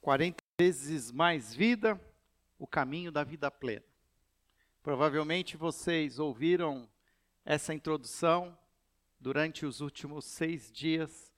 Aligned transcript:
40 0.00 0.42
vezes 0.58 1.12
mais 1.12 1.54
vida, 1.54 2.00
o 2.58 2.66
caminho 2.66 3.12
da 3.12 3.22
vida 3.22 3.50
plena. 3.50 3.84
Provavelmente 4.82 5.56
vocês 5.56 6.18
ouviram 6.18 6.88
essa 7.44 7.74
introdução 7.74 8.56
durante 9.18 9.66
os 9.66 9.80
últimos 9.80 10.24
seis 10.24 10.72
dias, 10.72 11.30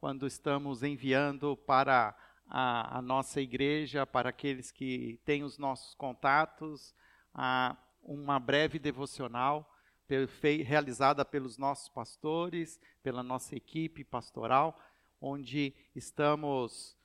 quando 0.00 0.26
estamos 0.26 0.82
enviando 0.82 1.56
para 1.56 2.16
a, 2.48 2.98
a 2.98 3.02
nossa 3.02 3.40
igreja, 3.40 4.06
para 4.06 4.30
aqueles 4.30 4.70
que 4.70 5.20
têm 5.24 5.42
os 5.44 5.58
nossos 5.58 5.94
contatos, 5.94 6.94
a, 7.34 7.76
uma 8.02 8.38
breve 8.38 8.78
devocional 8.78 9.70
realizada 10.64 11.24
pelos 11.24 11.58
nossos 11.58 11.88
pastores, 11.88 12.80
pela 13.02 13.22
nossa 13.22 13.56
equipe 13.56 14.04
pastoral, 14.04 14.80
onde 15.20 15.74
estamos 15.94 16.96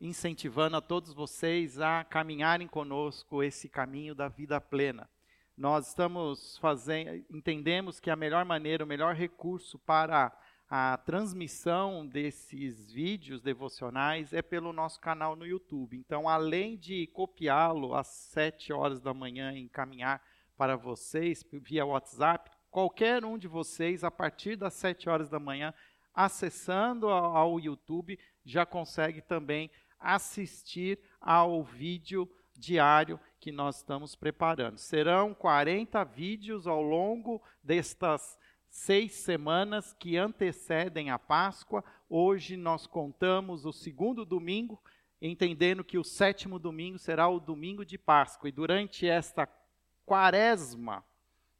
incentivando 0.00 0.76
a 0.76 0.80
todos 0.80 1.14
vocês 1.14 1.80
a 1.80 2.04
caminharem 2.04 2.66
conosco 2.66 3.42
esse 3.42 3.68
caminho 3.68 4.14
da 4.14 4.28
vida 4.28 4.60
plena. 4.60 5.08
Nós 5.56 5.88
estamos 5.88 6.58
fazendo, 6.58 7.24
entendemos 7.30 7.98
que 7.98 8.10
a 8.10 8.16
melhor 8.16 8.44
maneira, 8.44 8.84
o 8.84 8.86
melhor 8.86 9.14
recurso 9.14 9.78
para 9.78 10.30
a 10.68 10.98
transmissão 10.98 12.06
desses 12.06 12.92
vídeos 12.92 13.40
devocionais 13.40 14.32
é 14.32 14.42
pelo 14.42 14.72
nosso 14.72 15.00
canal 15.00 15.34
no 15.36 15.46
YouTube. 15.46 15.96
Então, 15.96 16.28
além 16.28 16.76
de 16.76 17.06
copiá-lo 17.08 17.94
às 17.94 18.08
7 18.08 18.72
horas 18.72 19.00
da 19.00 19.14
manhã 19.14 19.52
e 19.52 19.60
encaminhar 19.60 20.20
para 20.56 20.76
vocês 20.76 21.44
via 21.52 21.86
WhatsApp, 21.86 22.50
qualquer 22.70 23.24
um 23.24 23.38
de 23.38 23.48
vocês, 23.48 24.04
a 24.04 24.10
partir 24.10 24.56
das 24.56 24.74
7 24.74 25.08
horas 25.08 25.30
da 25.30 25.38
manhã, 25.38 25.72
acessando 26.12 27.08
ao 27.08 27.60
YouTube, 27.60 28.18
já 28.44 28.66
consegue 28.66 29.22
também 29.22 29.70
assistir 29.98 30.98
ao 31.20 31.62
vídeo 31.62 32.30
diário 32.54 33.20
que 33.38 33.52
nós 33.52 33.76
estamos 33.76 34.14
preparando. 34.14 34.78
Serão 34.78 35.34
40 35.34 36.02
vídeos 36.04 36.66
ao 36.66 36.82
longo 36.82 37.42
destas 37.62 38.38
seis 38.68 39.12
semanas 39.14 39.92
que 39.94 40.16
antecedem 40.16 41.10
a 41.10 41.18
Páscoa. 41.18 41.84
Hoje 42.08 42.56
nós 42.56 42.86
contamos 42.86 43.64
o 43.64 43.72
segundo 43.72 44.24
domingo, 44.24 44.80
entendendo 45.20 45.84
que 45.84 45.98
o 45.98 46.04
sétimo 46.04 46.58
domingo 46.58 46.98
será 46.98 47.28
o 47.28 47.40
domingo 47.40 47.84
de 47.84 47.96
Páscoa. 47.96 48.48
E 48.48 48.52
durante 48.52 49.08
esta 49.08 49.48
quaresma 50.04 51.04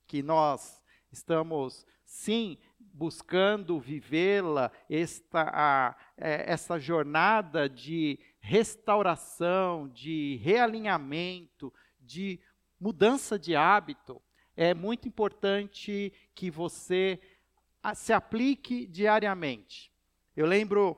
que 0.06 0.22
nós 0.22 0.82
estamos, 1.10 1.86
sim, 2.16 2.56
buscando 2.80 3.78
vivê-la, 3.78 4.72
esta, 4.88 5.94
é, 6.16 6.50
essa 6.50 6.78
jornada 6.78 7.68
de 7.68 8.18
restauração, 8.40 9.86
de 9.88 10.40
realinhamento, 10.42 11.72
de 12.00 12.40
mudança 12.80 13.38
de 13.38 13.54
hábito, 13.54 14.20
é 14.56 14.72
muito 14.72 15.06
importante 15.06 16.12
que 16.34 16.50
você 16.50 17.20
se 17.94 18.14
aplique 18.14 18.86
diariamente. 18.86 19.92
Eu 20.34 20.46
lembro 20.46 20.96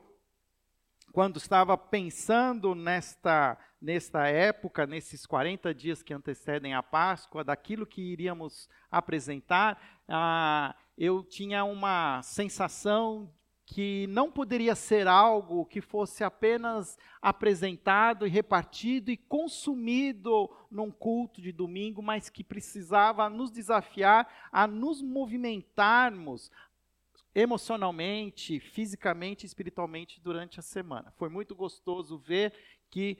quando 1.13 1.39
estava 1.39 1.77
pensando 1.77 2.77
nesta, 2.77 3.59
nesta 3.81 4.29
época, 4.29 4.87
nesses 4.87 5.27
40 5.27 5.75
dias 5.75 6.03
que 6.03 6.15
antecedem 6.15 6.75
a 6.75 6.83
Páscoa, 6.83 7.43
daquilo 7.43 7.87
que 7.87 8.01
iríamos 8.01 8.69
apresentar, 8.89 10.05
ah, 10.07 10.77
eu 10.99 11.23
tinha 11.23 11.65
uma 11.65 12.21
sensação 12.23 13.33
que 13.65 14.07
não 14.09 14.33
poderia 14.33 14.75
ser 14.75 15.07
algo 15.07 15.65
que 15.65 15.81
fosse 15.81 16.25
apenas 16.25 16.99
apresentado 17.23 18.27
e 18.27 18.31
repartido 18.31 19.11
e 19.11 19.17
consumido 19.17 20.51
num 20.69 20.91
culto 20.91 21.41
de 21.41 21.53
domingo, 21.53 22.03
mas 22.03 22.29
que 22.29 22.43
precisava 22.43 23.31
nos 23.31 23.53
desafiar 23.53 24.27
a 24.51 24.67
nos 24.67 25.01
movimentarmos 25.01 26.51
emocionalmente, 27.33 28.59
fisicamente, 28.59 29.47
espiritualmente 29.47 30.21
durante 30.21 30.59
a 30.59 30.63
semana. 30.63 31.13
Foi 31.13 31.29
muito 31.29 31.55
gostoso 31.55 32.19
ver 32.19 32.53
que 32.91 33.19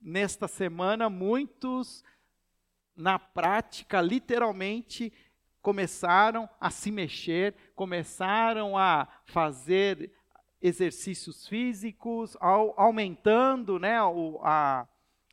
nesta 0.00 0.46
semana 0.46 1.10
muitos 1.10 2.04
na 2.94 3.18
prática, 3.18 4.00
literalmente, 4.00 5.12
começaram 5.66 6.48
a 6.60 6.70
se 6.70 6.92
mexer, 6.92 7.52
começaram 7.74 8.78
a 8.78 9.08
fazer 9.24 10.12
exercícios 10.62 11.48
físicos, 11.48 12.36
aumentando 12.40 13.76
né, 13.76 14.00
o, 14.00 14.38
a, 14.44 14.86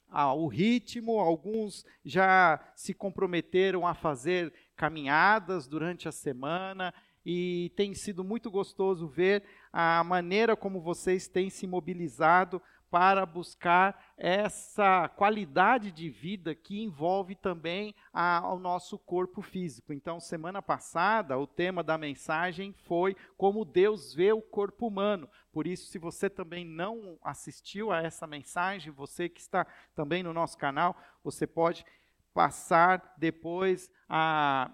a, 0.10 0.34
o 0.34 0.48
ritmo. 0.48 1.20
Alguns 1.20 1.86
já 2.04 2.60
se 2.76 2.96
comprometeram 2.96 3.86
a 3.86 3.94
fazer 3.94 4.52
caminhadas 4.76 5.68
durante 5.68 6.10
a 6.10 6.12
semana. 6.12 6.92
E 7.24 7.72
tem 7.76 7.94
sido 7.94 8.24
muito 8.24 8.50
gostoso 8.50 9.08
ver 9.08 9.44
a 9.72 10.04
maneira 10.04 10.56
como 10.56 10.82
vocês 10.82 11.28
têm 11.28 11.52
se 11.52 11.68
mobilizado 11.68 12.60
para 12.94 13.26
buscar 13.26 14.14
essa 14.16 15.09
qualidade 15.09 15.92
de 15.92 16.12
vida 16.12 16.54
que 16.54 16.80
envolve 16.84 17.34
também 17.34 17.96
a, 18.14 18.54
o 18.54 18.59
nosso 18.59 19.00
corpo 19.00 19.42
físico. 19.42 19.92
Então, 19.92 20.20
semana 20.20 20.62
passada, 20.62 21.36
o 21.36 21.48
tema 21.48 21.84
da 21.84 21.98
mensagem 21.98 22.72
foi 22.86 23.16
como 23.36 23.66
Deus 23.66 24.14
vê 24.14 24.32
o 24.32 24.44
corpo 24.44 24.86
humano. 24.86 25.28
Por 25.52 25.66
isso, 25.66 25.88
se 25.88 25.98
você 25.98 26.30
também 26.30 26.64
não 26.64 27.18
assistiu 27.24 27.92
a 27.92 28.00
essa 28.03 28.28
mensagem, 28.28 28.94
você 28.94 29.28
que 29.28 29.42
está 29.42 29.66
também 29.96 30.22
no 30.22 30.32
nosso 30.32 30.56
canal, 30.56 30.96
você 31.24 31.48
pode 31.48 31.84
passar 32.32 33.16
depois 33.18 33.90
a, 34.08 34.70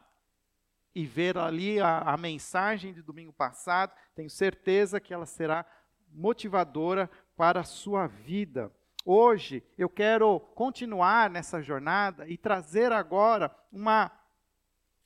e 0.94 1.06
ver 1.06 1.38
ali 1.38 1.80
a, 1.80 2.00
a 2.00 2.18
mensagem 2.18 2.92
de 2.92 3.02
domingo 3.02 3.32
passado. 3.32 3.94
Tenho 4.14 4.30
certeza 4.30 5.00
que 5.00 5.14
ela 5.14 5.26
será 5.26 5.66
motivadora 6.12 7.10
para 7.40 7.62
a 7.62 7.64
sua 7.64 8.06
vida. 8.06 8.70
Hoje 9.06 9.64
eu 9.78 9.88
quero 9.88 10.42
continuar 10.42 11.30
nessa 11.30 11.62
jornada 11.62 12.28
e 12.28 12.38
trazer 12.38 12.92
agora 12.92 13.50
uma, 13.72 14.12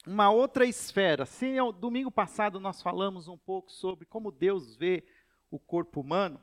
uma 0.08 0.32
outra 0.32 0.66
esfera. 0.66 1.28
Se 1.28 1.58
no 1.58 1.72
domingo 1.72 2.10
passado 2.10 2.60
nós 2.60 2.82
falamos 2.82 3.28
um 3.28 3.38
pouco 3.38 3.72
sobre 3.72 4.08
como 4.08 4.32
Deus 4.32 4.76
vê 4.76 5.04
o 5.52 5.60
corpo 5.60 6.02
humano, 6.02 6.42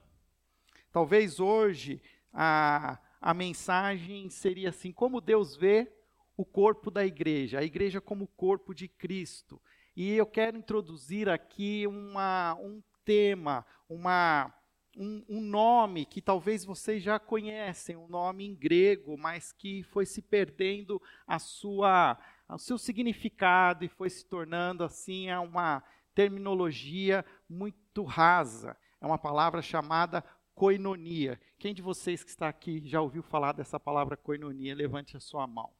talvez 0.92 1.40
hoje 1.40 2.00
a, 2.32 2.96
a 3.20 3.34
mensagem 3.34 4.30
seria 4.30 4.68
assim: 4.68 4.92
como 4.92 5.20
Deus 5.20 5.56
vê 5.56 5.92
o 6.36 6.44
corpo 6.44 6.88
da 6.88 7.04
igreja, 7.04 7.58
a 7.58 7.64
igreja 7.64 8.00
como 8.00 8.28
corpo 8.28 8.72
de 8.72 8.86
Cristo. 8.86 9.60
E 9.96 10.12
eu 10.12 10.24
quero 10.24 10.56
introduzir 10.56 11.28
aqui 11.28 11.84
uma, 11.88 12.54
um 12.60 12.80
tema, 13.04 13.66
uma 13.88 14.54
um, 15.00 15.24
um, 15.30 15.40
nome 15.40 16.04
que 16.04 16.20
talvez 16.20 16.62
vocês 16.62 17.02
já 17.02 17.18
conhecem, 17.18 17.96
um 17.96 18.06
nome 18.06 18.44
em 18.44 18.54
grego, 18.54 19.16
mas 19.16 19.50
que 19.50 19.82
foi 19.84 20.04
se 20.04 20.20
perdendo 20.20 21.00
a 21.26 21.38
sua, 21.38 22.18
o 22.46 22.58
seu 22.58 22.76
significado 22.76 23.82
e 23.82 23.88
foi 23.88 24.10
se 24.10 24.22
tornando 24.26 24.84
assim 24.84 25.32
uma 25.32 25.82
terminologia 26.14 27.24
muito 27.48 28.04
rasa. 28.04 28.76
É 29.00 29.06
uma 29.06 29.16
palavra 29.16 29.62
chamada 29.62 30.22
koinonia. 30.54 31.40
Quem 31.58 31.72
de 31.72 31.80
vocês 31.80 32.22
que 32.22 32.28
está 32.28 32.50
aqui 32.50 32.82
já 32.84 33.00
ouviu 33.00 33.22
falar 33.22 33.52
dessa 33.52 33.80
palavra 33.80 34.18
koinonia? 34.18 34.74
Levante 34.74 35.16
a 35.16 35.20
sua 35.20 35.46
mão. 35.46 35.72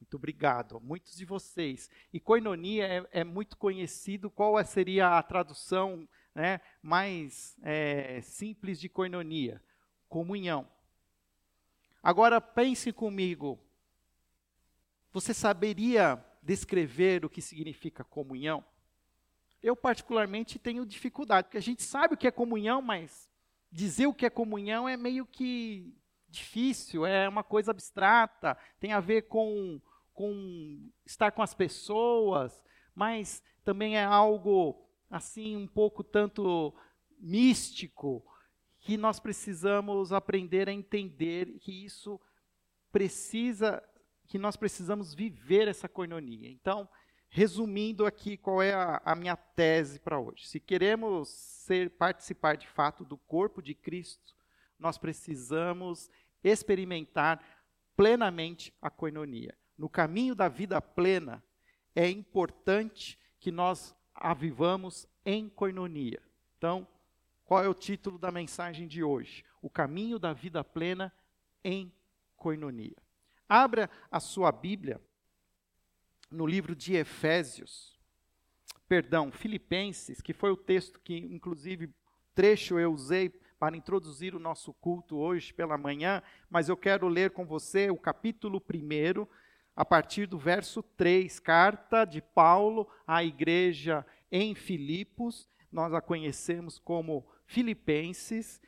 Muito 0.00 0.16
obrigado. 0.16 0.80
Muitos 0.80 1.16
de 1.16 1.26
vocês. 1.26 1.90
E 2.10 2.18
koinonia 2.18 2.86
é, 2.86 3.20
é 3.20 3.24
muito 3.24 3.58
conhecido. 3.58 4.30
Qual 4.30 4.62
seria 4.64 5.18
a 5.18 5.22
tradução 5.22 6.08
né, 6.34 6.60
mais 6.82 7.56
é, 7.62 8.20
simples 8.22 8.80
de 8.80 8.88
coinonia, 8.88 9.62
comunhão. 10.08 10.68
Agora 12.02 12.40
pense 12.40 12.92
comigo, 12.92 13.58
você 15.12 15.32
saberia 15.32 16.22
descrever 16.42 17.24
o 17.24 17.30
que 17.30 17.40
significa 17.40 18.04
comunhão? 18.04 18.64
Eu, 19.62 19.74
particularmente, 19.74 20.58
tenho 20.58 20.84
dificuldade, 20.84 21.46
porque 21.46 21.56
a 21.56 21.62
gente 21.62 21.82
sabe 21.82 22.14
o 22.14 22.16
que 22.16 22.26
é 22.26 22.30
comunhão, 22.30 22.82
mas 22.82 23.30
dizer 23.72 24.06
o 24.06 24.12
que 24.12 24.26
é 24.26 24.30
comunhão 24.30 24.88
é 24.88 24.96
meio 24.96 25.24
que 25.24 25.96
difícil, 26.28 27.06
é 27.06 27.28
uma 27.28 27.42
coisa 27.42 27.70
abstrata, 27.70 28.58
tem 28.78 28.92
a 28.92 29.00
ver 29.00 29.22
com, 29.22 29.80
com 30.12 30.90
estar 31.06 31.30
com 31.30 31.42
as 31.42 31.54
pessoas, 31.54 32.62
mas 32.94 33.42
também 33.64 33.96
é 33.96 34.04
algo 34.04 34.83
assim 35.10 35.56
um 35.56 35.66
pouco 35.66 36.02
tanto 36.02 36.74
místico, 37.18 38.24
que 38.80 38.96
nós 38.96 39.18
precisamos 39.18 40.12
aprender 40.12 40.68
a 40.68 40.72
entender 40.72 41.58
que 41.58 41.84
isso 41.84 42.20
precisa, 42.92 43.82
que 44.26 44.38
nós 44.38 44.56
precisamos 44.56 45.14
viver 45.14 45.68
essa 45.68 45.88
coinonia. 45.88 46.50
Então, 46.50 46.88
resumindo 47.28 48.06
aqui 48.06 48.36
qual 48.36 48.62
é 48.62 48.74
a, 48.74 49.00
a 49.04 49.14
minha 49.16 49.36
tese 49.36 49.98
para 49.98 50.20
hoje. 50.20 50.46
Se 50.46 50.60
queremos 50.60 51.28
ser 51.28 51.90
participar 51.90 52.56
de 52.56 52.68
fato 52.68 53.04
do 53.04 53.16
corpo 53.16 53.62
de 53.62 53.74
Cristo, 53.74 54.34
nós 54.78 54.98
precisamos 54.98 56.10
experimentar 56.44 57.42
plenamente 57.96 58.72
a 58.82 58.90
coinonia. 58.90 59.56
No 59.76 59.88
caminho 59.88 60.34
da 60.34 60.48
vida 60.48 60.80
plena, 60.80 61.42
é 61.94 62.08
importante 62.08 63.18
que 63.40 63.50
nós 63.50 63.96
a 64.14 64.32
vivamos 64.32 65.06
em 65.24 65.48
coinonia. 65.48 66.22
Então, 66.56 66.86
qual 67.44 67.62
é 67.62 67.68
o 67.68 67.74
título 67.74 68.18
da 68.18 68.30
mensagem 68.30 68.86
de 68.86 69.02
hoje? 69.02 69.44
O 69.60 69.68
caminho 69.68 70.18
da 70.18 70.32
vida 70.32 70.62
plena 70.62 71.12
em 71.62 71.92
coinonia. 72.36 72.96
Abra 73.48 73.90
a 74.10 74.20
sua 74.20 74.50
Bíblia 74.50 75.00
no 76.30 76.46
livro 76.46 76.74
de 76.74 76.94
Efésios, 76.94 77.98
perdão, 78.88 79.30
Filipenses, 79.30 80.20
que 80.20 80.32
foi 80.32 80.50
o 80.50 80.56
texto 80.56 81.00
que, 81.00 81.16
inclusive, 81.16 81.90
trecho 82.34 82.78
eu 82.78 82.92
usei 82.92 83.28
para 83.58 83.76
introduzir 83.76 84.34
o 84.34 84.40
nosso 84.40 84.74
culto 84.74 85.16
hoje 85.16 85.52
pela 85.54 85.78
manhã, 85.78 86.22
mas 86.50 86.68
eu 86.68 86.76
quero 86.76 87.08
ler 87.08 87.30
com 87.30 87.46
você 87.46 87.90
o 87.90 87.96
capítulo 87.96 88.60
1, 88.60 89.26
a 89.76 89.84
partir 89.84 90.26
do 90.26 90.38
verso 90.38 90.82
3, 90.82 91.40
carta 91.40 92.04
de 92.04 92.20
Paulo 92.20 92.88
à 93.06 93.24
igreja 93.24 94.06
em 94.30 94.54
Filipos, 94.54 95.48
nós 95.70 95.92
a 95.92 96.00
conhecemos 96.00 96.78
como 96.78 97.26
Filipenses, 97.46 98.60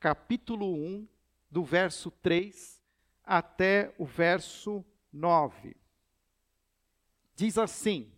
capítulo 0.00 0.74
1, 0.74 1.06
do 1.50 1.64
verso 1.64 2.10
3 2.10 2.82
até 3.24 3.94
o 3.98 4.04
verso 4.04 4.84
9. 5.12 5.76
Diz 7.34 7.56
assim: 7.56 8.10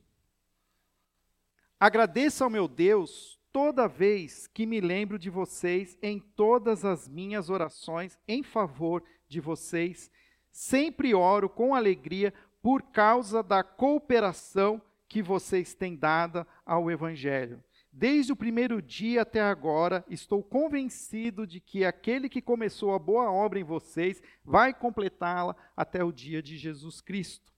Agradeço 1.79 2.43
ao 2.43 2.51
meu 2.51 2.67
Deus 2.67 3.39
toda 3.53 3.89
vez 3.89 4.47
que 4.47 4.65
me 4.65 4.81
lembro 4.81 5.19
de 5.19 5.29
vocês 5.29 5.99
em 6.01 6.19
todas 6.19 6.85
as 6.85 7.09
minhas 7.09 7.51
orações 7.51 8.19
em 8.27 8.43
favor 8.43 9.03
de 9.29 9.41
vocês. 9.41 10.11
Sempre 10.50 11.14
oro 11.14 11.49
com 11.49 11.75
alegria 11.75 12.32
por 12.62 12.82
causa 12.82 13.43
da 13.43 13.62
cooperação 13.62 14.81
que 15.08 15.23
vocês 15.23 15.75
têm 15.75 15.97
dada 15.97 16.47
ao 16.64 16.91
Evangelho. 16.91 17.62
Desde 17.93 18.32
o 18.32 18.37
primeiro 18.37 18.81
dia 18.81 19.23
até 19.23 19.41
agora, 19.41 20.05
estou 20.08 20.43
convencido 20.44 21.44
de 21.44 21.58
que 21.58 21.85
aquele 21.85 22.29
que 22.29 22.41
começou 22.41 22.94
a 22.94 22.99
boa 22.99 23.31
obra 23.32 23.58
em 23.58 23.64
vocês 23.64 24.23
vai 24.44 24.73
completá-la 24.73 25.56
até 25.76 26.05
o 26.05 26.12
dia 26.12 26.41
de 26.41 26.56
Jesus 26.56 27.00
Cristo. 27.00 27.50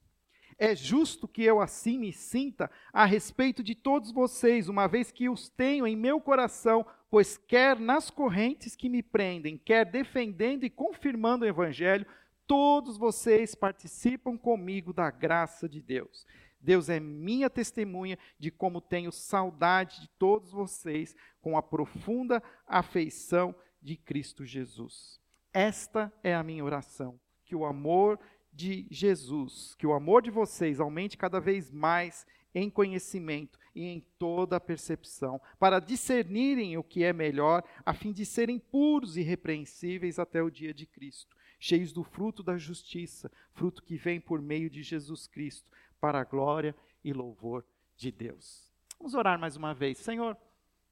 É 0.58 0.74
justo 0.74 1.28
que 1.28 1.42
eu 1.42 1.60
assim 1.60 1.98
me 1.98 2.12
sinta 2.12 2.70
a 2.92 3.04
respeito 3.04 3.62
de 3.62 3.74
todos 3.74 4.10
vocês, 4.10 4.68
uma 4.68 4.86
vez 4.86 5.10
que 5.10 5.28
os 5.28 5.50
tenho 5.50 5.86
em 5.86 5.96
meu 5.96 6.20
coração, 6.20 6.86
pois 7.10 7.36
quer 7.36 7.78
nas 7.78 8.08
correntes 8.08 8.74
que 8.74 8.88
me 8.88 9.02
prendem, 9.02 9.58
quer 9.58 9.84
defendendo 9.84 10.64
e 10.64 10.70
confirmando 10.70 11.44
o 11.44 11.48
Evangelho, 11.48 12.06
todos 12.52 12.98
vocês 12.98 13.54
participam 13.54 14.36
comigo 14.36 14.92
da 14.92 15.10
graça 15.10 15.66
de 15.66 15.80
Deus. 15.80 16.26
Deus 16.60 16.90
é 16.90 17.00
minha 17.00 17.48
testemunha 17.48 18.18
de 18.38 18.50
como 18.50 18.78
tenho 18.78 19.10
saudade 19.10 20.02
de 20.02 20.08
todos 20.18 20.52
vocês 20.52 21.16
com 21.40 21.56
a 21.56 21.62
profunda 21.62 22.42
afeição 22.66 23.54
de 23.80 23.96
Cristo 23.96 24.44
Jesus. 24.44 25.18
Esta 25.50 26.12
é 26.22 26.34
a 26.34 26.42
minha 26.42 26.62
oração, 26.62 27.18
que 27.42 27.56
o 27.56 27.64
amor 27.64 28.20
de 28.52 28.86
Jesus, 28.90 29.74
que 29.78 29.86
o 29.86 29.94
amor 29.94 30.20
de 30.20 30.30
vocês 30.30 30.78
aumente 30.78 31.16
cada 31.16 31.40
vez 31.40 31.70
mais 31.70 32.26
em 32.54 32.68
conhecimento 32.68 33.58
e 33.74 33.86
em 33.86 34.06
toda 34.18 34.56
a 34.56 34.60
percepção, 34.60 35.40
para 35.58 35.80
discernirem 35.80 36.76
o 36.76 36.84
que 36.84 37.02
é 37.02 37.14
melhor, 37.14 37.64
a 37.82 37.94
fim 37.94 38.12
de 38.12 38.26
serem 38.26 38.58
puros 38.58 39.16
e 39.16 39.22
repreensíveis 39.22 40.18
até 40.18 40.42
o 40.42 40.50
dia 40.50 40.74
de 40.74 40.84
Cristo, 40.84 41.34
cheios 41.62 41.92
do 41.92 42.02
fruto 42.02 42.42
da 42.42 42.58
justiça, 42.58 43.30
fruto 43.52 43.84
que 43.84 43.96
vem 43.96 44.20
por 44.20 44.42
meio 44.42 44.68
de 44.68 44.82
Jesus 44.82 45.28
Cristo, 45.28 45.70
para 46.00 46.20
a 46.20 46.24
glória 46.24 46.74
e 47.04 47.12
louvor 47.12 47.64
de 47.96 48.10
Deus. 48.10 48.68
Vamos 48.98 49.14
orar 49.14 49.38
mais 49.38 49.54
uma 49.54 49.72
vez. 49.72 49.98
Senhor, 49.98 50.36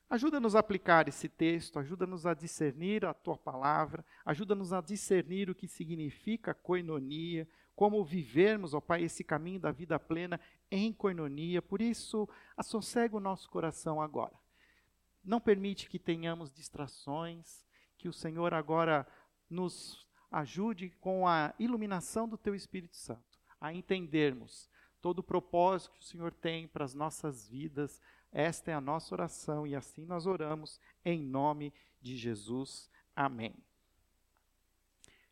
Ajuda-nos 0.09 0.57
a 0.57 0.59
aplicar 0.59 1.07
esse 1.07 1.29
texto, 1.29 1.79
ajuda-nos 1.79 2.27
a 2.27 2.35
discernir 2.35 3.05
a 3.05 3.15
tua 3.15 3.39
palavra, 3.39 4.05
ajuda-nos 4.25 4.73
a 4.73 4.81
discernir 4.81 5.49
o 5.49 5.55
que 5.55 5.69
significa 5.69 6.53
coinonia, 6.53 7.47
como 7.77 8.05
vivermos, 8.05 8.75
ó 8.75 8.81
Pai, 8.81 9.05
esse 9.05 9.23
caminho 9.23 9.61
da 9.61 9.71
vida 9.71 10.01
plena 10.01 10.41
em 10.69 10.93
coinonia. 10.93 11.63
Por 11.63 11.81
isso, 11.81 12.29
assossega 12.57 13.17
o 13.17 13.21
nosso 13.21 13.49
coração 13.49 14.03
agora. 14.03 14.35
Não 15.23 15.41
permite 15.41 15.89
que 15.89 15.97
tenhamos 15.97 16.53
distrações, 16.53 17.65
que 17.97 18.09
o 18.09 18.13
Senhor 18.13 18.53
agora 18.53 19.07
nos 19.49 20.10
ajude 20.31 20.91
com 21.01 21.27
a 21.27 21.55
iluminação 21.59 22.29
do 22.29 22.39
teu 22.39 22.55
Espírito 22.55 22.97
Santo, 22.97 23.39
a 23.61 23.73
entendermos 23.73 24.71
todo 25.01 25.21
o 25.21 25.25
propósito 25.25 25.93
que 25.93 26.01
o 26.01 26.05
Senhor 26.05 26.33
tem 26.33 26.69
para 26.69 26.85
as 26.85 26.95
nossas 26.95 27.49
vidas, 27.49 28.01
esta 28.33 28.71
é 28.71 28.75
a 28.75 28.81
nossa 28.81 29.15
oração 29.15 29.67
e 29.67 29.75
assim 29.75 30.05
nós 30.05 30.27
oramos 30.27 30.81
em 31.05 31.21
nome 31.21 31.73
de 32.01 32.17
Jesus. 32.17 32.89
Amém. 33.15 33.55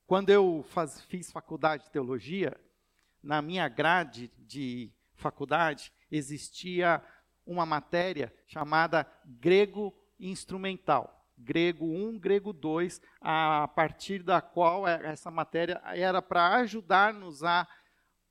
Quando 0.06 0.30
eu 0.30 0.64
faz, 0.70 1.02
fiz 1.02 1.30
faculdade 1.30 1.84
de 1.84 1.90
teologia, 1.90 2.58
na 3.22 3.42
minha 3.42 3.68
grade 3.68 4.32
de 4.38 4.90
faculdade 5.14 5.92
existia 6.10 7.02
uma 7.44 7.66
matéria 7.66 8.34
chamada 8.46 9.06
grego 9.24 9.94
instrumental. 10.18 11.17
Grego 11.38 11.86
1, 11.86 12.18
grego 12.18 12.52
2, 12.52 13.00
a 13.20 13.68
partir 13.68 14.22
da 14.22 14.40
qual 14.40 14.86
é, 14.86 15.06
essa 15.06 15.30
matéria 15.30 15.80
era 15.86 16.20
para 16.20 16.56
ajudar-nos 16.56 17.42
a 17.42 17.66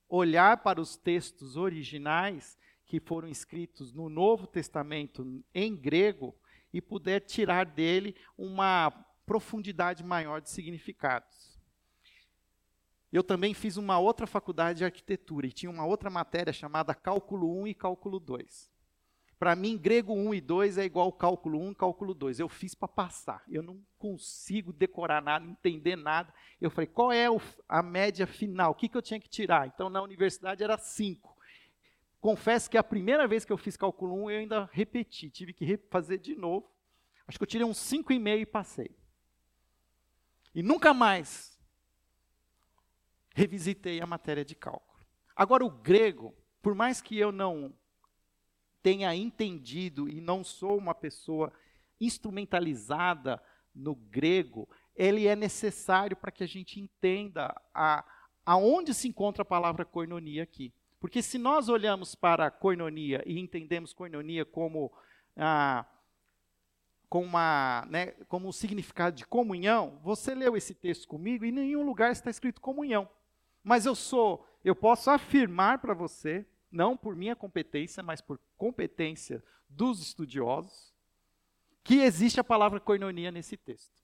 olhar 0.10 0.58
para 0.58 0.80
os 0.82 0.96
textos 0.96 1.56
originais 1.56 2.58
que 2.86 3.00
foram 3.00 3.28
escritos 3.28 3.94
no 3.94 4.10
Novo 4.10 4.48
Testamento 4.48 5.44
em 5.54 5.76
grego 5.76 6.36
e 6.74 6.82
puder 6.82 7.22
tirar 7.22 7.66
dele 7.66 8.16
uma 8.38 8.92
profundidade 9.26 10.04
maior 10.04 10.42
de 10.42 10.50
significados. 10.50 11.58
Eu 13.12 13.24
também 13.24 13.54
fiz 13.54 13.78
uma 13.78 14.00
outra 14.00 14.28
faculdade 14.28 14.80
de 14.80 14.86
arquitetura 14.86 15.48
e 15.48 15.52
tinha 15.52 15.70
uma 15.70 15.86
outra 15.86 16.10
matéria 16.10 16.54
chamada 16.54 16.94
Cálculo 16.94 17.62
1 17.62 17.68
e 17.68 17.74
Cálculo 17.74 18.20
2. 18.20 18.77
Para 19.40 19.56
mim, 19.56 19.78
grego 19.78 20.14
1 20.14 20.34
e 20.34 20.42
2 20.42 20.78
é 20.80 20.86
igual 20.86 21.12
cálculo 21.12 21.60
1 21.60 21.72
e 21.72 21.76
cálculo 21.76 22.14
2. 22.14 22.40
Eu 22.40 22.50
fiz 22.50 22.74
para 22.74 22.88
passar. 22.88 23.44
Eu 23.48 23.62
não 23.62 23.80
consigo 24.00 24.74
decorar 24.74 25.22
nada, 25.22 25.46
entender 25.46 25.96
nada. 25.96 26.34
Eu 26.60 26.72
falei, 26.72 26.88
qual 26.88 27.12
é 27.12 27.28
a 27.70 27.84
média 27.84 28.26
final? 28.26 28.72
O 28.72 28.76
que, 28.76 28.90
que 28.90 28.98
eu 28.98 29.02
tinha 29.02 29.20
que 29.20 29.30
tirar? 29.30 29.68
Então, 29.68 29.90
na 29.90 30.02
universidade 30.02 30.64
era 30.64 30.78
5. 30.78 31.38
Confesso 32.20 32.70
que 32.70 32.78
a 32.78 32.84
primeira 32.84 33.28
vez 33.28 33.46
que 33.46 33.54
eu 33.54 33.58
fiz 33.58 33.78
cálculo 33.78 34.16
1, 34.24 34.32
eu 34.32 34.40
ainda 34.40 34.70
repeti, 34.72 35.30
tive 35.30 35.54
que 35.54 35.78
fazer 35.90 36.18
de 36.18 36.36
novo. 36.36 36.70
Acho 37.28 37.38
que 37.38 37.44
eu 37.44 37.48
tirei 37.48 37.66
uns 37.66 37.78
5,5 37.78 38.40
e 38.40 38.46
passei. 38.46 38.98
E 40.56 40.64
nunca 40.64 40.96
mais 40.96 41.60
revisitei 43.36 44.02
a 44.02 44.08
matéria 44.08 44.44
de 44.44 44.56
cálculo. 44.56 45.06
Agora, 45.36 45.64
o 45.64 45.70
grego, 45.70 46.34
por 46.60 46.74
mais 46.74 47.00
que 47.00 47.16
eu 47.16 47.32
não 47.32 47.72
tenha 48.88 49.14
entendido 49.14 50.08
e 50.08 50.22
não 50.22 50.46
sou 50.46 50.78
uma 50.78 50.96
pessoa 50.96 51.52
instrumentalizada 52.00 53.38
no 53.76 53.94
grego, 53.94 54.66
ele 54.96 55.28
é 55.28 55.36
necessário 55.36 56.16
para 56.16 56.32
que 56.32 56.42
a 56.42 56.48
gente 56.48 56.80
entenda 56.80 57.54
a, 57.74 58.06
aonde 58.46 58.94
se 58.94 59.10
encontra 59.10 59.42
a 59.42 59.46
palavra 59.46 59.84
koinonia 59.84 60.42
aqui. 60.42 60.74
Porque 61.02 61.22
se 61.22 61.38
nós 61.38 61.68
olhamos 61.68 62.16
para 62.16 62.46
a 62.46 62.50
koinonia 62.50 63.22
e 63.26 63.38
entendemos 63.38 63.92
koinonia 63.92 64.46
como, 64.46 64.90
ah, 65.36 65.86
como, 67.10 67.26
uma, 67.26 67.86
né, 67.90 68.12
como 68.30 68.48
um 68.48 68.54
significado 68.54 69.18
de 69.18 69.26
comunhão, 69.28 70.00
você 70.02 70.34
leu 70.34 70.56
esse 70.56 70.74
texto 70.74 71.10
comigo 71.10 71.44
e 71.44 71.50
em 71.50 71.52
nenhum 71.52 71.84
lugar 71.84 72.14
está 72.14 72.30
escrito 72.30 72.62
comunhão. 72.62 73.10
Mas 73.62 73.86
eu 73.86 73.96
sou, 73.96 74.48
eu 74.64 74.74
posso 74.74 75.10
afirmar 75.10 75.80
para 75.80 75.94
você, 75.94 76.48
não 76.72 76.98
por 76.98 77.16
minha 77.16 77.36
competência, 77.36 78.04
mas 78.04 78.22
por 78.22 78.40
competência 78.58 79.44
dos 79.70 80.02
estudiosos, 80.02 80.94
que 81.84 82.02
existe 82.02 82.40
a 82.40 82.44
palavra 82.44 82.80
koinonia 82.80 83.32
nesse 83.32 83.56
texto. 83.56 83.98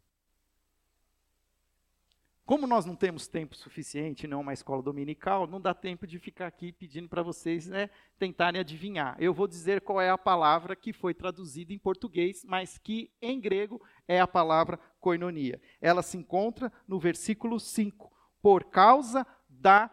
Como 2.46 2.67
nós 2.67 2.86
não 2.86 2.93
temos 2.93 3.25
tempo 3.25 3.55
suficiente, 3.55 4.27
não 4.27 4.39
é 4.39 4.41
uma 4.41 4.53
escola 4.53 4.84
dominical, 4.84 5.48
não 5.48 5.62
dá 5.62 5.74
tempo 5.74 6.05
de 6.05 6.20
ficar 6.20 6.48
aqui 6.48 6.74
pedindo 6.74 7.08
para 7.08 7.24
vocês 7.24 7.67
né, 7.67 7.89
tentarem 8.20 8.60
adivinhar. 8.60 9.15
Eu 9.17 9.34
vou 9.34 9.48
dizer 9.48 9.79
qual 9.79 10.01
é 10.01 10.10
a 10.10 10.17
palavra 10.17 10.75
que 10.75 10.91
foi 10.91 11.13
traduzida 11.13 11.72
em 11.72 11.79
português, 11.79 12.43
mas 12.43 12.77
que 12.77 13.10
em 13.22 13.39
grego 13.39 13.82
é 14.10 14.20
a 14.20 14.27
palavra 14.27 14.77
koinonia. 15.00 15.62
Ela 15.79 16.01
se 16.01 16.17
encontra 16.17 16.72
no 16.86 17.00
versículo 17.00 17.62
5, 17.62 18.12
por 18.41 18.65
causa 18.65 19.25
da 19.48 19.89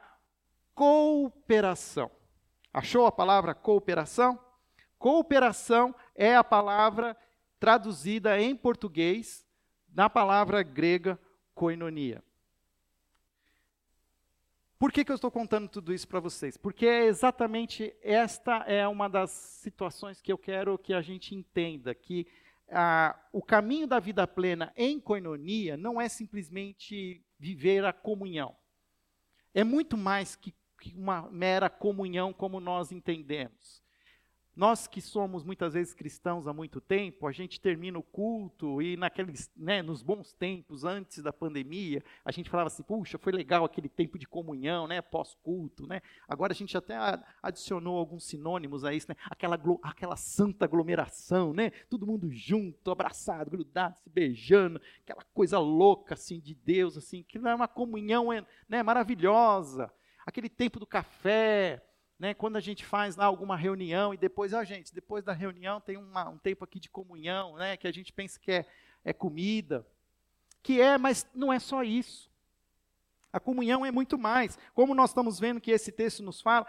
cooperação. 0.74 2.10
Achou 2.72 3.06
a 3.06 3.12
palavra 3.12 3.54
cooperação? 3.54 4.38
Cooperação 4.98 5.94
é 6.14 6.36
a 6.36 6.44
palavra 6.44 7.16
traduzida 7.58 8.40
em 8.40 8.54
português 8.54 9.46
na 9.92 10.08
palavra 10.08 10.62
grega 10.62 11.18
koinonia. 11.54 12.22
Por 14.78 14.90
que, 14.90 15.04
que 15.04 15.12
eu 15.12 15.16
estou 15.16 15.30
contando 15.30 15.68
tudo 15.68 15.92
isso 15.92 16.08
para 16.08 16.20
vocês? 16.20 16.56
Porque 16.56 16.86
é 16.86 17.04
exatamente 17.04 17.94
esta 18.02 18.64
é 18.66 18.88
uma 18.88 19.08
das 19.08 19.30
situações 19.30 20.22
que 20.22 20.32
eu 20.32 20.38
quero 20.38 20.78
que 20.78 20.94
a 20.94 21.02
gente 21.02 21.34
entenda, 21.34 21.94
que 21.94 22.26
ah, 22.70 23.18
o 23.30 23.42
caminho 23.42 23.86
da 23.86 23.98
vida 23.98 24.26
plena 24.26 24.72
em 24.74 24.98
koinonia 24.98 25.76
não 25.76 26.00
é 26.00 26.08
simplesmente 26.08 27.22
viver 27.38 27.84
a 27.84 27.92
comunhão. 27.92 28.56
É 29.52 29.64
muito 29.64 29.98
mais 29.98 30.34
que, 30.34 30.54
que 30.80 30.96
uma 30.96 31.30
mera 31.30 31.68
comunhão 31.68 32.32
como 32.32 32.58
nós 32.58 32.90
entendemos. 32.90 33.80
Nós 34.60 34.86
que 34.86 35.00
somos 35.00 35.44
muitas 35.44 35.74
vezes 35.74 35.94
cristãos 35.94 36.46
há 36.46 36.52
muito 36.52 36.80
tempo, 36.80 37.26
a 37.26 37.32
gente 37.32 37.60
termina 37.60 37.98
o 37.98 38.02
culto 38.02 38.82
e 38.82 38.96
naqueles, 38.96 39.50
né, 39.56 39.80
nos 39.80 40.02
bons 40.02 40.32
tempos 40.32 40.84
antes 40.84 41.22
da 41.22 41.32
pandemia, 41.32 42.02
a 42.24 42.32
gente 42.32 42.50
falava 42.50 42.66
assim, 42.66 42.82
puxa, 42.82 43.16
foi 43.16 43.32
legal 43.32 43.64
aquele 43.64 43.88
tempo 43.88 44.18
de 44.18 44.26
comunhão, 44.26 44.88
né, 44.88 45.00
pós-culto, 45.00 45.86
né? 45.86 46.02
Agora 46.28 46.52
a 46.52 46.54
gente 46.54 46.76
até 46.76 46.94
adicionou 47.42 47.96
alguns 47.96 48.24
sinônimos 48.24 48.84
a 48.84 48.92
isso, 48.92 49.06
né? 49.08 49.16
Aquela 49.30 49.58
aquela 49.82 50.16
santa 50.16 50.64
aglomeração, 50.64 51.54
né? 51.54 51.70
Todo 51.88 52.06
mundo 52.06 52.28
junto, 52.30 52.90
abraçado, 52.90 53.50
grudado, 53.50 53.98
se 53.98 54.10
beijando, 54.10 54.78
aquela 55.02 55.24
coisa 55.32 55.58
louca 55.58 56.14
assim 56.14 56.40
de 56.40 56.54
Deus 56.54 56.98
assim, 56.98 57.22
que 57.22 57.38
é 57.38 57.54
uma 57.54 57.68
comunhão, 57.68 58.26
né, 58.68 58.82
maravilhosa. 58.82 59.90
Aquele 60.26 60.48
tempo 60.48 60.78
do 60.78 60.86
café, 60.86 61.82
né, 62.18 62.34
quando 62.34 62.56
a 62.56 62.60
gente 62.60 62.84
faz 62.84 63.16
lá 63.16 63.24
alguma 63.24 63.56
reunião 63.56 64.12
e 64.12 64.16
depois, 64.16 64.52
a 64.52 64.62
gente, 64.62 64.94
depois 64.94 65.24
da 65.24 65.32
reunião 65.32 65.80
tem 65.80 65.96
uma, 65.96 66.28
um 66.28 66.38
tempo 66.38 66.64
aqui 66.64 66.78
de 66.78 66.90
comunhão, 66.90 67.56
né, 67.56 67.76
que 67.76 67.88
a 67.88 67.92
gente 67.92 68.12
pensa 68.12 68.38
que 68.38 68.52
é, 68.52 68.66
é 69.02 69.12
comida, 69.12 69.86
que 70.62 70.80
é, 70.80 70.98
mas 70.98 71.26
não 71.34 71.52
é 71.52 71.58
só 71.58 71.82
isso. 71.82 72.30
A 73.32 73.38
comunhão 73.38 73.86
é 73.86 73.90
muito 73.90 74.18
mais. 74.18 74.58
Como 74.74 74.94
nós 74.94 75.10
estamos 75.10 75.38
vendo 75.38 75.60
que 75.60 75.70
esse 75.70 75.92
texto 75.92 76.22
nos 76.22 76.40
fala, 76.40 76.66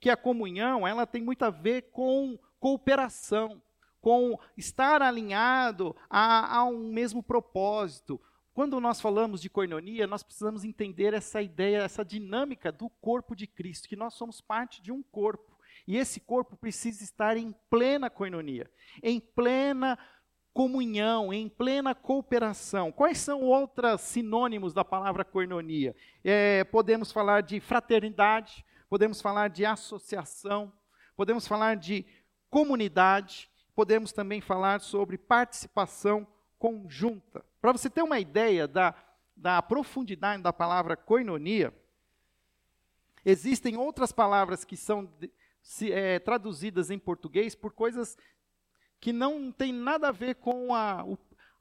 que 0.00 0.10
a 0.10 0.16
comunhão 0.16 0.88
ela 0.88 1.06
tem 1.06 1.22
muito 1.22 1.44
a 1.44 1.50
ver 1.50 1.82
com 1.92 2.38
cooperação, 2.58 3.62
com 4.00 4.38
estar 4.56 5.02
alinhado 5.02 5.94
a, 6.08 6.58
a 6.58 6.64
um 6.64 6.88
mesmo 6.88 7.22
propósito, 7.22 8.20
quando 8.54 8.78
nós 8.80 9.00
falamos 9.00 9.40
de 9.40 9.48
coinonia, 9.48 10.06
nós 10.06 10.22
precisamos 10.22 10.64
entender 10.64 11.14
essa 11.14 11.40
ideia, 11.40 11.78
essa 11.78 12.04
dinâmica 12.04 12.70
do 12.70 12.88
corpo 12.88 13.34
de 13.34 13.46
Cristo, 13.46 13.88
que 13.88 13.96
nós 13.96 14.14
somos 14.14 14.40
parte 14.40 14.82
de 14.82 14.92
um 14.92 15.02
corpo. 15.02 15.58
E 15.86 15.96
esse 15.96 16.20
corpo 16.20 16.56
precisa 16.56 17.02
estar 17.02 17.36
em 17.36 17.54
plena 17.70 18.10
coinonia, 18.10 18.70
em 19.02 19.18
plena 19.18 19.98
comunhão, 20.52 21.32
em 21.32 21.48
plena 21.48 21.94
cooperação. 21.94 22.92
Quais 22.92 23.18
são 23.18 23.40
outros 23.40 24.02
sinônimos 24.02 24.74
da 24.74 24.84
palavra 24.84 25.24
coinonia? 25.24 25.96
É, 26.22 26.62
podemos 26.64 27.10
falar 27.10 27.40
de 27.40 27.58
fraternidade, 27.58 28.64
podemos 28.88 29.22
falar 29.22 29.48
de 29.48 29.64
associação, 29.64 30.70
podemos 31.16 31.46
falar 31.48 31.76
de 31.76 32.04
comunidade, 32.50 33.50
podemos 33.74 34.12
também 34.12 34.42
falar 34.42 34.80
sobre 34.80 35.16
participação 35.16 36.26
conjunta. 36.58 37.42
Para 37.62 37.70
você 37.70 37.88
ter 37.88 38.02
uma 38.02 38.18
ideia 38.18 38.66
da, 38.66 38.92
da 39.36 39.62
profundidade 39.62 40.42
da 40.42 40.52
palavra 40.52 40.96
koinonia, 40.96 41.72
existem 43.24 43.76
outras 43.76 44.10
palavras 44.10 44.64
que 44.64 44.76
são 44.76 45.08
se, 45.62 45.92
é, 45.92 46.18
traduzidas 46.18 46.90
em 46.90 46.98
português 46.98 47.54
por 47.54 47.72
coisas 47.72 48.18
que 49.00 49.12
não 49.12 49.52
tem 49.52 49.72
nada 49.72 50.08
a 50.08 50.12
ver 50.12 50.34
com 50.34 50.74
a, 50.74 51.06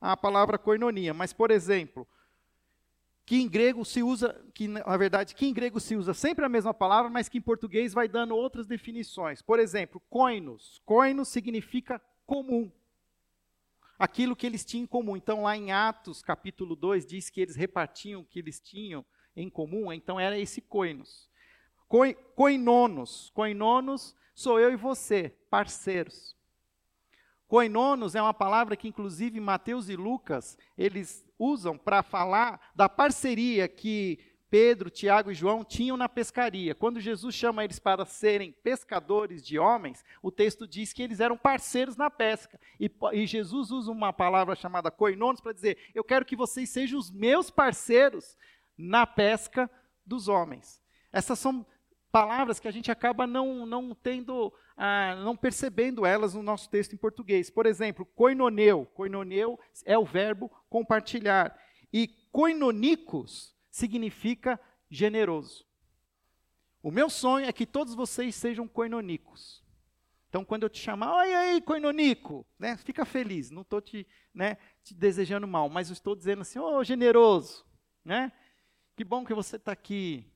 a 0.01 0.17
palavra 0.17 0.57
koinonia. 0.57 1.13
Mas, 1.13 1.33
por 1.33 1.51
exemplo, 1.51 2.07
que 3.23 3.35
em 3.35 3.47
grego 3.47 3.85
se 3.85 4.01
usa, 4.01 4.43
que 4.55 4.67
na 4.67 4.97
verdade, 4.97 5.35
que 5.35 5.45
em 5.45 5.53
grego 5.53 5.79
se 5.79 5.95
usa 5.95 6.15
sempre 6.15 6.43
a 6.43 6.49
mesma 6.49 6.73
palavra, 6.73 7.11
mas 7.11 7.29
que 7.29 7.37
em 7.37 7.41
português 7.41 7.93
vai 7.93 8.07
dando 8.07 8.35
outras 8.35 8.65
definições. 8.65 9.39
Por 9.39 9.59
exemplo, 9.59 10.01
koinos. 10.09 10.81
Koinos 10.83 11.27
significa 11.27 12.01
comum 12.25 12.71
aquilo 14.01 14.35
que 14.35 14.47
eles 14.47 14.65
tinham 14.65 14.83
em 14.83 14.87
comum. 14.87 15.15
Então, 15.15 15.43
lá 15.43 15.55
em 15.55 15.71
Atos, 15.71 16.23
capítulo 16.23 16.75
2, 16.75 17.05
diz 17.05 17.29
que 17.29 17.39
eles 17.39 17.55
repartiam 17.55 18.21
o 18.21 18.25
que 18.25 18.39
eles 18.39 18.59
tinham 18.59 19.05
em 19.35 19.47
comum, 19.47 19.93
então 19.93 20.19
era 20.19 20.39
esse 20.39 20.59
coinos. 20.59 21.29
Coinonos. 22.35 23.29
Coinonos 23.29 24.15
sou 24.33 24.59
eu 24.59 24.71
e 24.71 24.75
você, 24.75 25.29
parceiros. 25.51 26.35
Coinonos 27.47 28.15
é 28.15 28.21
uma 28.21 28.33
palavra 28.33 28.75
que, 28.75 28.87
inclusive, 28.87 29.39
Mateus 29.39 29.87
e 29.87 29.95
Lucas, 29.95 30.57
eles 30.75 31.23
usam 31.37 31.77
para 31.77 32.01
falar 32.01 32.59
da 32.75 32.89
parceria 32.89 33.67
que 33.67 34.17
Pedro, 34.51 34.89
Tiago 34.89 35.31
e 35.31 35.33
João 35.33 35.63
tinham 35.63 35.95
na 35.95 36.09
pescaria. 36.09 36.75
Quando 36.75 36.99
Jesus 36.99 37.33
chama 37.33 37.63
eles 37.63 37.79
para 37.79 38.03
serem 38.03 38.51
pescadores 38.51 39.45
de 39.47 39.57
homens, 39.57 40.03
o 40.21 40.29
texto 40.29 40.67
diz 40.67 40.91
que 40.91 41.01
eles 41.01 41.21
eram 41.21 41.37
parceiros 41.37 41.95
na 41.95 42.09
pesca. 42.09 42.59
E, 42.77 42.91
e 43.13 43.25
Jesus 43.25 43.71
usa 43.71 43.89
uma 43.89 44.11
palavra 44.11 44.53
chamada 44.53 44.91
koinonos 44.91 45.39
para 45.39 45.53
dizer: 45.53 45.77
Eu 45.95 46.03
quero 46.03 46.25
que 46.25 46.35
vocês 46.35 46.69
sejam 46.69 46.99
os 46.99 47.09
meus 47.09 47.49
parceiros 47.49 48.37
na 48.77 49.07
pesca 49.07 49.71
dos 50.05 50.27
homens. 50.27 50.83
Essas 51.13 51.39
são 51.39 51.65
palavras 52.11 52.59
que 52.59 52.67
a 52.67 52.71
gente 52.71 52.91
acaba 52.91 53.25
não, 53.25 53.65
não 53.65 53.95
tendo, 53.95 54.51
ah, 54.75 55.15
não 55.23 55.37
percebendo 55.37 56.05
elas 56.05 56.33
no 56.33 56.43
nosso 56.43 56.69
texto 56.69 56.91
em 56.91 56.97
português. 56.97 57.49
Por 57.49 57.65
exemplo, 57.65 58.05
koinoneu. 58.05 58.85
Koinoneu 58.87 59.57
é 59.85 59.97
o 59.97 60.03
verbo 60.03 60.51
compartilhar. 60.69 61.57
E 61.93 62.09
koinonicos 62.33 63.55
significa 63.71 64.59
generoso. 64.89 65.65
O 66.83 66.91
meu 66.91 67.09
sonho 67.09 67.45
é 67.45 67.53
que 67.53 67.65
todos 67.65 67.95
vocês 67.95 68.35
sejam 68.35 68.67
coinonicos. 68.67 69.63
Então, 70.27 70.45
quando 70.45 70.63
eu 70.63 70.69
te 70.69 70.79
chamar, 70.79 71.13
oi 71.17 71.33
aí, 71.33 71.61
coinonico, 71.61 72.45
né, 72.57 72.77
fica 72.77 73.05
feliz. 73.05 73.51
Não 73.51 73.63
estou 73.63 73.81
te, 73.81 74.07
né, 74.33 74.57
te 74.83 74.93
desejando 74.93 75.47
mal, 75.47 75.69
mas 75.69 75.89
estou 75.89 76.15
dizendo 76.15 76.41
assim, 76.41 76.59
ô 76.59 76.77
oh, 76.77 76.83
generoso, 76.83 77.65
né? 78.03 78.31
Que 78.95 79.03
bom 79.03 79.25
que 79.25 79.33
você 79.33 79.57
está 79.57 79.71
aqui. 79.71 80.31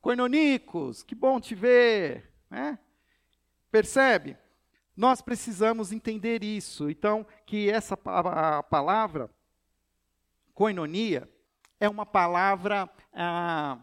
Coinonicos, 0.00 1.02
que 1.02 1.14
bom 1.14 1.40
te 1.40 1.54
ver, 1.54 2.32
né? 2.48 2.78
Percebe? 3.70 4.36
Nós 4.96 5.20
precisamos 5.20 5.92
entender 5.92 6.42
isso. 6.42 6.90
Então, 6.90 7.26
que 7.46 7.70
essa 7.70 7.96
palavra, 7.96 9.30
coinonia, 10.54 11.28
é 11.80 11.88
uma 11.88 12.04
palavra 12.06 12.88
ah, 13.12 13.78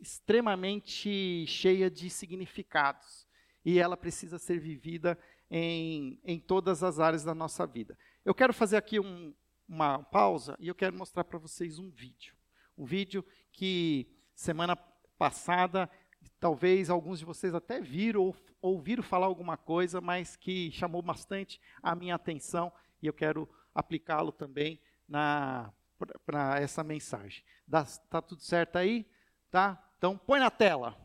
extremamente 0.00 1.46
cheia 1.46 1.90
de 1.90 2.10
significados 2.10 3.26
e 3.64 3.78
ela 3.78 3.96
precisa 3.96 4.38
ser 4.38 4.58
vivida 4.58 5.18
em, 5.50 6.20
em 6.24 6.38
todas 6.38 6.82
as 6.82 6.98
áreas 6.98 7.24
da 7.24 7.34
nossa 7.34 7.66
vida. 7.66 7.96
Eu 8.24 8.34
quero 8.34 8.52
fazer 8.52 8.76
aqui 8.76 8.98
um, 8.98 9.34
uma 9.68 10.02
pausa 10.04 10.56
e 10.58 10.68
eu 10.68 10.74
quero 10.74 10.96
mostrar 10.96 11.24
para 11.24 11.38
vocês 11.38 11.78
um 11.78 11.90
vídeo. 11.90 12.34
Um 12.76 12.84
vídeo 12.84 13.24
que 13.52 14.08
semana 14.34 14.76
passada, 15.18 15.88
talvez 16.38 16.90
alguns 16.90 17.18
de 17.18 17.24
vocês 17.24 17.54
até 17.54 17.80
viram 17.80 18.22
ou 18.22 18.36
ouviram 18.60 19.02
falar 19.02 19.26
alguma 19.26 19.56
coisa, 19.56 20.00
mas 20.00 20.36
que 20.36 20.70
chamou 20.72 21.00
bastante 21.00 21.60
a 21.82 21.94
minha 21.94 22.14
atenção 22.14 22.72
e 23.00 23.06
eu 23.06 23.12
quero 23.12 23.48
aplicá-lo 23.74 24.32
também 24.32 24.80
na 25.08 25.72
para 26.24 26.60
essa 26.60 26.82
mensagem. 26.84 27.44
Está 27.66 28.20
tudo 28.22 28.42
certo 28.42 28.76
aí? 28.76 29.08
Tá? 29.50 29.82
Então 29.98 30.16
põe 30.16 30.40
na 30.40 30.50
tela. 30.50 30.96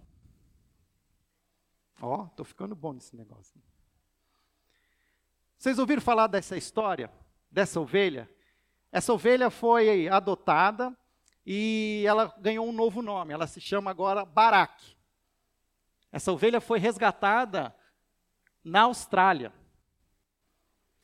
Ó, 2.01 2.25
estou 2.25 2.45
ficando 2.45 2.75
bom 2.75 2.93
nesse 2.93 3.15
negócio. 3.15 3.62
Vocês 5.57 5.77
ouviram 5.77 6.01
falar 6.01 6.27
dessa 6.27 6.57
história? 6.57 7.12
Dessa 7.50 7.79
ovelha? 7.79 8.29
Essa 8.91 9.13
ovelha 9.13 9.50
foi 9.50 10.07
adotada 10.07 10.95
e 11.45 12.03
ela 12.07 12.33
ganhou 12.39 12.67
um 12.67 12.71
novo 12.71 13.01
nome. 13.01 13.33
Ela 13.33 13.48
se 13.48 13.62
chama 13.62 13.91
agora 13.91 14.25
Barak. 14.25 14.98
Essa 16.12 16.31
ovelha 16.31 16.60
foi 16.60 16.79
resgatada 16.79 17.75
na 18.63 18.81
Austrália. 18.81 19.53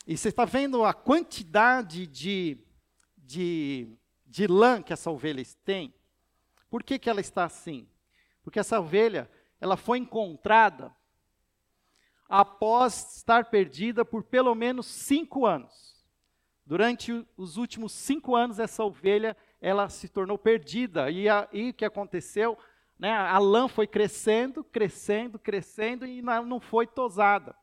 E 0.05 0.17
você 0.17 0.29
está 0.29 0.45
vendo 0.45 0.83
a 0.83 0.93
quantidade 0.93 2.07
de 2.07 2.57
de, 3.27 3.87
de 4.25 4.47
lã 4.47 4.81
que 4.81 4.93
essa 4.93 5.11
ovelha 5.11 5.43
tem. 5.65 5.93
Por 6.69 6.81
que, 6.81 6.97
que 6.97 7.09
ela 7.09 7.19
está 7.19 7.43
assim? 7.43 7.87
Porque 8.41 8.59
essa 8.59 8.79
ovelha, 8.79 9.29
ela 9.59 9.75
foi 9.75 9.97
encontrada 9.99 10.95
após 12.29 13.17
estar 13.17 13.45
perdida 13.49 14.05
por 14.05 14.23
pelo 14.23 14.55
menos 14.55 14.85
cinco 14.85 15.45
anos. 15.45 16.05
Durante 16.65 17.25
os 17.37 17.57
últimos 17.57 17.91
cinco 17.91 18.35
anos, 18.35 18.59
essa 18.59 18.83
ovelha, 18.83 19.35
ela 19.61 19.89
se 19.89 20.07
tornou 20.07 20.37
perdida. 20.37 21.09
E, 21.11 21.27
o 21.69 21.73
que 21.73 21.85
aconteceu? 21.85 22.57
Né, 22.97 23.11
a 23.11 23.37
lã 23.37 23.67
foi 23.67 23.87
crescendo, 23.87 24.63
crescendo, 24.63 25.37
crescendo 25.37 26.05
e 26.05 26.21
não 26.21 26.59
foi 26.59 26.87
tosada. 26.87 27.55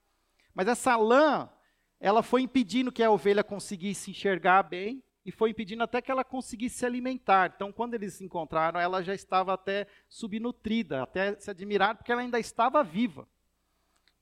Mas 0.54 0.68
essa 0.68 0.97
lã, 0.97 1.50
ela 1.99 2.23
foi 2.23 2.42
impedindo 2.42 2.92
que 2.92 3.02
a 3.02 3.11
ovelha 3.11 3.42
conseguisse 3.42 4.11
enxergar 4.11 4.62
bem, 4.62 5.02
e 5.24 5.32
foi 5.32 5.50
impedindo 5.50 5.82
até 5.82 6.02
que 6.02 6.10
ela 6.10 6.22
conseguisse 6.22 6.78
se 6.78 6.86
alimentar. 6.86 7.52
Então, 7.54 7.72
quando 7.72 7.94
eles 7.94 8.14
se 8.14 8.24
encontraram, 8.24 8.78
ela 8.78 9.02
já 9.02 9.14
estava 9.14 9.54
até 9.54 9.86
subnutrida, 10.08 11.02
até 11.02 11.34
se 11.38 11.50
admirar, 11.50 11.96
porque 11.96 12.12
ela 12.12 12.20
ainda 12.20 12.38
estava 12.38 12.84
viva. 12.84 13.26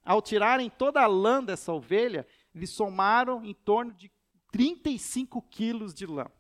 Ao 0.05 0.23
tirarem 0.23 0.71
toda 0.71 1.01
a 1.03 1.07
lã 1.07 1.43
dessa 1.43 1.73
ovelha, 1.73 2.27
eles 2.55 2.71
somaram 2.71 3.45
em 3.45 3.55
torno 3.55 3.93
de 3.93 4.11
35 4.53 5.43
quilos 5.43 5.93
de 5.93 6.07
lã. 6.07 6.31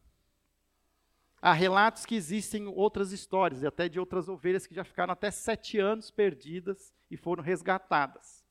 Há 1.40 1.52
relatos 1.52 2.07
que 2.07 2.14
existem 2.14 2.69
outras 2.69 3.11
histórias, 3.11 3.62
e 3.62 3.66
até 3.66 3.88
de 3.88 3.99
outras 3.99 4.28
ovelhas 4.28 4.64
que 4.64 4.75
já 4.75 4.85
ficaram 4.85 5.12
até 5.12 5.28
sete 5.31 5.78
anos 5.78 6.09
perdidas 6.09 6.92
e 7.11 7.16
foram 7.16 7.42
resgatadas. 7.42 8.45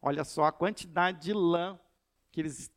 Olha 0.00 0.22
só 0.22 0.44
a 0.44 0.52
quantidade 0.52 1.20
de 1.20 1.32
lã 1.32 1.78
que 2.30 2.40
eles 2.40 2.70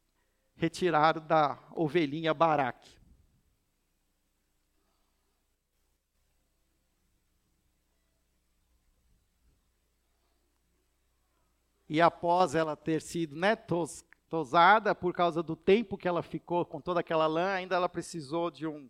retiraram 0.60 1.26
da 1.26 1.58
ovelhinha 1.72 2.34
Baraque. 2.34 3.00
E 11.88 12.00
após 12.00 12.54
ela 12.54 12.76
ter 12.76 13.02
sido 13.02 13.36
né, 13.36 13.56
tos, 13.56 14.06
tosada, 14.30 14.94
por 14.94 15.12
causa 15.12 15.42
do 15.42 15.56
tempo 15.56 15.98
que 15.98 16.08
ela 16.08 16.22
ficou 16.22 16.64
com 16.64 16.80
toda 16.80 17.00
aquela 17.00 17.26
lã, 17.26 17.54
ainda 17.54 17.76
ela 17.76 17.90
precisou 17.90 18.52
de 18.52 18.68
um, 18.68 18.88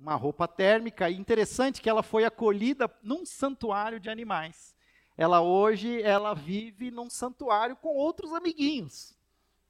uma 0.00 0.16
roupa 0.16 0.48
térmica. 0.48 1.08
E 1.08 1.16
interessante 1.16 1.80
que 1.80 1.88
ela 1.88 2.02
foi 2.02 2.24
acolhida 2.24 2.92
num 3.00 3.24
santuário 3.24 4.00
de 4.00 4.10
animais. 4.10 4.74
Ela 5.16 5.40
hoje 5.40 6.02
ela 6.02 6.34
vive 6.34 6.90
num 6.90 7.08
santuário 7.08 7.76
com 7.76 7.90
outros 7.90 8.32
amiguinhos, 8.32 9.14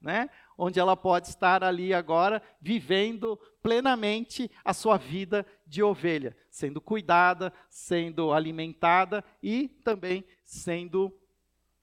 né? 0.03 0.29
Onde 0.57 0.79
ela 0.79 0.97
pode 0.97 1.29
estar 1.29 1.63
ali 1.63 1.93
agora 1.93 2.43
vivendo 2.61 3.39
plenamente 3.61 4.51
a 4.63 4.73
sua 4.73 4.97
vida 4.97 5.45
de 5.65 5.81
ovelha, 5.81 6.35
sendo 6.49 6.81
cuidada, 6.81 7.53
sendo 7.69 8.33
alimentada 8.33 9.23
e 9.41 9.69
também 9.83 10.25
sendo, 10.43 11.17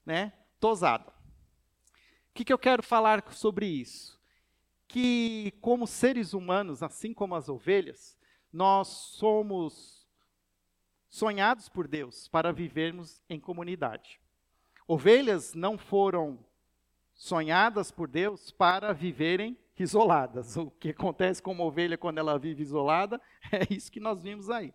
né, 0.05 0.31
tosada. 0.59 1.11
O 2.29 2.33
que, 2.35 2.45
que 2.45 2.53
eu 2.53 2.59
quero 2.59 2.83
falar 2.83 3.23
sobre 3.31 3.65
isso? 3.65 4.21
Que 4.87 5.51
como 5.59 5.87
seres 5.87 6.33
humanos, 6.33 6.83
assim 6.83 7.13
como 7.13 7.33
as 7.33 7.49
ovelhas, 7.49 8.15
nós 8.53 8.87
somos 8.87 10.07
sonhados 11.09 11.67
por 11.67 11.87
Deus 11.87 12.27
para 12.27 12.53
vivermos 12.53 13.21
em 13.27 13.39
comunidade. 13.39 14.21
Ovelhas 14.87 15.55
não 15.55 15.77
foram 15.77 16.45
sonhadas 17.21 17.91
por 17.91 18.07
Deus 18.07 18.49
para 18.49 18.91
viverem 18.93 19.55
isoladas. 19.77 20.57
O 20.57 20.71
que 20.71 20.89
acontece 20.89 21.39
com 21.39 21.51
uma 21.51 21.63
ovelha 21.63 21.95
quando 21.95 22.17
ela 22.17 22.39
vive 22.39 22.63
isolada 22.63 23.21
é 23.53 23.71
isso 23.71 23.91
que 23.91 23.99
nós 23.99 24.23
vimos 24.23 24.49
aí. 24.49 24.73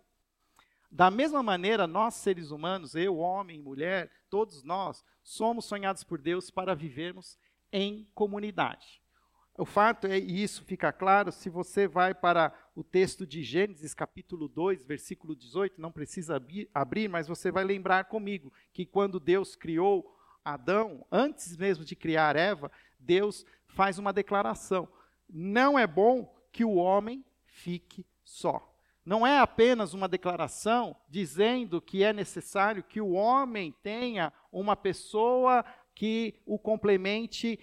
Da 0.89 1.11
mesma 1.11 1.43
maneira, 1.43 1.85
nós 1.85 2.13
seres 2.13 2.49
humanos, 2.49 2.95
eu, 2.95 3.17
homem, 3.17 3.59
mulher, 3.59 4.09
todos 4.29 4.63
nós, 4.63 5.03
somos 5.21 5.65
sonhados 5.65 6.05
por 6.05 6.21
Deus 6.21 6.49
para 6.49 6.73
vivermos 6.73 7.37
em 7.69 8.07
comunidade. 8.15 9.01
O 9.57 9.65
fato 9.65 10.07
é, 10.07 10.17
e 10.17 10.41
isso 10.41 10.63
fica 10.63 10.93
claro, 10.93 11.33
se 11.33 11.49
você 11.49 11.85
vai 11.85 12.13
para 12.13 12.53
o 12.73 12.81
texto 12.81 13.27
de 13.27 13.43
Gênesis, 13.43 13.93
capítulo 13.93 14.47
2, 14.47 14.85
versículo 14.85 15.35
18, 15.35 15.81
não 15.81 15.91
precisa 15.91 16.41
abrir, 16.73 17.09
mas 17.09 17.27
você 17.27 17.51
vai 17.51 17.65
lembrar 17.65 18.05
comigo 18.05 18.53
que 18.71 18.85
quando 18.85 19.19
Deus 19.19 19.53
criou 19.53 20.16
Adão, 20.53 21.05
antes 21.11 21.57
mesmo 21.57 21.83
de 21.83 21.95
criar 21.95 22.35
Eva, 22.35 22.71
Deus 22.99 23.45
faz 23.67 23.99
uma 23.99 24.13
declaração: 24.13 24.87
não 25.29 25.77
é 25.77 25.85
bom 25.85 26.33
que 26.51 26.63
o 26.63 26.75
homem 26.75 27.23
fique 27.45 28.05
só. 28.23 28.73
Não 29.05 29.25
é 29.25 29.39
apenas 29.39 29.93
uma 29.93 30.07
declaração 30.07 30.95
dizendo 31.07 31.81
que 31.81 32.03
é 32.03 32.11
necessário 32.11 32.83
que 32.83 32.99
o 32.99 33.13
homem 33.13 33.73
tenha 33.81 34.33
uma 34.51 34.75
pessoa 34.75 35.63
que 35.95 36.35
o 36.45 36.59
complemente 36.59 37.57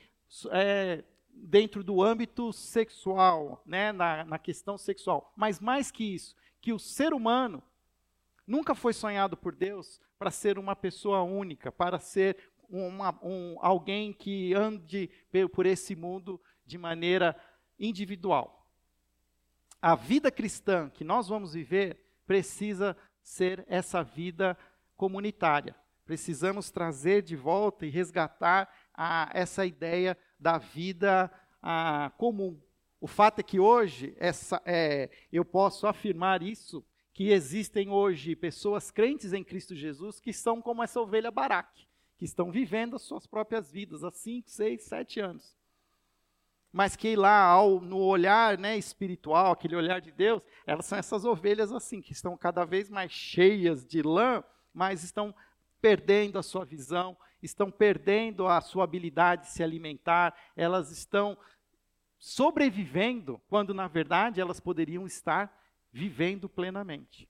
é, 0.51 1.05
dentro 1.29 1.85
do 1.85 2.03
âmbito 2.03 2.53
sexual, 2.53 3.63
né, 3.67 3.93
na, 3.93 4.25
na 4.25 4.39
questão 4.39 4.79
sexual. 4.79 5.33
Mas 5.37 5.61
mais 5.61 5.91
que 5.91 6.15
isso, 6.15 6.35
que 6.61 6.73
o 6.73 6.79
ser 6.79 7.13
humano 7.13 7.63
nunca 8.47 8.75
foi 8.75 8.93
sonhado 8.93 9.37
por 9.37 9.55
Deus 9.55 10.01
para 10.19 10.31
ser 10.31 10.59
uma 10.59 10.75
pessoa 10.75 11.23
única, 11.23 11.71
para 11.71 11.99
ser 11.99 12.37
uma, 12.75 13.19
um, 13.23 13.57
alguém 13.61 14.13
que 14.13 14.53
ande 14.55 15.11
por 15.53 15.67
esse 15.67 15.95
mundo 15.95 16.41
de 16.67 16.77
maneira 16.77 17.37
individual. 17.79 18.69
A 19.81 19.95
vida 19.95 20.31
cristã 20.31 20.91
que 20.91 21.05
nós 21.05 21.29
vamos 21.29 21.55
viver 21.55 21.99
precisa 22.27 22.97
ser 23.23 23.65
essa 23.69 24.03
vida 24.03 24.57
comunitária. 24.97 25.77
Precisamos 26.05 26.71
trazer 26.71 27.23
de 27.23 27.37
volta 27.37 27.87
e 27.87 27.91
resgatar 27.91 28.73
a, 28.93 29.31
essa 29.33 29.65
ideia 29.65 30.17
da 30.39 30.59
vida 30.59 31.31
a, 31.63 32.13
comum. 32.19 32.61
O 33.01 33.07
fato 33.07 33.41
é 33.41 33.43
que 33.43 33.61
hoje 33.61 34.15
essa, 34.19 34.61
é, 34.65 35.11
eu 35.33 35.45
posso 35.45 35.87
afirmar 35.87 36.43
isso, 36.43 36.85
que 37.13 37.31
existem 37.31 37.91
hoje 37.91 38.35
pessoas 38.35 38.91
crentes 38.91 39.33
em 39.33 39.45
Cristo 39.45 39.75
Jesus 39.75 40.19
que 40.19 40.33
são 40.33 40.61
como 40.61 40.83
essa 40.83 41.01
ovelha 41.01 41.31
baraque, 41.31 41.87
que 42.25 42.27
estão 42.27 42.51
vivendo 42.51 42.97
as 42.97 43.03
suas 43.03 43.27
próprias 43.27 43.71
vidas 43.71 44.03
há 44.03 44.11
5, 44.11 44.49
6, 44.49 44.83
7 44.83 45.21
anos. 45.21 45.55
Mas 46.73 46.97
que 46.97 47.15
lá, 47.15 47.43
ao, 47.43 47.83
no 47.83 47.99
olhar 47.99 48.57
né, 48.57 48.79
espiritual, 48.79 49.53
aquele 49.53 49.77
olhar 49.77 50.01
de 50.01 50.11
Deus, 50.11 50.43
elas 50.67 50.87
são 50.87 50.97
essas 50.97 51.27
ovelhas 51.27 51.71
assim, 51.71 52.01
que 52.01 52.13
estão 52.13 52.35
cada 52.35 52.65
vez 52.65 52.89
mais 52.89 53.13
cheias 53.13 53.87
de 53.87 54.01
lã, 54.01 54.43
mas 54.73 55.05
estão 55.05 55.35
perdendo 55.83 56.39
a 56.39 56.43
sua 56.43 56.65
visão, 56.65 57.15
estão 57.43 57.71
perdendo 57.71 58.49
a 58.49 58.59
sua 58.63 58.85
habilidade 58.85 59.43
de 59.43 59.49
se 59.51 59.63
alimentar, 59.63 60.35
elas 60.57 60.91
estão 60.91 61.37
sobrevivendo, 62.19 63.39
quando 63.51 63.75
na 63.75 63.87
verdade 63.87 64.41
elas 64.41 64.61
poderiam 64.61 65.07
estar 65.07 65.55
vivendo 65.93 66.49
plenamente. 66.49 67.29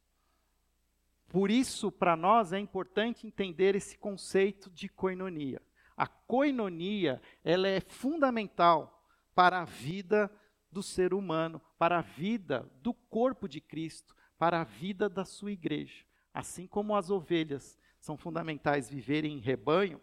Por 1.35 1.51
isso, 1.51 1.91
para 1.91 2.15
nós 2.15 2.53
é 2.53 2.61
importante 2.61 3.27
entender 3.27 3.75
esse 3.75 3.99
conceito 3.99 4.71
de 4.71 4.89
coinonia. 4.89 5.61
A 5.97 6.07
coinonia, 6.07 7.21
ela 7.43 7.67
é 7.67 7.81
fundamental 7.81 9.05
para 9.35 9.61
a 9.61 9.65
vida 9.65 10.31
do 10.71 10.81
ser 10.81 11.13
humano, 11.13 11.61
para 11.77 11.99
a 11.99 12.03
vida 12.03 12.71
do 12.81 12.95
corpo 12.95 13.49
de 13.49 13.61
Cristo, 13.61 14.15
para 14.39 14.61
a 14.61 14.65
vida 14.65 15.09
da 15.09 15.25
sua 15.25 15.51
igreja. 15.51 16.05
Assim 16.33 16.69
como 16.69 16.95
as 16.95 17.11
ovelhas 17.11 17.77
são 17.99 18.17
fundamentais 18.17 18.89
viverem 18.89 19.37
em 19.37 19.41
rebanho, 19.41 20.01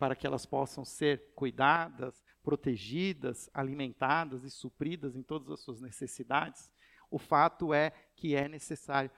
para 0.00 0.16
que 0.16 0.26
elas 0.26 0.44
possam 0.44 0.84
ser 0.84 1.32
cuidadas, 1.36 2.24
protegidas, 2.42 3.48
alimentadas 3.54 4.42
e 4.42 4.50
supridas 4.50 5.14
em 5.14 5.22
todas 5.22 5.48
as 5.48 5.60
suas 5.60 5.80
necessidades. 5.80 6.72
O 7.08 7.20
fato 7.20 7.72
é 7.72 7.92
que 8.16 8.34
é 8.34 8.48
necessário 8.48 9.12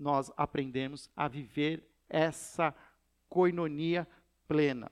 nós 0.00 0.32
aprendermos 0.36 1.10
a 1.14 1.28
viver 1.28 1.84
essa 2.08 2.74
coinonia 3.28 4.08
plena. 4.48 4.90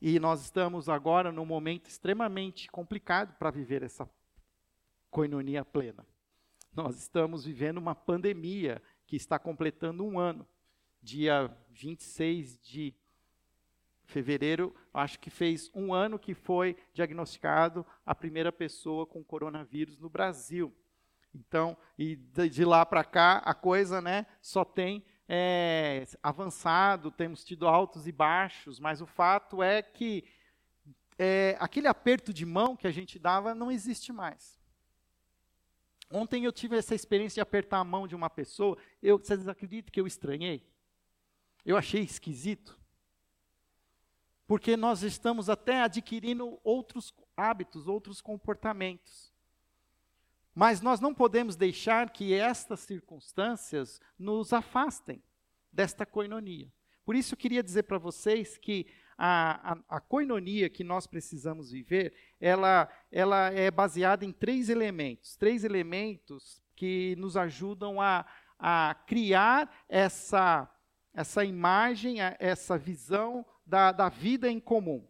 E 0.00 0.18
nós 0.18 0.42
estamos 0.42 0.88
agora 0.88 1.30
num 1.30 1.46
momento 1.46 1.86
extremamente 1.86 2.68
complicado 2.70 3.36
para 3.38 3.50
viver 3.50 3.82
essa 3.82 4.08
coinonia 5.10 5.64
plena. 5.64 6.04
Nós 6.74 6.96
estamos 6.96 7.44
vivendo 7.44 7.78
uma 7.78 7.94
pandemia 7.94 8.82
que 9.06 9.14
está 9.14 9.38
completando 9.38 10.04
um 10.04 10.18
ano 10.18 10.46
dia 11.02 11.54
26 11.70 12.58
de 12.62 12.94
fevereiro, 14.04 14.74
acho 14.92 15.18
que 15.18 15.30
fez 15.30 15.70
um 15.74 15.92
ano 15.92 16.18
que 16.18 16.34
foi 16.34 16.76
diagnosticado 16.92 17.84
a 18.04 18.14
primeira 18.14 18.52
pessoa 18.52 19.06
com 19.06 19.24
coronavírus 19.24 19.98
no 19.98 20.08
Brasil. 20.08 20.72
Então, 21.34 21.76
e 21.98 22.16
de 22.16 22.64
lá 22.64 22.84
para 22.84 23.02
cá, 23.04 23.38
a 23.38 23.54
coisa 23.54 24.00
né, 24.00 24.26
só 24.40 24.64
tem 24.64 25.04
é, 25.28 26.06
avançado, 26.22 27.10
temos 27.10 27.44
tido 27.44 27.66
altos 27.66 28.06
e 28.06 28.12
baixos, 28.12 28.78
mas 28.78 29.00
o 29.00 29.06
fato 29.06 29.62
é 29.62 29.80
que 29.82 30.24
é, 31.18 31.56
aquele 31.58 31.88
aperto 31.88 32.32
de 32.32 32.44
mão 32.44 32.76
que 32.76 32.86
a 32.86 32.90
gente 32.90 33.18
dava 33.18 33.54
não 33.54 33.70
existe 33.70 34.12
mais. 34.12 34.60
Ontem 36.10 36.44
eu 36.44 36.52
tive 36.52 36.76
essa 36.76 36.94
experiência 36.94 37.36
de 37.36 37.40
apertar 37.40 37.78
a 37.78 37.84
mão 37.84 38.06
de 38.06 38.14
uma 38.14 38.28
pessoa, 38.28 38.76
eu, 39.02 39.18
vocês 39.18 39.48
acreditam 39.48 39.90
que 39.90 40.00
eu 40.00 40.06
estranhei? 40.06 40.66
Eu 41.64 41.76
achei 41.76 42.02
esquisito. 42.02 42.78
Porque 44.46 44.76
nós 44.76 45.02
estamos 45.02 45.48
até 45.48 45.80
adquirindo 45.80 46.60
outros 46.62 47.14
hábitos, 47.34 47.88
outros 47.88 48.20
comportamentos. 48.20 49.31
Mas 50.54 50.80
nós 50.80 51.00
não 51.00 51.14
podemos 51.14 51.56
deixar 51.56 52.10
que 52.10 52.34
estas 52.34 52.80
circunstâncias 52.80 54.00
nos 54.18 54.52
afastem 54.52 55.22
desta 55.72 56.04
coinonia. 56.04 56.70
Por 57.04 57.16
isso 57.16 57.34
eu 57.34 57.38
queria 57.38 57.62
dizer 57.62 57.84
para 57.84 57.98
vocês 57.98 58.58
que 58.58 58.86
a, 59.16 59.72
a, 59.72 59.96
a 59.96 60.00
coinonia 60.00 60.68
que 60.68 60.84
nós 60.84 61.06
precisamos 61.06 61.70
viver, 61.70 62.14
ela, 62.40 62.88
ela 63.10 63.50
é 63.50 63.70
baseada 63.70 64.24
em 64.24 64.32
três 64.32 64.68
elementos. 64.68 65.36
Três 65.36 65.64
elementos 65.64 66.62
que 66.76 67.16
nos 67.16 67.36
ajudam 67.36 68.00
a, 68.00 68.26
a 68.58 68.94
criar 69.06 69.84
essa, 69.88 70.70
essa 71.14 71.44
imagem, 71.44 72.18
essa 72.38 72.76
visão 72.76 73.44
da, 73.66 73.90
da 73.90 74.08
vida 74.08 74.50
em 74.50 74.60
comum. 74.60 75.06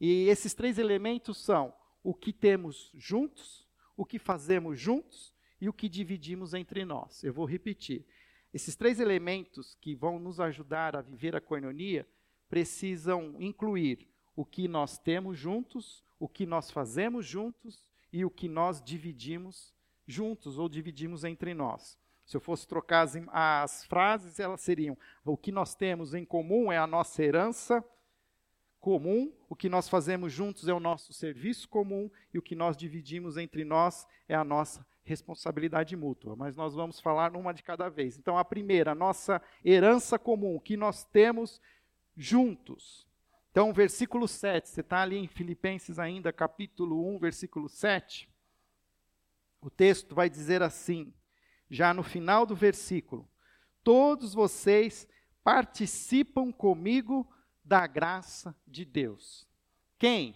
E 0.00 0.28
esses 0.28 0.54
três 0.54 0.78
elementos 0.78 1.44
são 1.44 1.74
o 2.02 2.14
que 2.14 2.32
temos 2.32 2.90
juntos, 2.94 3.67
o 3.98 4.06
que 4.06 4.18
fazemos 4.18 4.78
juntos 4.78 5.34
e 5.60 5.68
o 5.68 5.72
que 5.72 5.88
dividimos 5.88 6.54
entre 6.54 6.84
nós. 6.84 7.24
Eu 7.24 7.34
vou 7.34 7.44
repetir. 7.44 8.06
Esses 8.54 8.76
três 8.76 9.00
elementos 9.00 9.76
que 9.80 9.92
vão 9.92 10.20
nos 10.20 10.38
ajudar 10.38 10.94
a 10.94 11.02
viver 11.02 11.34
a 11.34 11.40
coinonia 11.40 12.08
precisam 12.48 13.34
incluir 13.40 14.08
o 14.36 14.44
que 14.44 14.68
nós 14.68 14.98
temos 14.98 15.36
juntos, 15.36 16.04
o 16.16 16.28
que 16.28 16.46
nós 16.46 16.70
fazemos 16.70 17.26
juntos 17.26 17.84
e 18.12 18.24
o 18.24 18.30
que 18.30 18.48
nós 18.48 18.80
dividimos 18.80 19.74
juntos 20.06 20.58
ou 20.58 20.68
dividimos 20.68 21.24
entre 21.24 21.52
nós. 21.52 21.98
Se 22.24 22.36
eu 22.36 22.40
fosse 22.40 22.68
trocar 22.68 23.02
as, 23.02 23.16
as 23.32 23.84
frases, 23.84 24.38
elas 24.38 24.60
seriam: 24.60 24.96
o 25.24 25.36
que 25.36 25.50
nós 25.50 25.74
temos 25.74 26.14
em 26.14 26.24
comum 26.24 26.70
é 26.70 26.78
a 26.78 26.86
nossa 26.86 27.20
herança 27.22 27.84
comum, 28.80 29.32
o 29.48 29.56
que 29.56 29.68
nós 29.68 29.88
fazemos 29.88 30.32
juntos 30.32 30.68
é 30.68 30.72
o 30.72 30.80
nosso 30.80 31.12
serviço 31.12 31.68
comum 31.68 32.10
e 32.32 32.38
o 32.38 32.42
que 32.42 32.54
nós 32.54 32.76
dividimos 32.76 33.36
entre 33.36 33.64
nós 33.64 34.06
é 34.28 34.34
a 34.34 34.44
nossa 34.44 34.86
responsabilidade 35.04 35.96
mútua. 35.96 36.36
Mas 36.36 36.56
nós 36.56 36.74
vamos 36.74 37.00
falar 37.00 37.34
uma 37.34 37.52
de 37.52 37.62
cada 37.62 37.88
vez. 37.88 38.16
Então, 38.16 38.38
a 38.38 38.44
primeira, 38.44 38.92
a 38.92 38.94
nossa 38.94 39.42
herança 39.64 40.18
comum, 40.18 40.54
o 40.54 40.60
que 40.60 40.76
nós 40.76 41.04
temos 41.04 41.60
juntos. 42.16 43.06
Então, 43.50 43.72
versículo 43.72 44.28
7, 44.28 44.68
você 44.68 44.80
está 44.82 45.02
ali 45.02 45.16
em 45.16 45.26
Filipenses 45.26 45.98
ainda, 45.98 46.32
capítulo 46.32 47.14
1, 47.14 47.18
versículo 47.18 47.68
7. 47.68 48.28
O 49.60 49.70
texto 49.70 50.14
vai 50.14 50.30
dizer 50.30 50.62
assim, 50.62 51.12
já 51.68 51.92
no 51.92 52.02
final 52.02 52.46
do 52.46 52.54
versículo: 52.54 53.28
Todos 53.82 54.34
vocês 54.34 55.08
participam 55.42 56.52
comigo 56.52 57.28
da 57.68 57.86
graça 57.86 58.56
de 58.66 58.82
Deus. 58.82 59.46
Quem? 59.98 60.34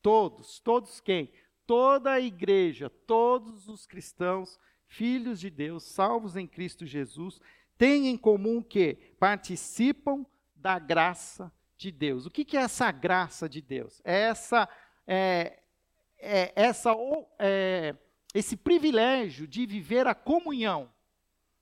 Todos. 0.00 0.58
Todos 0.58 1.02
quem? 1.02 1.30
Toda 1.66 2.12
a 2.12 2.20
igreja, 2.20 2.88
todos 2.88 3.68
os 3.68 3.86
cristãos, 3.86 4.58
filhos 4.86 5.38
de 5.38 5.50
Deus, 5.50 5.84
salvos 5.84 6.34
em 6.34 6.46
Cristo 6.46 6.86
Jesus, 6.86 7.40
têm 7.76 8.08
em 8.08 8.16
comum 8.16 8.62
que 8.62 8.94
participam 9.20 10.24
da 10.56 10.78
graça 10.78 11.52
de 11.76 11.92
Deus. 11.92 12.24
O 12.24 12.30
que, 12.30 12.44
que 12.44 12.56
é 12.56 12.62
essa 12.62 12.90
graça 12.90 13.48
de 13.48 13.60
Deus? 13.60 14.00
É 14.02 14.22
essa, 14.22 14.66
é, 15.06 15.60
é 16.18 16.52
essa, 16.56 16.94
é, 17.38 17.94
esse 18.34 18.56
privilégio 18.56 19.46
de 19.46 19.66
viver 19.66 20.06
a 20.06 20.14
comunhão 20.14 20.90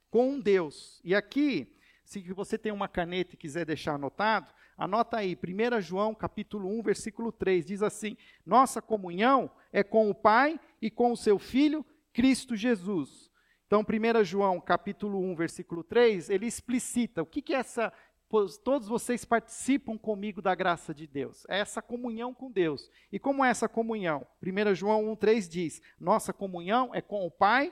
com 0.09 0.39
Deus. 0.39 1.01
E 1.03 1.17
aqui, 1.17 1.77
se 2.05 2.21
você 2.33 2.57
tem 2.57 2.71
uma 2.71 2.89
caneta 2.89 3.35
e 3.35 3.39
quiser 3.39 3.65
deixar 3.65 3.95
anotado, 3.95 4.53
Anota 4.81 5.19
aí, 5.19 5.37
1 5.37 5.83
João 5.83 6.15
capítulo 6.15 6.67
1, 6.79 6.83
versículo 6.83 7.31
3, 7.31 7.67
diz 7.67 7.83
assim: 7.83 8.17
Nossa 8.47 8.81
comunhão 8.81 9.51
é 9.71 9.83
com 9.83 10.09
o 10.09 10.15
Pai 10.15 10.59
e 10.81 10.91
com 10.91 11.13
o 11.13 11.17
seu 11.19 11.39
Filho, 11.39 11.85
Cristo 12.15 12.57
Jesus. 12.57 13.31
Então, 13.67 13.83
1 13.83 14.25
João 14.25 14.59
capítulo 14.59 15.21
1, 15.21 15.35
versículo 15.37 15.85
3, 15.85 16.31
ele 16.31 16.47
explicita 16.47 17.21
o 17.21 17.27
que, 17.27 17.43
que 17.43 17.53
é 17.53 17.59
essa. 17.59 17.93
Todos 18.65 18.89
vocês 18.89 19.23
participam 19.23 19.99
comigo 19.99 20.41
da 20.41 20.55
graça 20.55 20.95
de 20.95 21.07
Deus. 21.07 21.45
É 21.51 21.59
essa 21.59 21.83
comunhão 21.83 22.33
com 22.33 22.51
Deus. 22.51 22.91
E 23.13 23.19
como 23.19 23.45
é 23.45 23.51
essa 23.51 23.69
comunhão? 23.69 24.27
1 24.43 24.75
João 24.75 25.15
3 25.15 25.47
diz: 25.47 25.83
Nossa 26.01 26.33
comunhão 26.33 26.95
é 26.95 27.03
com 27.03 27.27
o 27.27 27.31
Pai 27.31 27.71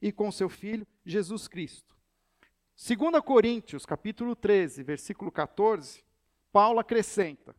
e 0.00 0.10
com 0.10 0.32
seu 0.32 0.48
Filho, 0.48 0.84
Jesus 1.06 1.46
Cristo. 1.46 1.94
2 2.74 3.22
Coríntios, 3.24 3.86
capítulo 3.86 4.34
13, 4.34 4.82
versículo 4.82 5.30
14, 5.30 6.02
Paulo 6.52 6.78
acrescenta: 6.78 7.56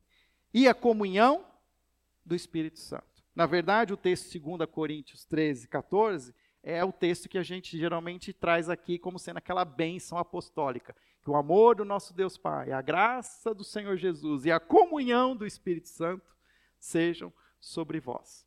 e 0.53 0.67
a 0.67 0.73
comunhão 0.73 1.45
do 2.25 2.35
Espírito 2.35 2.79
Santo. 2.79 3.23
Na 3.35 3.45
verdade, 3.45 3.91
o 3.91 3.97
texto 3.97 4.39
2 4.39 4.69
Coríntios 4.69 5.25
13, 5.25 5.67
14 5.67 6.33
é 6.61 6.83
o 6.83 6.93
texto 6.93 7.27
que 7.27 7.37
a 7.37 7.43
gente 7.43 7.77
geralmente 7.77 8.31
traz 8.31 8.69
aqui 8.69 8.97
como 8.97 9.19
sendo 9.19 9.37
aquela 9.37 9.65
bênção 9.65 10.17
apostólica. 10.17 10.95
Que 11.21 11.29
o 11.29 11.35
amor 11.35 11.75
do 11.75 11.85
nosso 11.85 12.13
Deus 12.13 12.37
Pai, 12.37 12.71
a 12.71 12.81
graça 12.81 13.53
do 13.53 13.63
Senhor 13.63 13.97
Jesus 13.97 14.45
e 14.45 14.51
a 14.51 14.59
comunhão 14.59 15.35
do 15.35 15.45
Espírito 15.45 15.89
Santo 15.89 16.33
sejam 16.79 17.33
sobre 17.59 17.99
vós. 17.99 18.45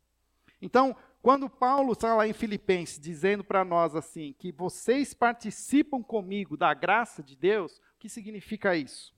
Então, 0.62 0.96
quando 1.20 1.50
Paulo 1.50 1.92
está 1.92 2.14
lá 2.14 2.28
em 2.28 2.32
Filipenses 2.32 3.00
dizendo 3.00 3.42
para 3.42 3.64
nós 3.64 3.96
assim, 3.96 4.35
que 4.38 4.52
vocês 4.52 5.12
participam 5.12 6.02
comigo 6.02 6.56
da 6.56 6.72
graça 6.72 7.22
de 7.22 7.35
Deus, 7.35 7.78
o 7.78 7.98
que 7.98 8.09
significa 8.09 8.76
isso? 8.76 9.15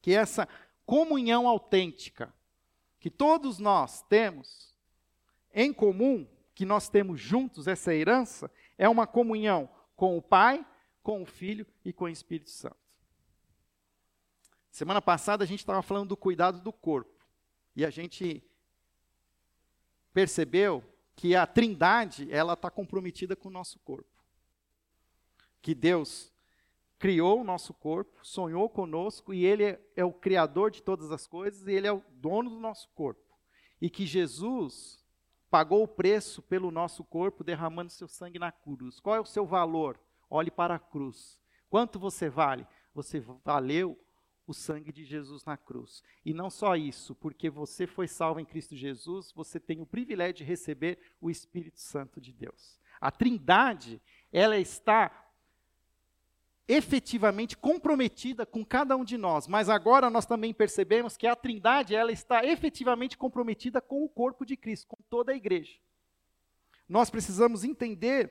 Que 0.00 0.12
essa 0.12 0.48
comunhão 0.84 1.46
autêntica 1.46 2.32
que 3.00 3.10
todos 3.10 3.58
nós 3.58 4.02
temos 4.02 4.74
em 5.54 5.72
comum, 5.72 6.28
que 6.54 6.66
nós 6.66 6.88
temos 6.88 7.18
juntos 7.18 7.66
essa 7.66 7.94
herança, 7.94 8.50
é 8.76 8.88
uma 8.88 9.06
comunhão 9.06 9.68
com 9.96 10.16
o 10.18 10.22
Pai, 10.22 10.64
com 11.02 11.22
o 11.22 11.26
Filho 11.26 11.66
e 11.82 11.92
com 11.92 12.04
o 12.04 12.08
Espírito 12.08 12.50
Santo. 12.50 12.76
Semana 14.70 15.00
passada 15.00 15.42
a 15.42 15.46
gente 15.46 15.60
estava 15.60 15.82
falando 15.82 16.10
do 16.10 16.16
cuidado 16.16 16.60
do 16.60 16.72
corpo. 16.72 17.26
E 17.74 17.84
a 17.84 17.90
gente 17.90 18.44
percebeu 20.12 20.84
que 21.16 21.34
a 21.34 21.46
trindade, 21.46 22.30
ela 22.30 22.52
está 22.52 22.70
comprometida 22.70 23.34
com 23.34 23.48
o 23.48 23.52
nosso 23.52 23.78
corpo. 23.80 24.08
Que 25.62 25.74
Deus 25.74 26.32
criou 27.00 27.40
o 27.40 27.44
nosso 27.44 27.72
corpo, 27.72 28.20
sonhou 28.22 28.68
conosco 28.68 29.32
e 29.32 29.42
ele 29.42 29.64
é, 29.64 29.80
é, 29.96 30.04
o 30.04 30.12
criador 30.12 30.70
de 30.70 30.82
todas 30.82 31.10
as 31.10 31.26
coisas 31.26 31.66
e 31.66 31.72
ele 31.72 31.86
é 31.86 31.92
o 31.92 32.04
dono 32.12 32.50
do 32.50 32.60
nosso 32.60 32.90
corpo. 32.90 33.38
E 33.80 33.88
que 33.88 34.04
Jesus 34.04 35.02
pagou 35.50 35.82
o 35.82 35.88
preço 35.88 36.42
pelo 36.42 36.70
nosso 36.70 37.02
corpo 37.02 37.42
derramando 37.42 37.90
seu 37.90 38.06
sangue 38.06 38.38
na 38.38 38.52
cruz. 38.52 39.00
Qual 39.00 39.16
é 39.16 39.20
o 39.20 39.24
seu 39.24 39.46
valor? 39.46 39.98
Olhe 40.28 40.50
para 40.50 40.74
a 40.74 40.78
cruz. 40.78 41.40
Quanto 41.70 41.98
você 41.98 42.28
vale? 42.28 42.66
Você 42.94 43.18
valeu 43.42 43.98
o 44.46 44.52
sangue 44.52 44.92
de 44.92 45.02
Jesus 45.02 45.42
na 45.46 45.56
cruz. 45.56 46.02
E 46.22 46.34
não 46.34 46.50
só 46.50 46.76
isso, 46.76 47.14
porque 47.14 47.48
você 47.48 47.86
foi 47.86 48.08
salvo 48.08 48.40
em 48.40 48.44
Cristo 48.44 48.76
Jesus, 48.76 49.32
você 49.32 49.58
tem 49.58 49.80
o 49.80 49.86
privilégio 49.86 50.34
de 50.34 50.44
receber 50.44 50.98
o 51.18 51.30
Espírito 51.30 51.80
Santo 51.80 52.20
de 52.20 52.30
Deus. 52.30 52.78
A 53.00 53.10
Trindade, 53.10 54.02
ela 54.30 54.58
está 54.58 55.29
efetivamente 56.70 57.56
comprometida 57.56 58.46
com 58.46 58.64
cada 58.64 58.96
um 58.96 59.04
de 59.04 59.18
nós, 59.18 59.48
mas 59.48 59.68
agora 59.68 60.08
nós 60.08 60.24
também 60.24 60.54
percebemos 60.54 61.16
que 61.16 61.26
a 61.26 61.34
Trindade 61.34 61.96
ela 61.96 62.12
está 62.12 62.44
efetivamente 62.44 63.18
comprometida 63.18 63.80
com 63.80 64.04
o 64.04 64.08
corpo 64.08 64.46
de 64.46 64.56
Cristo, 64.56 64.86
com 64.86 65.02
toda 65.08 65.32
a 65.32 65.34
igreja. 65.34 65.72
Nós 66.88 67.10
precisamos 67.10 67.64
entender 67.64 68.30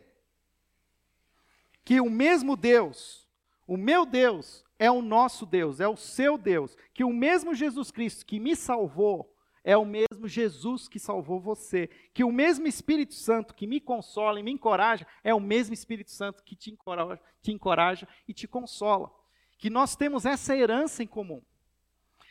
que 1.84 2.00
o 2.00 2.10
mesmo 2.10 2.56
Deus, 2.56 3.28
o 3.68 3.76
meu 3.76 4.06
Deus, 4.06 4.64
é 4.78 4.90
o 4.90 5.02
nosso 5.02 5.46
Deus, 5.46 5.82
é 5.82 5.88
o 5.90 5.98
seu 5.98 6.38
Deus, 6.38 6.78
que 6.94 7.04
o 7.04 7.12
mesmo 7.12 7.54
Jesus 7.54 7.92
Cristo 7.92 8.26
que 8.26 8.40
me 8.40 8.56
salvou, 8.56 9.36
é 9.70 9.78
o 9.78 9.86
mesmo 9.86 10.28
Jesus 10.28 10.88
que 10.88 10.98
salvou 10.98 11.40
você. 11.40 11.88
Que 12.12 12.24
o 12.24 12.32
mesmo 12.32 12.66
Espírito 12.66 13.14
Santo 13.14 13.54
que 13.54 13.68
me 13.68 13.80
consola 13.80 14.40
e 14.40 14.44
me 14.44 14.50
encoraja 14.50 15.06
é 15.24 15.32
o 15.32 15.40
mesmo 15.40 15.76
Espírito 15.76 16.10
Santo 16.10 16.44
que 16.44 16.56
te 16.56 16.72
encoraja, 16.72 17.22
te 17.40 17.52
encoraja 17.52 18.08
e 18.28 18.34
te 18.34 18.48
consola. 18.48 19.12
Que 19.60 19.70
nós 19.70 19.96
temos 19.96 20.26
essa 20.26 20.58
herança 20.58 21.04
em 21.04 21.08
comum. 21.08 21.40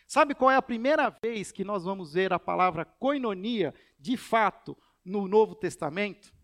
Sabe 0.05 0.35
qual 0.35 0.51
é 0.51 0.57
a 0.57 0.63
primeira 0.63 1.11
vez 1.11 1.53
que 1.53 1.63
nós 1.63 1.85
vamos 1.85 2.15
ver 2.15 2.33
a 2.33 2.41
palavra 2.41 2.85
koinonia 2.85 3.73
de 3.97 4.17
fato 4.17 4.77
no 5.05 5.29
Novo 5.29 5.55
Testamento? 5.55 6.35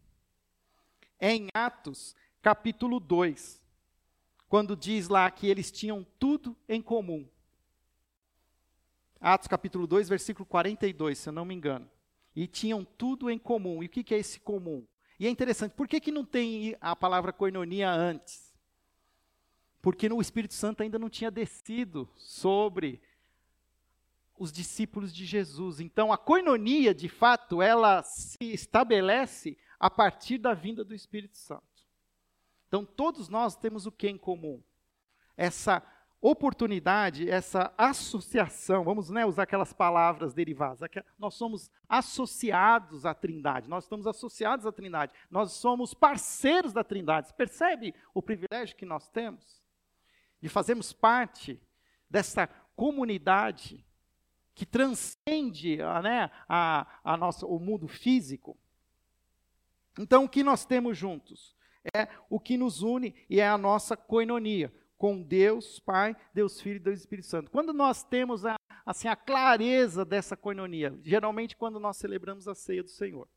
É 1.19 1.33
em 1.35 1.49
Atos, 1.53 2.15
capítulo 2.41 3.01
2, 3.01 3.61
quando 4.49 4.77
diz 4.77 5.09
lá 5.09 5.29
que 5.29 5.49
eles 5.49 5.73
tinham 5.73 6.07
tudo 6.21 6.57
em 6.69 6.81
comum. 6.81 7.29
Atos 9.27 9.49
capítulo 9.49 9.87
2, 9.87 10.07
versículo 10.07 10.45
42, 10.45 11.19
se 11.19 11.31
eu 11.31 11.33
não 11.33 11.47
me 11.47 11.55
engano. 11.55 11.91
E 12.37 12.47
tinham 12.47 12.85
tudo 12.85 13.31
em 13.31 13.39
comum. 13.39 13.83
E 13.83 13.87
o 13.87 13.89
que, 13.89 14.15
é 14.15 14.19
esse 14.19 14.39
comum? 14.39 14.87
E 15.19 15.27
é 15.27 15.31
interessante, 15.31 15.75
por 15.75 15.89
que, 15.89 15.99
que 15.99 16.13
não 16.13 16.27
tem 16.27 16.77
a 16.79 16.95
palavra 16.95 17.33
coinonia 17.33 17.91
antes? 17.91 18.55
Porque 19.81 20.13
o 20.13 20.21
Espírito 20.21 20.53
Santo 20.53 20.83
ainda 20.83 20.99
não 20.99 21.09
tinha 21.09 21.31
descido 21.31 22.07
sobre 22.17 23.01
os 24.37 24.53
discípulos 24.53 25.11
de 25.11 25.25
Jesus. 25.25 25.81
Então, 25.81 26.13
a 26.13 26.19
coinonia, 26.19 26.95
de 26.95 27.09
fato, 27.09 27.63
ela 27.63 28.03
se 28.03 28.53
estabelece 28.53 29.57
a 29.81 29.89
partir 29.89 30.37
da 30.37 30.53
vinda 30.53 30.85
do 30.85 30.95
Espírito 30.95 31.39
Santo. 31.39 31.65
Então, 32.69 32.85
todos 32.85 33.31
nós 33.31 33.57
temos 33.57 33.87
o 33.87 33.93
que 33.93 34.07
em 34.07 34.19
comum? 34.19 34.63
Essa 35.35 35.83
oportunidade, 36.31 37.29
essa 37.29 37.71
associação, 37.77 38.83
vamos 38.83 39.11
né, 39.11 39.27
usar 39.27 39.43
aquelas 39.43 39.75
palavras 39.75 40.33
derivadas, 40.33 40.81
nós 41.19 41.35
somos 41.35 41.71
associados 41.87 43.05
à 43.05 43.13
Trindade, 43.13 43.69
nós 43.69 43.85
estamos 43.85 44.07
associados 44.07 44.65
à 44.65 44.73
Trindade, 44.73 45.13
nós 45.31 45.53
somos 45.53 45.93
parceiros 45.93 46.73
da 46.73 46.83
Trindade. 46.83 47.29
Você 47.29 47.35
percebe 47.35 47.95
o 48.15 48.23
privilégio 48.23 48.75
que 48.75 48.87
nós 48.87 49.07
temos 49.11 49.63
de 50.41 50.49
fazermos 50.49 50.95
parte 50.95 51.61
dessa 52.09 52.47
comunidade 52.75 53.85
que 54.55 54.65
transcende 54.65 55.77
né, 56.03 56.31
a, 56.49 56.87
a 57.05 57.19
nossa, 57.19 57.45
o 57.45 57.59
mundo 57.59 57.87
físico? 57.87 58.57
Então, 59.99 60.25
o 60.25 60.29
que 60.29 60.43
nós 60.43 60.65
temos 60.65 60.97
juntos? 60.97 61.55
É 61.95 62.09
o 62.31 62.41
que 62.41 62.57
nos 62.57 62.81
une 62.81 63.15
e 63.29 63.41
é 63.41 63.47
a 63.47 63.59
nossa 63.59 63.95
coinonia 63.95 64.73
com 64.97 65.23
Deus 65.23 65.79
Pai, 65.81 66.17
Deus 66.33 66.61
Filho 66.61 66.77
e 66.77 66.81
Deus 66.81 67.01
Espírito 67.01 67.27
Santo. 67.27 67.51
Quando 67.51 67.73
nós 67.73 68.03
temos 68.03 68.45
a, 68.47 68.57
assim, 68.85 69.09
a 69.09 69.17
clareza 69.17 70.05
dessa 70.05 70.37
coinonia, 70.37 70.99
geralmente 71.03 71.57
quando 71.57 71.81
nós 71.81 71.97
celebramos 71.97 72.49
a 72.49 72.55
ceia 72.55 72.83
do 72.83 72.91
Senhor. 72.91 73.29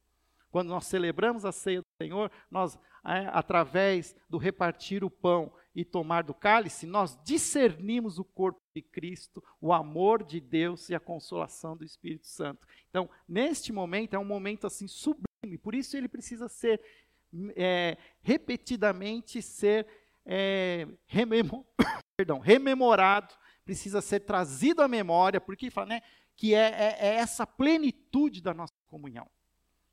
Quando 0.49 0.69
nós 0.69 0.85
celebramos 0.87 1.45
a 1.45 1.51
ceia 1.51 1.81
do 1.81 1.87
Senhor, 2.01 2.31
nós, 2.49 2.79
é, 3.05 3.27
através 3.31 4.15
do 4.29 4.37
repartir 4.37 5.03
o 5.03 5.09
pão 5.09 5.51
e 5.75 5.83
tomar 5.83 6.23
do 6.23 6.33
cálice, 6.33 6.87
nós 6.87 7.17
discernimos 7.23 8.17
o 8.17 8.23
corpo 8.23 8.61
de 8.75 8.81
Cristo, 8.81 9.43
o 9.61 9.73
amor 9.73 10.23
de 10.23 10.39
Deus 10.39 10.89
e 10.89 10.95
a 10.95 10.99
consolação 10.99 11.75
do 11.75 11.83
Espírito 11.83 12.27
Santo. 12.27 12.65
Então, 12.89 13.09
neste 13.27 13.71
momento, 13.71 14.15
é 14.15 14.19
um 14.19 14.25
momento 14.25 14.65
assim 14.65 14.87
sublime, 14.87 15.57
por 15.61 15.75
isso 15.75 15.95
ele 15.95 16.07
precisa 16.07 16.47
ser 16.47 16.81
é, 17.55 17.97
repetidamente 18.21 19.41
ser 19.41 19.85
é, 20.27 20.85
rememo, 21.05 21.65
perdão, 22.17 22.39
rememorado, 22.39 23.33
precisa 23.63 24.01
ser 24.01 24.19
trazido 24.19 24.81
à 24.81 24.87
memória, 24.87 25.39
porque 25.39 25.71
fala, 25.71 25.87
né, 25.87 26.01
que 26.35 26.53
é, 26.53 26.67
é, 26.69 26.97
é 26.99 27.15
essa 27.15 27.47
plenitude 27.47 28.41
da 28.41 28.53
nossa 28.53 28.73
comunhão 28.87 29.27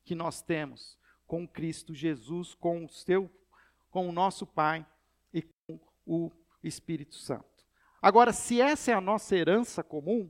que 0.04 0.14
nós 0.14 0.42
temos 0.42 0.98
com 1.26 1.48
Cristo 1.48 1.94
Jesus, 1.94 2.54
com 2.54 2.84
o 2.84 2.88
seu, 2.88 3.30
com 3.90 4.08
o 4.08 4.12
nosso 4.12 4.46
Pai 4.46 4.86
e 5.32 5.42
com 5.42 5.80
o 6.04 6.30
Espírito 6.62 7.14
Santo. 7.14 7.64
Agora, 8.02 8.32
se 8.32 8.60
essa 8.60 8.90
é 8.90 8.94
a 8.94 9.00
nossa 9.00 9.34
herança 9.34 9.82
comum, 9.82 10.28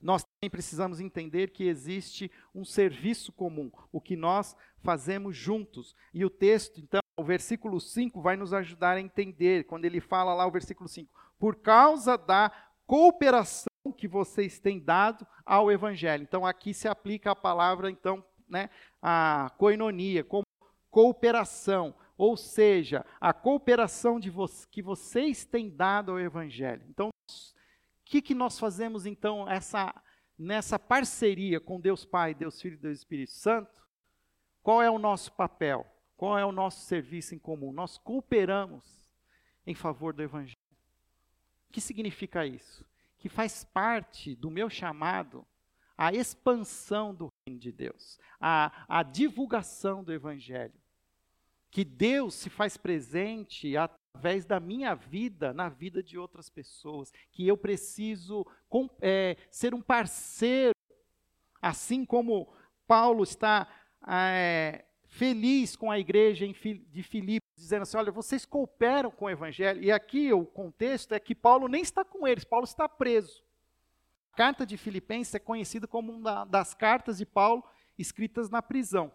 nós 0.00 0.24
também 0.24 0.50
precisamos 0.50 0.98
entender 0.98 1.52
que 1.52 1.64
existe 1.64 2.30
um 2.54 2.64
serviço 2.64 3.32
comum, 3.32 3.70
o 3.92 4.00
que 4.00 4.16
nós 4.16 4.56
fazemos 4.82 5.36
juntos. 5.36 5.94
E 6.12 6.24
o 6.24 6.30
texto, 6.30 6.80
então, 6.80 7.00
o 7.20 7.24
versículo 7.24 7.78
5 7.78 8.20
vai 8.20 8.36
nos 8.36 8.52
ajudar 8.52 8.96
a 8.96 9.00
entender, 9.00 9.64
quando 9.64 9.84
ele 9.84 10.00
fala 10.00 10.34
lá 10.34 10.46
o 10.46 10.50
versículo 10.50 10.88
5, 10.88 11.12
por 11.38 11.56
causa 11.56 12.16
da 12.16 12.50
cooperação 12.86 13.70
que 13.96 14.08
vocês 14.08 14.58
têm 14.58 14.80
dado 14.80 15.26
ao 15.44 15.70
evangelho. 15.70 16.22
Então 16.22 16.46
aqui 16.46 16.72
se 16.72 16.88
aplica 16.88 17.32
a 17.32 17.36
palavra 17.36 17.90
então, 17.90 18.24
né, 18.48 18.70
a 19.02 19.52
coinonia, 19.58 20.24
como 20.24 20.44
cooperação, 20.90 21.94
ou 22.16 22.36
seja, 22.36 23.04
a 23.20 23.32
cooperação 23.32 24.18
de 24.18 24.30
vo 24.30 24.46
que 24.70 24.82
vocês 24.82 25.44
têm 25.44 25.70
dado 25.70 26.12
ao 26.12 26.18
evangelho. 26.18 26.84
Então, 26.88 27.08
o 27.08 27.32
que, 28.04 28.20
que 28.20 28.34
nós 28.34 28.58
fazemos 28.58 29.06
então 29.06 29.48
essa 29.48 29.94
nessa 30.38 30.78
parceria 30.78 31.60
com 31.60 31.78
Deus 31.78 32.04
Pai, 32.04 32.34
Deus 32.34 32.60
Filho 32.60 32.74
e 32.74 32.78
Deus 32.78 32.98
Espírito 32.98 33.32
Santo? 33.32 33.70
Qual 34.62 34.82
é 34.82 34.90
o 34.90 34.98
nosso 34.98 35.32
papel? 35.32 35.86
Qual 36.20 36.38
é 36.38 36.44
o 36.44 36.52
nosso 36.52 36.84
serviço 36.84 37.34
em 37.34 37.38
comum? 37.38 37.72
Nós 37.72 37.96
cooperamos 37.96 39.10
em 39.66 39.74
favor 39.74 40.12
do 40.12 40.22
Evangelho. 40.22 40.54
O 41.66 41.72
que 41.72 41.80
significa 41.80 42.44
isso? 42.44 42.84
Que 43.16 43.30
faz 43.30 43.64
parte 43.64 44.36
do 44.36 44.50
meu 44.50 44.68
chamado 44.68 45.46
a 45.96 46.12
expansão 46.12 47.14
do 47.14 47.32
reino 47.46 47.58
de 47.58 47.72
Deus, 47.72 48.18
a, 48.38 49.02
divulgação 49.02 50.04
do 50.04 50.12
Evangelho. 50.12 50.78
Que 51.70 51.86
Deus 51.86 52.34
se 52.34 52.50
faz 52.50 52.76
presente 52.76 53.74
através 53.74 54.44
da 54.44 54.60
minha 54.60 54.94
vida 54.94 55.54
na 55.54 55.70
vida 55.70 56.02
de 56.02 56.18
outras 56.18 56.50
pessoas. 56.50 57.10
Que 57.32 57.48
eu 57.48 57.56
preciso 57.56 58.46
com, 58.68 58.90
é, 59.00 59.38
ser 59.50 59.72
um 59.72 59.80
parceiro, 59.80 60.74
assim 61.62 62.04
como 62.04 62.52
Paulo 62.86 63.22
está. 63.22 63.66
É, 64.06 64.84
feliz 65.10 65.74
com 65.76 65.90
a 65.90 65.98
igreja 65.98 66.46
de 66.46 67.02
Filipos, 67.02 67.48
dizendo 67.56 67.82
assim: 67.82 67.98
olha, 67.98 68.12
vocês 68.12 68.46
cooperam 68.46 69.10
com 69.10 69.26
o 69.26 69.30
evangelho. 69.30 69.82
E 69.82 69.92
aqui 69.92 70.32
o 70.32 70.46
contexto 70.46 71.12
é 71.12 71.20
que 71.20 71.34
Paulo 71.34 71.68
nem 71.68 71.82
está 71.82 72.04
com 72.04 72.26
eles, 72.26 72.44
Paulo 72.44 72.64
está 72.64 72.88
preso. 72.88 73.42
A 74.32 74.36
carta 74.36 74.64
de 74.64 74.76
Filipenses 74.78 75.34
é 75.34 75.38
conhecida 75.38 75.86
como 75.86 76.12
uma 76.12 76.44
das 76.44 76.72
cartas 76.72 77.18
de 77.18 77.26
Paulo 77.26 77.62
escritas 77.98 78.48
na 78.48 78.62
prisão. 78.62 79.12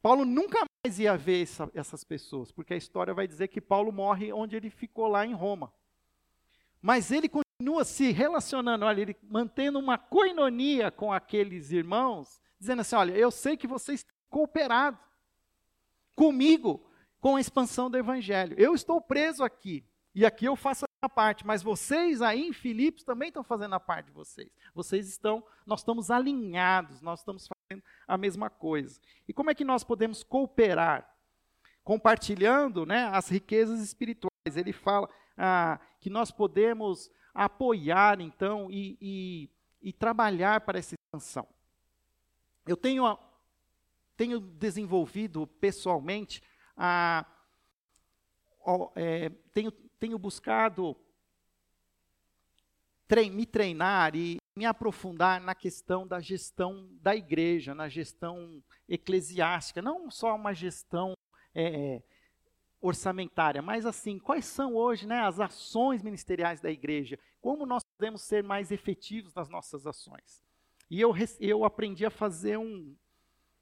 Paulo 0.00 0.24
nunca 0.24 0.64
mais 0.84 0.98
ia 0.98 1.16
ver 1.16 1.42
essa, 1.42 1.70
essas 1.74 2.04
pessoas, 2.04 2.52
porque 2.52 2.74
a 2.74 2.76
história 2.76 3.12
vai 3.12 3.26
dizer 3.26 3.48
que 3.48 3.60
Paulo 3.60 3.90
morre 3.90 4.32
onde 4.32 4.56
ele 4.56 4.70
ficou 4.70 5.08
lá 5.08 5.26
em 5.26 5.34
Roma. 5.34 5.72
Mas 6.80 7.10
ele 7.10 7.28
continua 7.28 7.84
se 7.84 8.12
relacionando, 8.12 8.84
olha, 8.84 9.00
ele 9.00 9.16
mantendo 9.22 9.78
uma 9.78 9.98
coinonia 9.98 10.90
com 10.90 11.12
aqueles 11.12 11.72
irmãos, 11.72 12.40
dizendo 12.58 12.80
assim: 12.80 12.96
olha, 12.96 13.12
eu 13.12 13.30
sei 13.30 13.56
que 13.56 13.66
vocês 13.66 14.04
cooperado 14.34 14.98
comigo 16.16 16.84
com 17.20 17.36
a 17.36 17.40
expansão 17.40 17.88
do 17.88 17.96
evangelho. 17.96 18.56
Eu 18.58 18.74
estou 18.74 19.00
preso 19.00 19.44
aqui 19.44 19.86
e 20.12 20.26
aqui 20.26 20.44
eu 20.44 20.56
faço 20.56 20.84
a 21.00 21.08
parte, 21.08 21.46
mas 21.46 21.62
vocês 21.62 22.20
aí 22.20 22.48
em 22.48 22.52
Filipos 22.52 23.04
também 23.04 23.28
estão 23.28 23.44
fazendo 23.44 23.76
a 23.76 23.80
parte 23.80 24.06
de 24.06 24.12
vocês. 24.12 24.50
Vocês 24.74 25.08
estão, 25.08 25.44
nós 25.64 25.80
estamos 25.80 26.10
alinhados, 26.10 27.00
nós 27.00 27.20
estamos 27.20 27.46
fazendo 27.46 27.84
a 28.08 28.18
mesma 28.18 28.50
coisa. 28.50 29.00
E 29.28 29.32
como 29.32 29.50
é 29.50 29.54
que 29.54 29.64
nós 29.64 29.84
podemos 29.84 30.24
cooperar? 30.24 31.08
Compartilhando 31.84 32.84
né, 32.84 33.04
as 33.12 33.28
riquezas 33.28 33.78
espirituais. 33.80 34.32
Ele 34.56 34.72
fala 34.72 35.08
ah, 35.38 35.78
que 36.00 36.10
nós 36.10 36.32
podemos 36.32 37.08
apoiar, 37.32 38.20
então, 38.20 38.68
e, 38.68 38.98
e, 39.00 39.50
e 39.80 39.92
trabalhar 39.92 40.62
para 40.62 40.80
essa 40.80 40.96
expansão. 40.96 41.46
Eu 42.66 42.76
tenho 42.76 43.04
tenho 44.16 44.40
desenvolvido 44.40 45.46
pessoalmente, 45.46 46.42
a, 46.76 47.26
a, 48.64 48.72
é, 48.96 49.30
tenho, 49.52 49.70
tenho 49.70 50.18
buscado 50.18 50.96
trein, 53.06 53.30
me 53.30 53.46
treinar 53.46 54.14
e 54.16 54.38
me 54.56 54.64
aprofundar 54.64 55.40
na 55.40 55.54
questão 55.54 56.06
da 56.06 56.20
gestão 56.20 56.88
da 57.00 57.14
igreja, 57.14 57.74
na 57.74 57.88
gestão 57.88 58.62
eclesiástica, 58.88 59.82
não 59.82 60.10
só 60.10 60.34
uma 60.34 60.54
gestão 60.54 61.14
é, 61.54 62.02
orçamentária, 62.80 63.62
mas 63.62 63.86
assim, 63.86 64.18
quais 64.18 64.44
são 64.44 64.74
hoje 64.74 65.06
né, 65.06 65.20
as 65.20 65.40
ações 65.40 66.02
ministeriais 66.02 66.60
da 66.60 66.70
igreja? 66.70 67.18
Como 67.40 67.66
nós 67.66 67.82
podemos 67.82 68.22
ser 68.22 68.42
mais 68.42 68.70
efetivos 68.70 69.34
nas 69.34 69.48
nossas 69.48 69.86
ações? 69.86 70.42
E 70.90 71.00
eu, 71.00 71.12
eu 71.40 71.64
aprendi 71.64 72.04
a 72.04 72.10
fazer 72.10 72.58
um, 72.58 72.94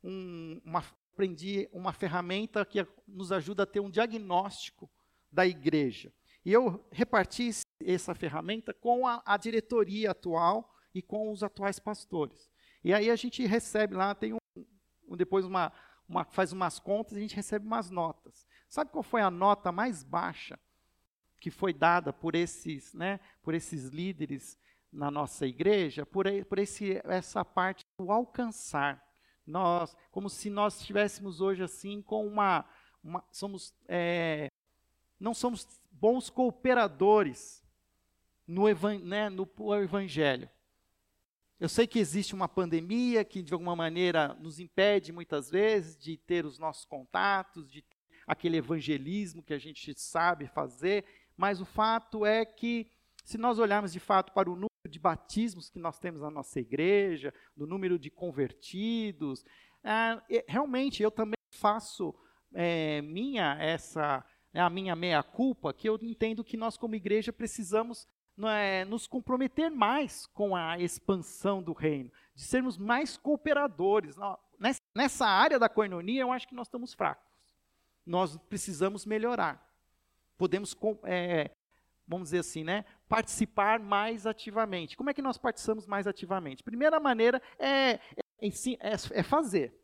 um, 0.02 0.60
uma, 0.64 0.84
aprendi 1.12 1.68
uma 1.72 1.92
ferramenta 1.92 2.64
que 2.64 2.86
nos 3.06 3.30
ajuda 3.30 3.62
a 3.62 3.66
ter 3.66 3.80
um 3.80 3.90
diagnóstico 3.90 4.90
da 5.30 5.46
igreja. 5.46 6.12
E 6.44 6.52
eu 6.52 6.84
reparti 6.90 7.50
essa 7.80 8.14
ferramenta 8.14 8.74
com 8.74 9.06
a, 9.06 9.22
a 9.24 9.36
diretoria 9.36 10.10
atual 10.10 10.74
e 10.94 11.00
com 11.00 11.30
os 11.30 11.42
atuais 11.42 11.78
pastores. 11.78 12.50
E 12.82 12.92
aí 12.92 13.10
a 13.10 13.16
gente 13.16 13.46
recebe 13.46 13.94
lá, 13.94 14.14
tem 14.14 14.34
um, 14.34 15.16
depois 15.16 15.44
uma, 15.44 15.72
uma, 16.08 16.24
faz 16.24 16.52
umas 16.52 16.78
contas 16.78 17.12
e 17.12 17.18
a 17.18 17.22
gente 17.22 17.36
recebe 17.36 17.64
umas 17.64 17.90
notas. 17.90 18.46
Sabe 18.68 18.90
qual 18.90 19.02
foi 19.02 19.20
a 19.20 19.30
nota 19.30 19.70
mais 19.70 20.02
baixa 20.02 20.58
que 21.40 21.50
foi 21.50 21.72
dada 21.72 22.12
por 22.12 22.34
esses, 22.34 22.92
né, 22.94 23.20
por 23.42 23.54
esses 23.54 23.88
líderes 23.88 24.58
na 24.92 25.10
nossa 25.10 25.46
igreja? 25.46 26.04
Por, 26.04 26.26
por 26.46 26.58
esse, 26.58 27.00
essa 27.04 27.44
parte 27.44 27.84
do 27.98 28.10
alcançar. 28.10 29.00
Nós, 29.46 29.96
como 30.10 30.28
se 30.28 30.48
nós 30.50 30.80
estivéssemos 30.80 31.40
hoje 31.40 31.62
assim 31.62 32.00
com 32.00 32.26
uma, 32.26 32.64
uma 33.02 33.24
somos, 33.30 33.74
é, 33.88 34.48
não 35.18 35.34
somos 35.34 35.66
bons 35.90 36.30
cooperadores 36.30 37.64
no, 38.46 38.68
evan, 38.68 38.98
né, 38.98 39.28
no 39.28 39.48
evangelho. 39.82 40.48
Eu 41.58 41.68
sei 41.68 41.86
que 41.86 41.98
existe 41.98 42.34
uma 42.34 42.48
pandemia 42.48 43.24
que 43.24 43.42
de 43.42 43.52
alguma 43.52 43.76
maneira 43.76 44.34
nos 44.34 44.58
impede 44.58 45.12
muitas 45.12 45.48
vezes 45.48 45.96
de 45.96 46.16
ter 46.16 46.44
os 46.44 46.58
nossos 46.58 46.84
contatos, 46.84 47.70
de 47.70 47.82
ter 47.82 47.96
aquele 48.26 48.56
evangelismo 48.56 49.42
que 49.42 49.54
a 49.54 49.58
gente 49.58 49.98
sabe 49.98 50.46
fazer, 50.46 51.04
mas 51.36 51.60
o 51.60 51.64
fato 51.64 52.26
é 52.26 52.44
que 52.44 52.90
se 53.24 53.38
nós 53.38 53.58
olharmos 53.58 53.92
de 53.92 54.00
fato 54.00 54.32
para 54.32 54.50
o 54.50 54.56
de 54.92 55.00
batismos 55.00 55.68
que 55.68 55.78
nós 55.78 55.98
temos 55.98 56.20
na 56.20 56.30
nossa 56.30 56.60
igreja, 56.60 57.34
do 57.56 57.66
número 57.66 57.98
de 57.98 58.10
convertidos. 58.10 59.44
Ah, 59.82 60.22
realmente, 60.46 61.02
eu 61.02 61.10
também 61.10 61.34
faço 61.50 62.14
é, 62.54 63.02
minha 63.02 63.56
essa 63.58 64.24
é 64.54 64.60
a 64.60 64.68
minha 64.68 64.94
meia-culpa, 64.94 65.72
que 65.72 65.88
eu 65.88 65.98
entendo 66.02 66.44
que 66.44 66.56
nós, 66.56 66.76
como 66.76 66.94
igreja, 66.94 67.32
precisamos 67.32 68.06
é, 68.44 68.84
nos 68.84 69.06
comprometer 69.06 69.70
mais 69.70 70.26
com 70.26 70.54
a 70.54 70.78
expansão 70.78 71.62
do 71.62 71.72
reino, 71.72 72.10
de 72.34 72.42
sermos 72.42 72.76
mais 72.76 73.16
cooperadores. 73.16 74.14
Nessa 74.94 75.26
área 75.26 75.58
da 75.58 75.68
coinonia, 75.68 76.20
eu 76.20 76.32
acho 76.32 76.46
que 76.46 76.54
nós 76.54 76.66
estamos 76.66 76.92
fracos. 76.92 77.26
Nós 78.04 78.36
precisamos 78.48 79.06
melhorar. 79.06 79.66
Podemos, 80.36 80.76
é, 81.04 81.50
vamos 82.06 82.26
dizer 82.26 82.40
assim, 82.40 82.62
né, 82.62 82.84
participar 83.12 83.78
mais 83.78 84.26
ativamente. 84.26 84.96
Como 84.96 85.10
é 85.10 85.12
que 85.12 85.20
nós 85.20 85.36
participamos 85.36 85.86
mais 85.86 86.06
ativamente? 86.06 86.62
Primeira 86.62 86.98
maneira 86.98 87.42
é, 87.58 87.90
é, 87.90 88.00
é, 88.40 88.92
é 89.10 89.22
fazer, 89.22 89.78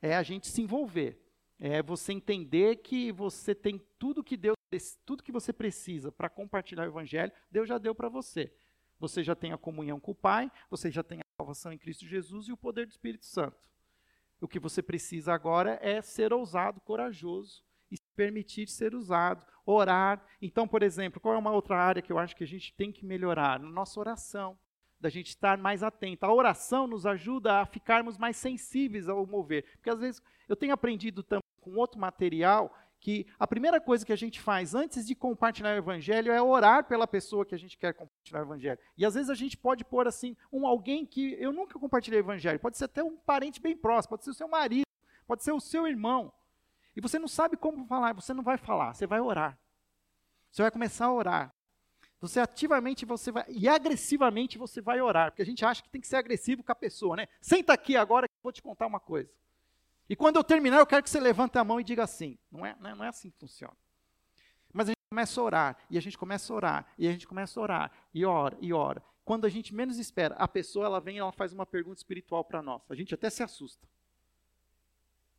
é 0.00 0.14
a 0.14 0.22
gente 0.22 0.46
se 0.46 0.62
envolver. 0.62 1.20
É 1.58 1.82
você 1.82 2.12
entender 2.12 2.76
que 2.76 3.10
você 3.10 3.56
tem 3.56 3.84
tudo 3.98 4.22
que 4.22 4.36
Deus, 4.36 4.56
tudo 5.04 5.24
que 5.24 5.32
você 5.32 5.52
precisa 5.52 6.12
para 6.12 6.28
compartilhar 6.28 6.84
o 6.84 6.90
evangelho, 6.90 7.32
Deus 7.50 7.68
já 7.68 7.76
deu 7.76 7.92
para 7.92 8.08
você. 8.08 8.54
Você 9.00 9.24
já 9.24 9.34
tem 9.34 9.52
a 9.52 9.58
comunhão 9.58 9.98
com 9.98 10.12
o 10.12 10.14
Pai, 10.14 10.48
você 10.70 10.92
já 10.92 11.02
tem 11.02 11.18
a 11.18 11.42
salvação 11.42 11.72
em 11.72 11.78
Cristo 11.78 12.06
Jesus 12.06 12.46
e 12.46 12.52
o 12.52 12.56
poder 12.56 12.86
do 12.86 12.92
Espírito 12.92 13.26
Santo. 13.26 13.58
O 14.40 14.46
que 14.46 14.60
você 14.60 14.80
precisa 14.80 15.34
agora 15.34 15.76
é 15.82 16.00
ser 16.00 16.32
ousado, 16.32 16.80
corajoso 16.80 17.64
e 17.90 17.96
se 17.96 18.08
permitir 18.14 18.68
ser 18.68 18.94
usado, 18.94 19.44
orar. 19.70 20.24
Então, 20.40 20.66
por 20.66 20.82
exemplo, 20.82 21.20
qual 21.20 21.34
é 21.34 21.38
uma 21.38 21.52
outra 21.52 21.76
área 21.76 22.02
que 22.02 22.12
eu 22.12 22.18
acho 22.18 22.36
que 22.36 22.44
a 22.44 22.46
gente 22.46 22.74
tem 22.74 22.90
que 22.92 23.04
melhorar? 23.04 23.58
Na 23.58 23.70
nossa 23.70 23.98
oração, 23.98 24.58
da 25.00 25.08
gente 25.08 25.28
estar 25.28 25.56
mais 25.56 25.82
atento. 25.82 26.26
A 26.26 26.32
oração 26.32 26.86
nos 26.86 27.06
ajuda 27.06 27.60
a 27.60 27.66
ficarmos 27.66 28.18
mais 28.18 28.36
sensíveis 28.36 29.08
ao 29.08 29.26
mover. 29.26 29.64
Porque 29.76 29.90
às 29.90 29.98
vezes 29.98 30.22
eu 30.48 30.56
tenho 30.56 30.74
aprendido 30.74 31.22
também 31.22 31.42
com 31.60 31.76
outro 31.76 31.98
material 31.98 32.74
que 33.00 33.26
a 33.38 33.46
primeira 33.46 33.80
coisa 33.80 34.04
que 34.04 34.12
a 34.12 34.16
gente 34.16 34.38
faz 34.40 34.74
antes 34.74 35.06
de 35.06 35.14
compartilhar 35.14 35.74
o 35.74 35.78
evangelho 35.78 36.30
é 36.30 36.40
orar 36.40 36.84
pela 36.84 37.06
pessoa 37.06 37.46
que 37.46 37.54
a 37.54 37.58
gente 37.58 37.78
quer 37.78 37.94
compartilhar 37.94 38.40
o 38.40 38.44
evangelho. 38.44 38.78
E 38.96 39.06
às 39.06 39.14
vezes 39.14 39.30
a 39.30 39.34
gente 39.34 39.56
pode 39.56 39.84
pôr 39.84 40.06
assim, 40.06 40.36
um 40.52 40.66
alguém 40.66 41.06
que 41.06 41.34
eu 41.40 41.50
nunca 41.50 41.78
compartilhei 41.78 42.20
o 42.20 42.22
evangelho, 42.22 42.60
pode 42.60 42.76
ser 42.76 42.84
até 42.84 43.02
um 43.02 43.16
parente 43.16 43.58
bem 43.60 43.74
próximo, 43.74 44.10
pode 44.10 44.24
ser 44.24 44.30
o 44.30 44.34
seu 44.34 44.48
marido, 44.48 44.84
pode 45.26 45.42
ser 45.42 45.52
o 45.52 45.60
seu 45.60 45.86
irmão. 45.86 46.30
E 46.94 47.00
você 47.00 47.18
não 47.18 47.28
sabe 47.28 47.56
como 47.56 47.86
falar, 47.86 48.12
você 48.12 48.34
não 48.34 48.42
vai 48.42 48.58
falar, 48.58 48.92
você 48.92 49.06
vai 49.06 49.20
orar. 49.20 49.58
Você 50.50 50.62
vai 50.62 50.70
começar 50.70 51.06
a 51.06 51.12
orar. 51.12 51.54
Você 52.20 52.38
ativamente 52.38 53.06
você 53.06 53.32
vai 53.32 53.44
e 53.48 53.66
agressivamente 53.66 54.58
você 54.58 54.80
vai 54.80 55.00
orar, 55.00 55.30
porque 55.30 55.42
a 55.42 55.46
gente 55.46 55.64
acha 55.64 55.82
que 55.82 55.88
tem 55.88 56.00
que 56.00 56.06
ser 56.06 56.16
agressivo 56.16 56.62
com 56.62 56.70
a 56.70 56.74
pessoa, 56.74 57.16
né? 57.16 57.28
Senta 57.40 57.72
aqui 57.72 57.96
agora 57.96 58.28
que 58.28 58.34
eu 58.34 58.42
vou 58.42 58.52
te 58.52 58.60
contar 58.60 58.86
uma 58.86 59.00
coisa. 59.00 59.30
E 60.08 60.14
quando 60.14 60.36
eu 60.36 60.44
terminar, 60.44 60.78
eu 60.78 60.86
quero 60.86 61.02
que 61.02 61.08
você 61.08 61.20
levante 61.20 61.56
a 61.56 61.64
mão 61.64 61.80
e 61.80 61.84
diga 61.84 62.02
assim. 62.02 62.36
Não 62.50 62.66
é, 62.66 62.76
não 62.78 63.04
é 63.04 63.08
assim 63.08 63.30
que 63.30 63.38
funciona. 63.38 63.76
Mas 64.72 64.88
a 64.88 64.90
gente 64.90 65.08
começa 65.08 65.40
a 65.40 65.44
orar, 65.44 65.76
e 65.88 65.96
a 65.96 66.00
gente 66.00 66.18
começa 66.18 66.52
a 66.52 66.56
orar, 66.56 66.86
e 66.98 67.08
a 67.08 67.12
gente 67.12 67.26
começa 67.26 67.58
a 67.58 67.62
orar, 67.62 67.92
e 68.12 68.24
ora, 68.24 68.56
e 68.60 68.72
ora. 68.72 69.02
Quando 69.24 69.44
a 69.44 69.48
gente 69.48 69.74
menos 69.74 69.98
espera, 69.98 70.34
a 70.34 70.48
pessoa 70.48 70.86
ela 70.86 71.00
vem 71.00 71.16
e 71.16 71.20
ela 71.20 71.32
faz 71.32 71.52
uma 71.52 71.64
pergunta 71.64 71.98
espiritual 71.98 72.44
para 72.44 72.60
nós. 72.60 72.82
A 72.90 72.94
gente 72.94 73.14
até 73.14 73.30
se 73.30 73.42
assusta. 73.42 73.86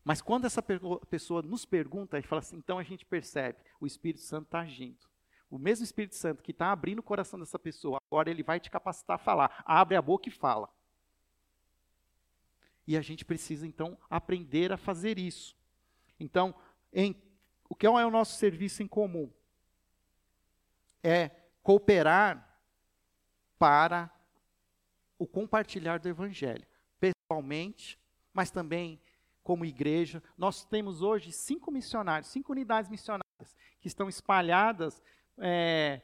Mas 0.03 0.21
quando 0.21 0.45
essa 0.45 0.63
pessoa 1.09 1.41
nos 1.41 1.65
pergunta 1.65 2.17
e 2.17 2.23
fala 2.23 2.39
assim, 2.39 2.57
então 2.57 2.79
a 2.79 2.83
gente 2.83 3.05
percebe, 3.05 3.59
o 3.79 3.85
Espírito 3.85 4.21
Santo 4.21 4.45
está 4.45 4.61
agindo. 4.61 5.09
O 5.49 5.59
mesmo 5.59 5.83
Espírito 5.83 6.15
Santo 6.15 6.41
que 6.41 6.51
está 6.51 6.71
abrindo 6.71 6.99
o 6.99 7.03
coração 7.03 7.39
dessa 7.39 7.59
pessoa, 7.59 7.99
agora 8.09 8.29
ele 8.29 8.41
vai 8.41 8.59
te 8.59 8.71
capacitar 8.71 9.15
a 9.15 9.19
falar. 9.19 9.63
Abre 9.65 9.95
a 9.95 10.01
boca 10.01 10.27
e 10.29 10.31
fala. 10.31 10.69
E 12.87 12.97
a 12.97 13.01
gente 13.01 13.23
precisa, 13.23 13.67
então, 13.67 13.97
aprender 14.09 14.71
a 14.71 14.77
fazer 14.77 15.19
isso. 15.19 15.55
Então, 16.19 16.55
em, 16.91 17.15
o 17.69 17.75
que 17.75 17.85
é 17.85 17.89
o 17.89 18.09
nosso 18.09 18.37
serviço 18.37 18.81
em 18.81 18.87
comum? 18.87 19.31
É 21.03 21.29
cooperar 21.61 22.59
para 23.59 24.09
o 25.19 25.27
compartilhar 25.27 25.99
do 25.99 26.09
Evangelho, 26.09 26.65
pessoalmente, 26.99 27.99
mas 28.33 28.49
também 28.49 28.99
como 29.43 29.65
igreja. 29.65 30.21
Nós 30.37 30.65
temos 30.65 31.01
hoje 31.01 31.31
cinco 31.31 31.71
missionários, 31.71 32.29
cinco 32.29 32.51
unidades 32.51 32.89
missionárias, 32.89 33.55
que 33.79 33.87
estão 33.87 34.07
espalhadas 34.07 35.01
é, 35.37 36.01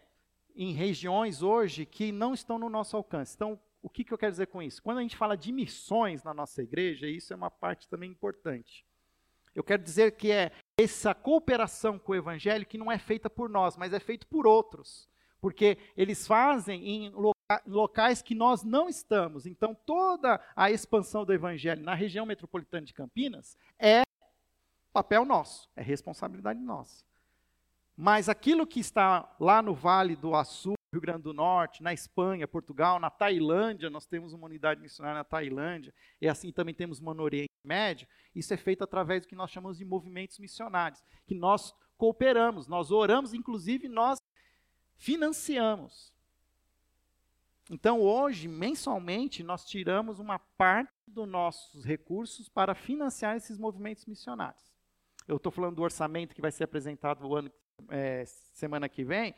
em 0.55 0.73
regiões 0.73 1.43
hoje 1.43 1.85
que 1.85 2.11
não 2.11 2.33
estão 2.33 2.57
no 2.57 2.69
nosso 2.69 2.97
alcance. 2.97 3.35
Então, 3.35 3.59
o 3.81 3.89
que, 3.89 4.03
que 4.03 4.13
eu 4.13 4.17
quero 4.17 4.31
dizer 4.31 4.47
com 4.47 4.61
isso? 4.61 4.81
Quando 4.81 4.97
a 4.97 5.01
gente 5.01 5.15
fala 5.15 5.37
de 5.37 5.51
missões 5.51 6.23
na 6.23 6.33
nossa 6.33 6.61
igreja, 6.61 7.07
isso 7.07 7.31
é 7.31 7.35
uma 7.35 7.51
parte 7.51 7.87
também 7.87 8.09
importante. 8.09 8.85
Eu 9.53 9.63
quero 9.63 9.81
dizer 9.81 10.11
que 10.17 10.31
é 10.31 10.51
essa 10.79 11.15
cooperação 11.15 11.97
com 11.97 12.11
o 12.11 12.15
evangelho 12.15 12.65
que 12.65 12.77
não 12.77 12.91
é 12.91 12.99
feita 12.99 13.29
por 13.29 13.49
nós, 13.49 13.75
mas 13.77 13.93
é 13.93 13.99
feita 13.99 14.25
por 14.29 14.45
outros. 14.45 15.09
Porque 15.39 15.77
eles 15.95 16.27
fazem 16.27 16.87
em 16.87 17.11
locais 17.65 18.21
que 18.21 18.35
nós 18.35 18.63
não 18.63 18.89
estamos. 18.89 19.45
Então, 19.45 19.73
toda 19.73 20.41
a 20.55 20.69
expansão 20.69 21.25
do 21.25 21.33
evangelho 21.33 21.83
na 21.83 21.93
região 21.93 22.25
metropolitana 22.25 22.85
de 22.85 22.93
Campinas 22.93 23.57
é 23.79 24.01
papel 24.91 25.23
nosso, 25.23 25.69
é 25.75 25.81
responsabilidade 25.81 26.59
nossa. 26.59 27.05
Mas 27.95 28.29
aquilo 28.29 28.67
que 28.67 28.79
está 28.79 29.35
lá 29.39 29.61
no 29.61 29.73
Vale 29.73 30.15
do 30.15 30.35
Açu, 30.35 30.73
Rio 30.93 31.01
Grande 31.01 31.23
do 31.23 31.33
Norte, 31.33 31.81
na 31.81 31.93
Espanha, 31.93 32.47
Portugal, 32.47 32.99
na 32.99 33.09
Tailândia, 33.09 33.89
nós 33.89 34.05
temos 34.05 34.33
uma 34.33 34.45
unidade 34.45 34.81
missionária 34.81 35.19
na 35.19 35.23
Tailândia, 35.23 35.93
e 36.21 36.27
assim 36.27 36.51
também 36.51 36.73
temos 36.73 36.99
uma 36.99 37.13
no 37.13 37.23
Oriente 37.23 37.51
Médio. 37.63 38.07
Isso 38.35 38.53
é 38.53 38.57
feito 38.57 38.83
através 38.83 39.21
do 39.21 39.27
que 39.27 39.35
nós 39.35 39.51
chamamos 39.51 39.77
de 39.77 39.85
movimentos 39.85 40.37
missionários, 40.39 41.03
que 41.25 41.35
nós 41.35 41.73
cooperamos, 41.97 42.67
nós 42.67 42.91
oramos, 42.91 43.33
inclusive 43.33 43.87
nós 43.87 44.19
financiamos. 44.95 46.13
Então, 47.69 47.99
hoje, 47.99 48.47
mensalmente, 48.47 49.43
nós 49.43 49.65
tiramos 49.65 50.19
uma 50.19 50.39
parte 50.39 50.93
dos 51.07 51.27
nossos 51.27 51.83
recursos 51.83 52.47
para 52.47 52.73
financiar 52.73 53.35
esses 53.35 53.57
movimentos 53.57 54.05
missionários. 54.05 54.73
Eu 55.27 55.37
estou 55.37 55.51
falando 55.51 55.75
do 55.75 55.81
orçamento 55.81 56.33
que 56.33 56.41
vai 56.41 56.51
ser 56.51 56.63
apresentado 56.63 57.35
ano, 57.35 57.51
é, 57.89 58.23
semana 58.25 58.87
que 58.87 59.03
vem, 59.03 59.35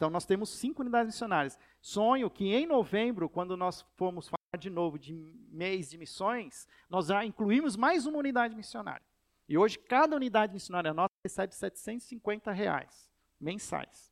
então, 0.00 0.08
nós 0.08 0.24
temos 0.24 0.48
cinco 0.48 0.80
unidades 0.80 1.12
missionárias. 1.12 1.58
Sonho 1.78 2.30
que 2.30 2.54
em 2.54 2.64
novembro, 2.66 3.28
quando 3.28 3.54
nós 3.54 3.84
formos 3.98 4.30
falar 4.30 4.58
de 4.58 4.70
novo 4.70 4.98
de 4.98 5.12
mês 5.50 5.90
de 5.90 5.98
missões, 5.98 6.66
nós 6.88 7.08
já 7.08 7.22
incluímos 7.22 7.76
mais 7.76 8.06
uma 8.06 8.16
unidade 8.16 8.56
missionária. 8.56 9.04
E 9.46 9.58
hoje, 9.58 9.78
cada 9.78 10.16
unidade 10.16 10.54
missionária 10.54 10.94
nossa 10.94 11.12
recebe 11.22 11.54
750 11.54 12.50
reais 12.50 13.10
mensais. 13.38 14.10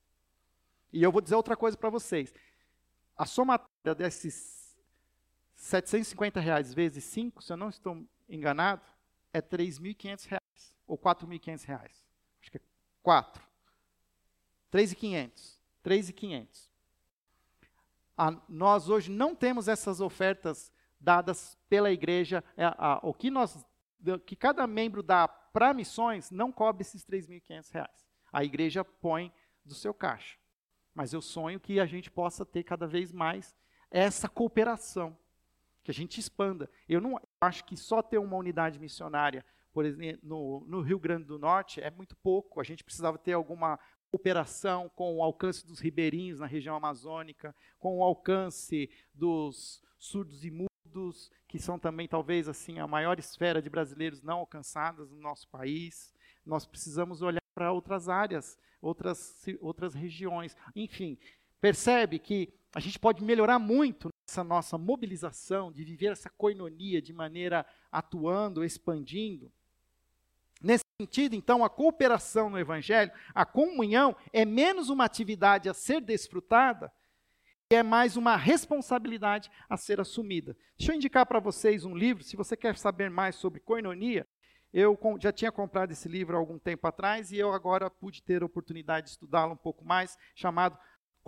E 0.92 1.02
eu 1.02 1.10
vou 1.10 1.22
dizer 1.22 1.36
outra 1.36 1.56
coisa 1.56 1.74
para 1.74 1.88
vocês. 1.88 2.34
A 3.18 3.26
somatória 3.26 3.96
desses 3.96 4.76
750 5.56 6.38
reais 6.38 6.72
vezes 6.72 7.02
5, 7.02 7.42
se 7.42 7.52
eu 7.52 7.56
não 7.56 7.68
estou 7.68 8.06
enganado, 8.28 8.80
é 9.32 9.42
3.500 9.42 10.26
reais. 10.28 10.76
Ou 10.86 10.96
4.500 10.96 11.64
reais. 11.64 12.06
Acho 12.40 12.50
que 12.52 12.58
é 12.58 12.60
4. 13.02 13.44
3.500. 14.72 15.58
3,500. 15.82 16.70
nós 18.48 18.88
hoje 18.88 19.10
não 19.10 19.34
temos 19.34 19.66
essas 19.66 20.00
ofertas 20.00 20.72
dadas 21.00 21.58
pela 21.68 21.90
igreja. 21.90 22.44
É, 22.56 22.66
a, 22.66 23.00
o 23.02 23.12
que, 23.12 23.30
nós, 23.30 23.66
que 24.24 24.36
cada 24.36 24.64
membro 24.66 25.02
dá 25.02 25.26
para 25.26 25.74
missões 25.74 26.30
não 26.30 26.52
cobre 26.52 26.82
esses 26.82 27.04
3.500 27.04 27.72
reais. 27.72 28.06
A 28.32 28.44
igreja 28.44 28.84
põe 28.84 29.32
do 29.64 29.74
seu 29.74 29.92
caixa. 29.92 30.37
Mas 30.98 31.12
eu 31.12 31.22
sonho 31.22 31.60
que 31.60 31.78
a 31.78 31.86
gente 31.86 32.10
possa 32.10 32.44
ter 32.44 32.64
cada 32.64 32.84
vez 32.84 33.12
mais 33.12 33.54
essa 33.88 34.28
cooperação, 34.28 35.16
que 35.84 35.92
a 35.92 35.94
gente 35.94 36.18
expanda. 36.18 36.68
Eu 36.88 37.00
não 37.00 37.20
acho 37.40 37.64
que 37.64 37.76
só 37.76 38.02
ter 38.02 38.18
uma 38.18 38.36
unidade 38.36 38.80
missionária, 38.80 39.46
por 39.72 39.84
exemplo, 39.84 40.18
no, 40.24 40.64
no 40.66 40.80
Rio 40.80 40.98
Grande 40.98 41.22
do 41.22 41.38
Norte 41.38 41.80
é 41.80 41.88
muito 41.88 42.16
pouco. 42.16 42.60
A 42.60 42.64
gente 42.64 42.82
precisava 42.82 43.16
ter 43.16 43.32
alguma 43.32 43.78
cooperação 44.10 44.88
com 44.88 45.14
o 45.14 45.22
alcance 45.22 45.64
dos 45.64 45.78
ribeirinhos 45.78 46.40
na 46.40 46.46
região 46.46 46.74
amazônica, 46.74 47.54
com 47.78 47.98
o 47.98 48.02
alcance 48.02 48.90
dos 49.14 49.80
surdos 50.00 50.44
e 50.44 50.50
mudos, 50.50 51.30
que 51.46 51.60
são 51.60 51.78
também 51.78 52.08
talvez 52.08 52.48
assim 52.48 52.80
a 52.80 52.88
maior 52.88 53.20
esfera 53.20 53.62
de 53.62 53.70
brasileiros 53.70 54.20
não 54.20 54.38
alcançadas 54.38 55.12
no 55.12 55.20
nosso 55.20 55.46
país. 55.46 56.12
Nós 56.44 56.66
precisamos 56.66 57.22
olhar 57.22 57.38
para 57.54 57.70
outras 57.72 58.08
áreas, 58.08 58.58
outras 58.80 59.44
outras 59.60 59.94
regiões. 59.94 60.56
Enfim, 60.74 61.18
percebe 61.60 62.18
que 62.18 62.52
a 62.74 62.80
gente 62.80 62.98
pode 62.98 63.22
melhorar 63.22 63.58
muito 63.58 64.08
essa 64.28 64.44
nossa 64.44 64.76
mobilização 64.76 65.72
de 65.72 65.84
viver 65.84 66.12
essa 66.12 66.28
coinonia 66.30 67.00
de 67.00 67.12
maneira 67.12 67.64
atuando, 67.90 68.64
expandindo. 68.64 69.50
Nesse 70.60 70.84
sentido, 71.00 71.34
então, 71.34 71.64
a 71.64 71.70
cooperação 71.70 72.50
no 72.50 72.58
Evangelho, 72.58 73.12
a 73.32 73.46
comunhão, 73.46 74.14
é 74.32 74.44
menos 74.44 74.90
uma 74.90 75.04
atividade 75.04 75.68
a 75.68 75.74
ser 75.74 76.00
desfrutada 76.00 76.92
é 77.76 77.82
mais 77.82 78.16
uma 78.16 78.34
responsabilidade 78.34 79.50
a 79.68 79.76
ser 79.76 80.00
assumida. 80.00 80.56
Deixa 80.78 80.92
eu 80.92 80.96
indicar 80.96 81.26
para 81.26 81.38
vocês 81.38 81.84
um 81.84 81.94
livro, 81.94 82.24
se 82.24 82.34
você 82.34 82.56
quer 82.56 82.76
saber 82.78 83.10
mais 83.10 83.36
sobre 83.36 83.60
coinonia, 83.60 84.26
Eu 84.72 84.98
já 85.20 85.32
tinha 85.32 85.50
comprado 85.50 85.92
esse 85.92 86.08
livro 86.08 86.36
há 86.36 86.38
algum 86.40 86.58
tempo 86.58 86.86
atrás 86.86 87.32
e 87.32 87.38
eu 87.38 87.52
agora 87.52 87.90
pude 87.90 88.22
ter 88.22 88.42
a 88.42 88.46
oportunidade 88.46 89.06
de 89.06 89.10
estudá-lo 89.12 89.54
um 89.54 89.56
pouco 89.56 89.84
mais, 89.84 90.16
chamado 90.34 90.78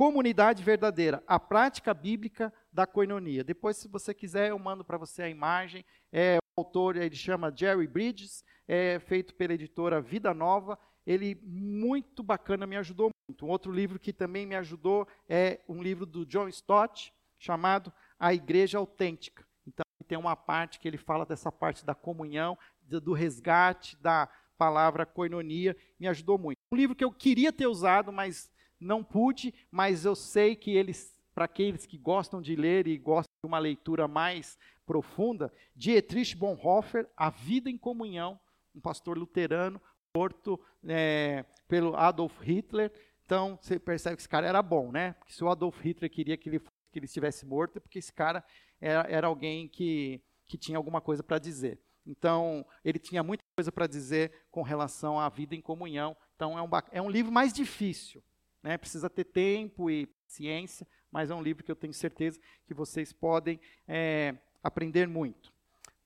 Comunidade 0.01 0.63
Verdadeira, 0.63 1.23
a 1.27 1.39
prática 1.39 1.93
bíblica 1.93 2.53
da 2.73 2.87
coinonia. 2.87 3.45
Depois, 3.45 3.77
se 3.77 3.87
você 3.87 4.15
quiser, 4.15 4.49
eu 4.49 4.59
mando 4.59 4.83
para 4.83 4.97
você 4.97 5.23
a 5.23 5.29
imagem. 5.29 5.85
É, 6.11 6.39
o 6.57 6.61
autor 6.61 6.97
ele 6.97 7.15
chama 7.15 7.53
Jerry 7.55 7.87
Bridges, 7.87 8.43
é 8.67 8.99
feito 8.99 9.35
pela 9.35 9.53
editora 9.53 10.01
Vida 10.01 10.33
Nova. 10.33 10.79
Ele, 11.07 11.39
muito 11.43 12.23
bacana, 12.23 12.67
me 12.67 12.77
ajudou 12.77 13.11
muito. 13.29 13.45
Um 13.45 13.51
outro 13.51 13.71
livro 13.71 13.99
que 13.99 14.13
também 14.13 14.47
me 14.47 14.57
ajudou 14.57 15.07
é 15.29 15.61
um 15.69 15.83
livro 15.83 16.07
do 16.07 16.25
John 16.25 16.49
Stott, 16.49 17.13
chamado 17.39 17.93
A 18.19 18.33
Igreja 18.33 18.79
Autêntica. 18.79 19.47
Então, 19.67 19.85
tem 20.09 20.19
uma 20.19 20.35
parte 20.35 20.81
que 20.81 20.89
ele 20.89 20.99
fala 20.99 21.25
dessa 21.25 21.53
parte 21.53 21.85
da 21.85 21.95
comunhão, 21.95 22.59
do 22.99 23.13
resgate 23.13 23.97
da 23.99 24.29
palavra 24.57 25.07
coinonia, 25.07 25.77
me 25.99 26.09
ajudou 26.09 26.37
muito. 26.37 26.59
Um 26.73 26.77
livro 26.77 26.97
que 26.97 27.05
eu 27.05 27.13
queria 27.13 27.53
ter 27.53 27.67
usado, 27.67 28.13
mas 28.13 28.51
não 28.81 29.05
pude, 29.05 29.55
mas 29.71 30.05
eu 30.05 30.15
sei 30.15 30.57
que 30.57 30.71
eles, 30.71 31.17
para 31.35 31.45
aqueles 31.45 31.87
que 31.87 31.97
gostam 31.97 32.43
de 32.43 32.57
ler 32.57 32.87
e 32.87 32.99
gostam 32.99 33.33
de 33.43 33.49
uma 33.49 33.59
leitura 33.59 34.09
mais 34.09 34.59
profunda, 34.85 35.53
Dietrich 35.77 36.37
Bonhoeffer, 36.37 37.09
A 37.17 37.31
Vida 37.31 37.71
em 37.71 37.79
Comunhão, 37.79 38.41
um 38.75 38.81
pastor 38.81 39.17
luterano, 39.17 39.81
morto 40.17 40.61
é, 40.87 41.45
pelo 41.69 41.95
Adolf 41.97 42.41
Hitler. 42.43 42.93
Então, 43.25 43.59
você 43.61 43.79
percebe 43.79 44.17
que 44.17 44.23
esse 44.23 44.29
cara 44.29 44.47
era 44.47 44.63
bom, 44.63 44.91
né? 44.91 45.13
Porque 45.15 45.33
se 45.33 45.45
o 45.45 45.49
Adolf 45.49 45.81
Hitler 45.81 46.11
queria 46.11 46.37
que 46.37 46.49
ele, 46.49 46.59
que 46.59 46.99
ele 46.99 47.07
estivesse 47.07 47.47
morto, 47.47 47.77
é 47.77 47.81
porque 47.81 47.99
esse 47.99 48.13
cara 48.13 48.45
era, 48.81 49.07
era 49.09 49.27
alguém 49.27 49.69
que, 49.69 50.21
que 50.47 50.59
tinha 50.59 50.77
alguma 50.77 51.01
coisa 51.01 51.23
para 51.23 51.39
dizer. 51.39 51.81
Então, 52.07 52.65
ele 52.85 52.99
tinha 52.99 53.23
muita 53.23 53.43
coisa 53.57 53.71
para 53.71 53.87
dizer 53.87 54.33
com 54.51 54.63
relação 54.63 55.19
à 55.19 55.29
vida 55.29 55.55
em 55.55 55.61
comunhão. 55.61 56.17
Então, 56.35 56.59
é 56.59 56.63
um, 56.63 56.69
é 56.93 57.03
um 57.03 57.11
livro 57.11 57.31
mais 57.31 57.53
difícil. 57.53 58.23
Né? 58.63 58.77
Precisa 58.79 59.09
ter 59.09 59.25
tempo 59.25 59.91
e 59.91 60.09
ciência, 60.27 60.87
mas 61.11 61.31
é 61.31 61.35
um 61.35 61.43
livro 61.43 61.65
que 61.65 61.71
eu 61.71 61.77
tenho 61.77 61.93
certeza 61.93 62.41
que 62.67 62.75
vocês 62.75 63.13
podem 63.13 63.61
é, 63.87 64.35
aprender 64.63 65.07
muito. 65.07 65.53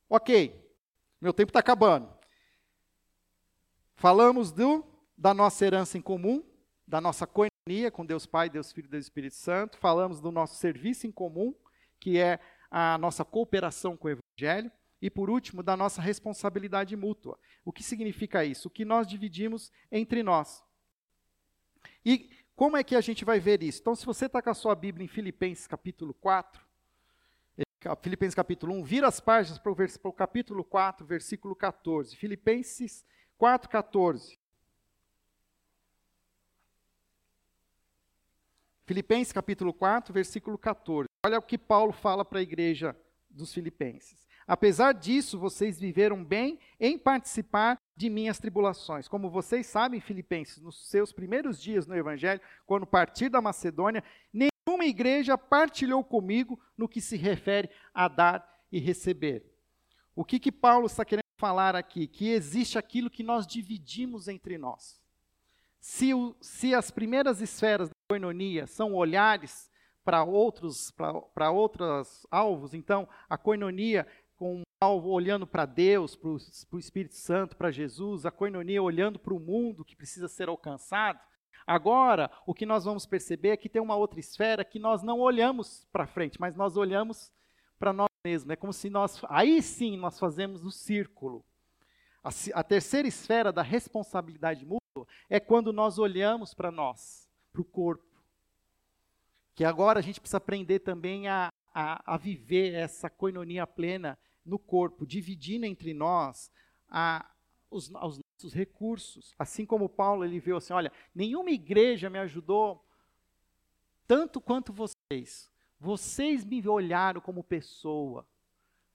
Ok, 0.08 0.60
meu 1.20 1.32
tempo 1.32 1.50
está 1.50 1.60
acabando. 1.60 2.12
Falamos 3.96 4.52
do, 4.52 4.84
da 5.16 5.32
nossa 5.32 5.64
herança 5.64 5.96
em 5.96 6.02
comum, 6.02 6.44
da 6.86 7.00
nossa 7.00 7.26
coinonia 7.26 7.90
com 7.90 8.04
Deus 8.04 8.26
Pai, 8.26 8.50
Deus 8.50 8.72
Filho 8.72 8.86
e 8.86 8.90
Deus 8.90 9.04
Espírito 9.04 9.36
Santo. 9.36 9.78
Falamos 9.78 10.20
do 10.20 10.30
nosso 10.30 10.56
serviço 10.56 11.06
em 11.06 11.12
comum, 11.12 11.54
que 11.98 12.18
é 12.18 12.38
a 12.70 12.98
nossa 12.98 13.24
cooperação 13.24 13.96
com 13.96 14.08
o 14.08 14.10
Evangelho. 14.10 14.70
E, 15.04 15.10
por 15.10 15.28
último, 15.28 15.62
da 15.62 15.76
nossa 15.76 16.00
responsabilidade 16.00 16.96
mútua. 16.96 17.38
O 17.62 17.70
que 17.70 17.82
significa 17.82 18.42
isso? 18.42 18.68
O 18.68 18.70
que 18.70 18.86
nós 18.86 19.06
dividimos 19.06 19.70
entre 19.92 20.22
nós. 20.22 20.64
E 22.02 22.30
como 22.56 22.78
é 22.78 22.82
que 22.82 22.96
a 22.96 23.02
gente 23.02 23.22
vai 23.22 23.38
ver 23.38 23.62
isso? 23.62 23.82
Então, 23.82 23.94
se 23.94 24.06
você 24.06 24.24
está 24.24 24.40
com 24.40 24.48
a 24.48 24.54
sua 24.54 24.74
Bíblia 24.74 25.04
em 25.04 25.08
Filipenses 25.08 25.66
capítulo 25.66 26.14
4, 26.14 26.66
eh, 27.58 27.64
Filipenses 28.00 28.34
capítulo 28.34 28.72
1, 28.76 28.82
vira 28.82 29.06
as 29.06 29.20
páginas 29.20 29.58
para 29.58 29.72
o, 29.72 29.76
para 29.76 30.08
o 30.08 30.12
capítulo 30.14 30.64
4, 30.64 31.04
versículo 31.04 31.54
14. 31.54 32.16
Filipenses 32.16 33.04
4, 33.36 33.68
14. 33.68 34.38
Filipenses 38.86 39.34
capítulo 39.34 39.74
4, 39.74 40.14
versículo 40.14 40.56
14. 40.56 41.10
Olha 41.26 41.38
o 41.38 41.42
que 41.42 41.58
Paulo 41.58 41.92
fala 41.92 42.24
para 42.24 42.38
a 42.38 42.42
igreja 42.42 42.96
dos 43.28 43.52
filipenses. 43.52 44.23
Apesar 44.46 44.92
disso, 44.92 45.38
vocês 45.38 45.80
viveram 45.80 46.22
bem 46.22 46.58
em 46.78 46.98
participar 46.98 47.78
de 47.96 48.10
minhas 48.10 48.38
tribulações. 48.38 49.08
Como 49.08 49.30
vocês 49.30 49.66
sabem, 49.66 50.00
Filipenses, 50.00 50.60
nos 50.60 50.88
seus 50.88 51.12
primeiros 51.12 51.60
dias 51.60 51.86
no 51.86 51.96
Evangelho, 51.96 52.40
quando 52.66 52.86
partir 52.86 53.28
da 53.28 53.40
Macedônia, 53.40 54.04
nenhuma 54.32 54.84
igreja 54.84 55.38
partilhou 55.38 56.04
comigo 56.04 56.60
no 56.76 56.88
que 56.88 57.00
se 57.00 57.16
refere 57.16 57.70
a 57.92 58.08
dar 58.08 58.62
e 58.70 58.78
receber. 58.78 59.44
O 60.14 60.24
que, 60.24 60.38
que 60.38 60.52
Paulo 60.52 60.86
está 60.86 61.04
querendo 61.04 61.24
falar 61.38 61.74
aqui? 61.74 62.06
Que 62.06 62.30
existe 62.30 62.78
aquilo 62.78 63.10
que 63.10 63.22
nós 63.22 63.46
dividimos 63.46 64.28
entre 64.28 64.58
nós. 64.58 65.00
Se, 65.80 66.14
o, 66.14 66.36
se 66.40 66.74
as 66.74 66.90
primeiras 66.90 67.40
esferas 67.40 67.88
da 67.88 67.94
coinonia 68.08 68.66
são 68.66 68.94
olhares 68.94 69.70
para 70.04 70.22
outros, 70.22 70.90
para 70.90 71.50
outros 71.50 72.26
alvos, 72.30 72.74
então 72.74 73.08
a 73.28 73.38
coinonia 73.38 74.06
com 74.36 74.56
um 74.56 74.62
alvo 74.80 75.10
olhando 75.10 75.46
para 75.46 75.64
Deus, 75.64 76.16
para 76.16 76.30
o 76.30 76.78
Espírito 76.78 77.14
Santo, 77.14 77.56
para 77.56 77.70
Jesus, 77.70 78.26
a 78.26 78.30
coinonia 78.30 78.82
olhando 78.82 79.18
para 79.18 79.34
o 79.34 79.40
mundo 79.40 79.84
que 79.84 79.96
precisa 79.96 80.28
ser 80.28 80.48
alcançado. 80.48 81.20
Agora, 81.66 82.30
o 82.46 82.52
que 82.52 82.66
nós 82.66 82.84
vamos 82.84 83.06
perceber 83.06 83.50
é 83.50 83.56
que 83.56 83.68
tem 83.68 83.80
uma 83.80 83.96
outra 83.96 84.20
esfera 84.20 84.64
que 84.64 84.78
nós 84.78 85.02
não 85.02 85.20
olhamos 85.20 85.86
para 85.90 86.06
frente, 86.06 86.38
mas 86.38 86.54
nós 86.54 86.76
olhamos 86.76 87.32
para 87.78 87.92
nós 87.92 88.08
mesmos. 88.24 88.50
É 88.50 88.56
como 88.56 88.72
se 88.72 88.90
nós, 88.90 89.20
aí 89.28 89.62
sim, 89.62 89.96
nós 89.96 90.18
fazemos 90.18 90.64
o 90.64 90.70
círculo. 90.70 91.44
A, 92.22 92.30
a 92.54 92.62
terceira 92.62 93.08
esfera 93.08 93.50
da 93.50 93.62
responsabilidade 93.62 94.64
mútua 94.64 95.06
é 95.30 95.40
quando 95.40 95.72
nós 95.72 95.98
olhamos 95.98 96.52
para 96.52 96.70
nós, 96.70 97.30
para 97.52 97.62
o 97.62 97.64
corpo. 97.64 98.04
Que 99.54 99.64
agora 99.64 100.00
a 100.00 100.02
gente 100.02 100.20
precisa 100.20 100.38
aprender 100.38 100.80
também 100.80 101.28
a, 101.28 101.48
a, 101.72 102.14
a 102.14 102.16
viver 102.16 102.74
essa 102.74 103.08
coinonia 103.08 103.66
plena 103.66 104.18
no 104.44 104.58
corpo, 104.58 105.06
dividindo 105.06 105.66
entre 105.66 105.94
nós 105.94 106.50
a, 106.88 107.28
os, 107.70 107.90
os 107.90 108.18
nossos 108.18 108.54
recursos. 108.54 109.34
Assim 109.38 109.64
como 109.64 109.88
Paulo 109.88 110.24
ele 110.24 110.38
viu 110.40 110.56
assim, 110.56 110.72
olha, 110.72 110.92
nenhuma 111.14 111.50
igreja 111.50 112.10
me 112.10 112.18
ajudou 112.18 112.84
tanto 114.06 114.40
quanto 114.40 114.72
vocês. 114.72 115.50
Vocês 115.80 116.44
me 116.44 116.66
olharam 116.68 117.20
como 117.20 117.42
pessoa. 117.42 118.26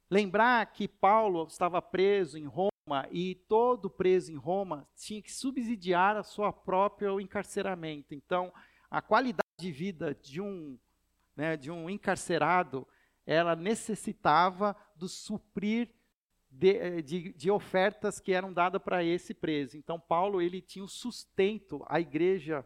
Lembrar 0.09 0.65
que 0.71 0.87
Paulo 0.87 1.45
estava 1.45 1.81
preso 1.81 2.37
em 2.37 2.45
Roma 2.45 3.07
e 3.11 3.35
todo 3.47 3.89
preso 3.89 4.31
em 4.31 4.35
Roma 4.35 4.87
tinha 4.95 5.21
que 5.21 5.31
subsidiar 5.31 6.15
a 6.17 6.23
sua 6.23 6.51
própria 6.51 7.09
encarceramento. 7.21 8.15
Então, 8.15 8.51
a 8.89 9.01
qualidade 9.01 9.43
de 9.59 9.71
vida 9.71 10.15
de 10.15 10.41
um 10.41 10.79
né, 11.39 11.55
de 11.55 11.71
um 11.71 11.89
encarcerado, 11.89 12.85
ela 13.29 13.55
necessitava 13.55 14.75
do 14.95 15.07
suprir 15.07 15.93
de, 16.49 16.75
eh, 16.77 17.01
de, 17.03 17.31
de 17.33 17.51
ofertas 17.51 18.19
que 18.19 18.33
eram 18.33 18.51
dadas 18.51 18.81
para 18.81 19.03
esse 19.03 19.35
preso. 19.35 19.77
Então, 19.77 19.99
Paulo 19.99 20.41
ele 20.41 20.59
tinha 20.61 20.83
o 20.83 20.87
sustento, 20.87 21.85
a 21.87 21.99
igreja 21.99 22.65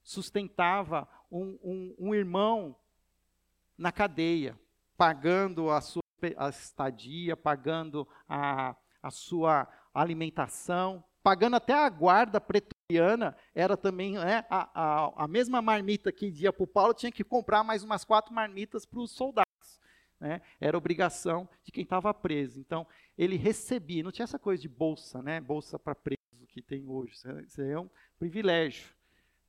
sustentava 0.00 1.08
um, 1.28 1.58
um, 1.60 1.96
um 1.98 2.14
irmão 2.14 2.76
na 3.76 3.90
cadeia, 3.90 4.56
pagando 4.96 5.68
a 5.70 5.80
sua 5.80 6.04
a 6.38 6.48
estadia, 6.48 7.36
pagando 7.36 8.08
a, 8.26 8.74
a 9.02 9.10
sua 9.10 9.68
alimentação, 9.92 11.04
pagando 11.22 11.56
até 11.56 11.74
a 11.74 11.88
guarda 11.90 12.40
pretoriana, 12.40 13.36
era 13.54 13.76
também 13.76 14.14
né, 14.14 14.46
a, 14.48 14.70
a, 14.74 15.24
a, 15.24 15.28
mesma 15.28 15.60
marmita 15.60 16.10
que 16.10 16.28
ia 16.28 16.50
para 16.50 16.64
o 16.64 16.66
Paulo, 16.66 16.94
tinha 16.94 17.12
que 17.12 17.24
comprar 17.24 17.62
mais 17.62 17.82
umas 17.82 18.04
quatro 18.04 18.32
marmitas 18.32 18.86
para 18.86 19.00
os 19.00 19.10
soldados. 19.10 19.43
Né? 20.20 20.40
Era 20.60 20.78
obrigação 20.78 21.48
de 21.64 21.72
quem 21.72 21.82
estava 21.82 22.12
preso. 22.14 22.60
Então, 22.60 22.86
ele 23.16 23.36
recebia, 23.36 24.02
não 24.02 24.12
tinha 24.12 24.24
essa 24.24 24.38
coisa 24.38 24.60
de 24.60 24.68
bolsa, 24.68 25.22
né? 25.22 25.40
bolsa 25.40 25.78
para 25.78 25.94
preso 25.94 26.18
que 26.48 26.62
tem 26.62 26.86
hoje. 26.86 27.14
Isso 27.46 27.60
é 27.60 27.78
um 27.78 27.90
privilégio. 28.18 28.94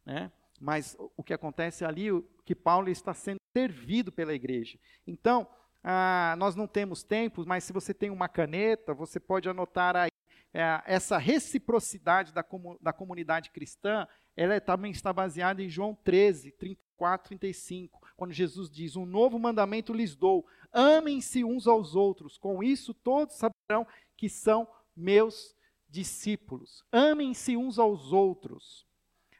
Né? 0.06 0.32
Mas 0.60 0.96
o 1.16 1.24
que 1.24 1.34
acontece 1.34 1.86
ali, 1.86 2.08
que 2.44 2.56
Paulo 2.56 2.90
está 2.90 3.14
sendo 3.14 3.40
servido 3.56 4.12
pela 4.12 4.34
igreja. 4.34 4.80
Então, 5.06 5.48
ah, 5.84 6.36
nós 6.38 6.56
não 6.56 6.68
temos 6.68 7.04
tempo, 7.04 7.46
mas 7.46 7.64
se 7.64 7.72
você 7.72 7.94
tem 7.94 8.10
uma 8.10 8.28
caneta, 8.28 8.94
você 8.94 9.20
pode 9.20 9.48
anotar 9.48 9.96
aí 9.96 10.10
é, 10.52 10.82
essa 10.86 11.18
reciprocidade 11.18 12.34
da, 12.34 12.42
comu 12.42 12.80
da 12.82 12.94
comunidade 12.94 13.52
cristã, 13.52 14.08
ela 14.36 14.56
é, 14.56 14.60
também 14.60 14.92
está 14.92 15.12
baseada 15.12 15.62
em 15.62 15.70
João 15.70 15.94
13, 15.94 16.52
34, 16.54 17.28
35, 17.28 18.02
quando 18.16 18.34
Jesus 18.34 18.70
diz: 18.70 18.96
Um 18.96 19.06
novo 19.06 19.38
mandamento 19.38 19.94
lhes 19.94 20.16
dou, 20.16 20.46
amem-se 20.72 21.44
uns 21.44 21.68
aos 21.68 21.96
outros, 21.96 22.38
com 22.38 22.64
isso 22.64 22.94
todos 22.94 23.36
saberão 23.36 23.86
que 24.16 24.30
são 24.30 24.68
meus 24.96 25.56
discípulos. 25.90 26.84
Amem-se 26.92 27.56
uns 27.56 27.80
aos 27.80 28.12
outros. 28.12 28.86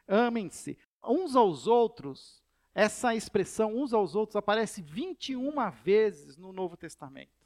Amem-se 0.06 0.78
uns 1.02 1.34
aos 1.36 1.66
outros. 1.66 2.42
Essa 2.74 3.14
expressão, 3.14 3.74
uns 3.74 3.94
aos 3.94 4.14
outros, 4.14 4.36
aparece 4.36 4.82
21 4.82 5.70
vezes 5.82 6.36
no 6.36 6.52
Novo 6.52 6.76
Testamento. 6.76 7.36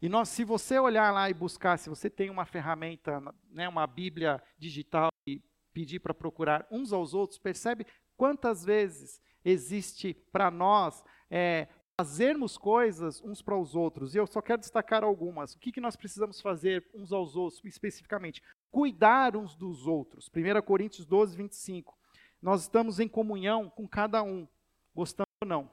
E 0.00 0.08
nós, 0.08 0.28
se 0.28 0.44
você 0.44 0.78
olhar 0.78 1.12
lá 1.12 1.28
e 1.28 1.34
buscar, 1.34 1.76
se 1.76 1.88
você 1.88 2.08
tem 2.08 2.30
uma 2.30 2.44
ferramenta, 2.44 3.20
né, 3.50 3.68
uma 3.68 3.84
Bíblia 3.84 4.40
digital 4.56 5.10
e 5.26 5.42
pedir 5.72 5.98
para 5.98 6.14
procurar 6.14 6.66
uns 6.70 6.92
aos 6.92 7.14
outros, 7.14 7.38
percebe 7.38 7.84
quantas 8.16 8.64
vezes 8.64 9.20
existe 9.50 10.14
para 10.32 10.50
nós 10.50 11.02
é, 11.30 11.68
fazermos 11.96 12.56
coisas 12.56 13.20
uns 13.22 13.42
para 13.42 13.56
os 13.56 13.74
outros. 13.74 14.14
E 14.14 14.18
eu 14.18 14.26
só 14.26 14.40
quero 14.40 14.60
destacar 14.60 15.02
algumas. 15.02 15.54
O 15.54 15.58
que, 15.58 15.72
que 15.72 15.80
nós 15.80 15.96
precisamos 15.96 16.40
fazer 16.40 16.86
uns 16.94 17.12
aos 17.12 17.34
outros, 17.34 17.62
especificamente? 17.64 18.42
Cuidar 18.70 19.36
uns 19.36 19.56
dos 19.56 19.86
outros. 19.86 20.28
1 20.28 20.62
Coríntios 20.62 21.06
12, 21.06 21.36
25. 21.36 21.96
Nós 22.40 22.62
estamos 22.62 23.00
em 23.00 23.08
comunhão 23.08 23.68
com 23.68 23.88
cada 23.88 24.22
um, 24.22 24.46
gostando 24.94 25.28
ou 25.42 25.48
não. 25.48 25.70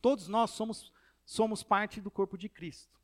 Todos 0.00 0.26
nós 0.26 0.50
somos, 0.50 0.92
somos 1.24 1.62
parte 1.62 2.00
do 2.00 2.10
corpo 2.10 2.36
de 2.36 2.48
Cristo. 2.48 3.00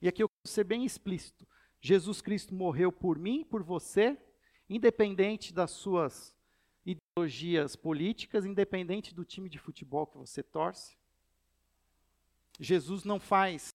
E 0.00 0.08
aqui 0.08 0.22
eu 0.22 0.28
quero 0.28 0.48
ser 0.48 0.64
bem 0.64 0.84
explícito. 0.84 1.46
Jesus 1.80 2.20
Cristo 2.20 2.54
morreu 2.54 2.92
por 2.92 3.18
mim, 3.18 3.44
por 3.44 3.62
você, 3.62 4.18
independente 4.68 5.52
das 5.52 5.70
suas 5.70 6.34
ideologias 6.96 7.76
políticas, 7.76 8.44
independente 8.44 9.14
do 9.14 9.24
time 9.24 9.48
de 9.48 9.58
futebol 9.58 10.06
que 10.06 10.18
você 10.18 10.42
torce. 10.42 10.96
Jesus 12.58 13.04
não 13.04 13.18
faz, 13.18 13.74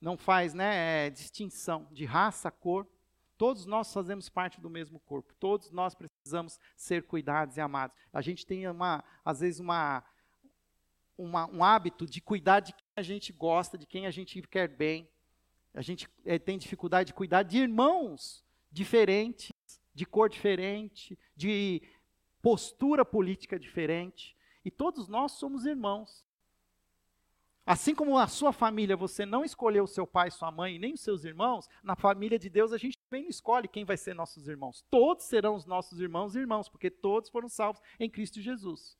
não 0.00 0.16
faz, 0.16 0.52
né, 0.52 1.06
é, 1.06 1.10
distinção 1.10 1.88
de 1.92 2.04
raça, 2.04 2.50
cor. 2.50 2.86
Todos 3.38 3.66
nós 3.66 3.92
fazemos 3.92 4.28
parte 4.28 4.60
do 4.60 4.70
mesmo 4.70 4.98
corpo. 5.00 5.34
Todos 5.38 5.70
nós 5.70 5.94
precisamos 5.94 6.58
ser 6.76 7.04
cuidados 7.04 7.56
e 7.56 7.60
amados. 7.60 7.96
A 8.12 8.20
gente 8.20 8.46
tem 8.46 8.66
uma, 8.68 9.04
às 9.24 9.40
vezes 9.40 9.60
uma, 9.60 10.02
uma 11.16 11.46
um 11.50 11.62
hábito 11.62 12.06
de 12.06 12.20
cuidar 12.20 12.60
de 12.60 12.72
quem 12.72 12.86
a 12.96 13.02
gente 13.02 13.32
gosta, 13.32 13.76
de 13.76 13.86
quem 13.86 14.06
a 14.06 14.10
gente 14.10 14.40
quer 14.42 14.68
bem. 14.68 15.08
A 15.74 15.82
gente 15.82 16.08
é, 16.24 16.38
tem 16.38 16.56
dificuldade 16.56 17.08
de 17.08 17.14
cuidar 17.14 17.42
de 17.42 17.58
irmãos 17.58 18.42
diferentes, 18.72 19.52
de 19.94 20.06
cor 20.06 20.28
diferente, 20.28 21.18
de 21.36 21.82
postura 22.46 23.04
política 23.04 23.58
diferente, 23.58 24.36
e 24.64 24.70
todos 24.70 25.08
nós 25.08 25.32
somos 25.32 25.66
irmãos. 25.66 26.24
Assim 27.66 27.92
como 27.92 28.16
a 28.16 28.28
sua 28.28 28.52
família 28.52 28.96
você 28.96 29.26
não 29.26 29.44
escolheu 29.44 29.84
seu 29.84 30.06
pai, 30.06 30.30
sua 30.30 30.52
mãe, 30.52 30.78
nem 30.78 30.92
os 30.92 31.00
seus 31.00 31.24
irmãos, 31.24 31.68
na 31.82 31.96
família 31.96 32.38
de 32.38 32.48
Deus 32.48 32.72
a 32.72 32.78
gente 32.78 32.98
também 32.98 33.24
não 33.24 33.30
escolhe 33.30 33.66
quem 33.66 33.84
vai 33.84 33.96
ser 33.96 34.14
nossos 34.14 34.46
irmãos. 34.46 34.84
Todos 34.88 35.24
serão 35.24 35.56
os 35.56 35.66
nossos 35.66 36.00
irmãos 36.00 36.36
e 36.36 36.38
irmãos, 36.38 36.68
porque 36.68 36.88
todos 36.88 37.30
foram 37.30 37.48
salvos 37.48 37.82
em 37.98 38.08
Cristo 38.08 38.40
Jesus. 38.40 38.96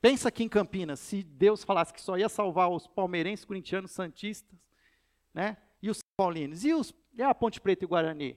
Pensa 0.00 0.30
aqui 0.30 0.42
em 0.42 0.48
Campinas, 0.48 0.98
se 0.98 1.22
Deus 1.22 1.62
falasse 1.62 1.94
que 1.94 2.00
só 2.00 2.18
ia 2.18 2.28
salvar 2.28 2.72
os 2.72 2.88
palmeirenses, 2.88 3.44
corintianos, 3.44 3.92
santistas, 3.92 4.58
né? 5.32 5.56
E 5.80 5.88
os 5.88 6.02
paulinos, 6.16 6.64
e, 6.64 6.74
os, 6.74 6.92
e 7.14 7.22
a 7.22 7.32
Ponte 7.32 7.60
Preta 7.60 7.84
e 7.84 7.86
Guarani? 7.86 8.36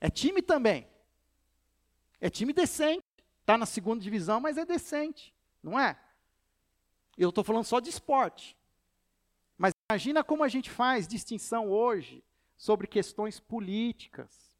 É 0.00 0.08
time 0.08 0.40
também. 0.40 0.86
É 2.20 2.28
time 2.28 2.52
decente. 2.52 3.04
Está 3.40 3.56
na 3.56 3.66
segunda 3.66 4.02
divisão, 4.02 4.40
mas 4.40 4.58
é 4.58 4.64
decente. 4.64 5.34
Não 5.62 5.78
é? 5.78 5.98
Eu 7.16 7.30
estou 7.30 7.42
falando 7.42 7.64
só 7.64 7.80
de 7.80 7.90
esporte. 7.90 8.56
Mas 9.56 9.72
imagina 9.90 10.22
como 10.22 10.44
a 10.44 10.48
gente 10.48 10.70
faz 10.70 11.08
distinção 11.08 11.70
hoje 11.70 12.22
sobre 12.56 12.86
questões 12.86 13.40
políticas. 13.40 14.56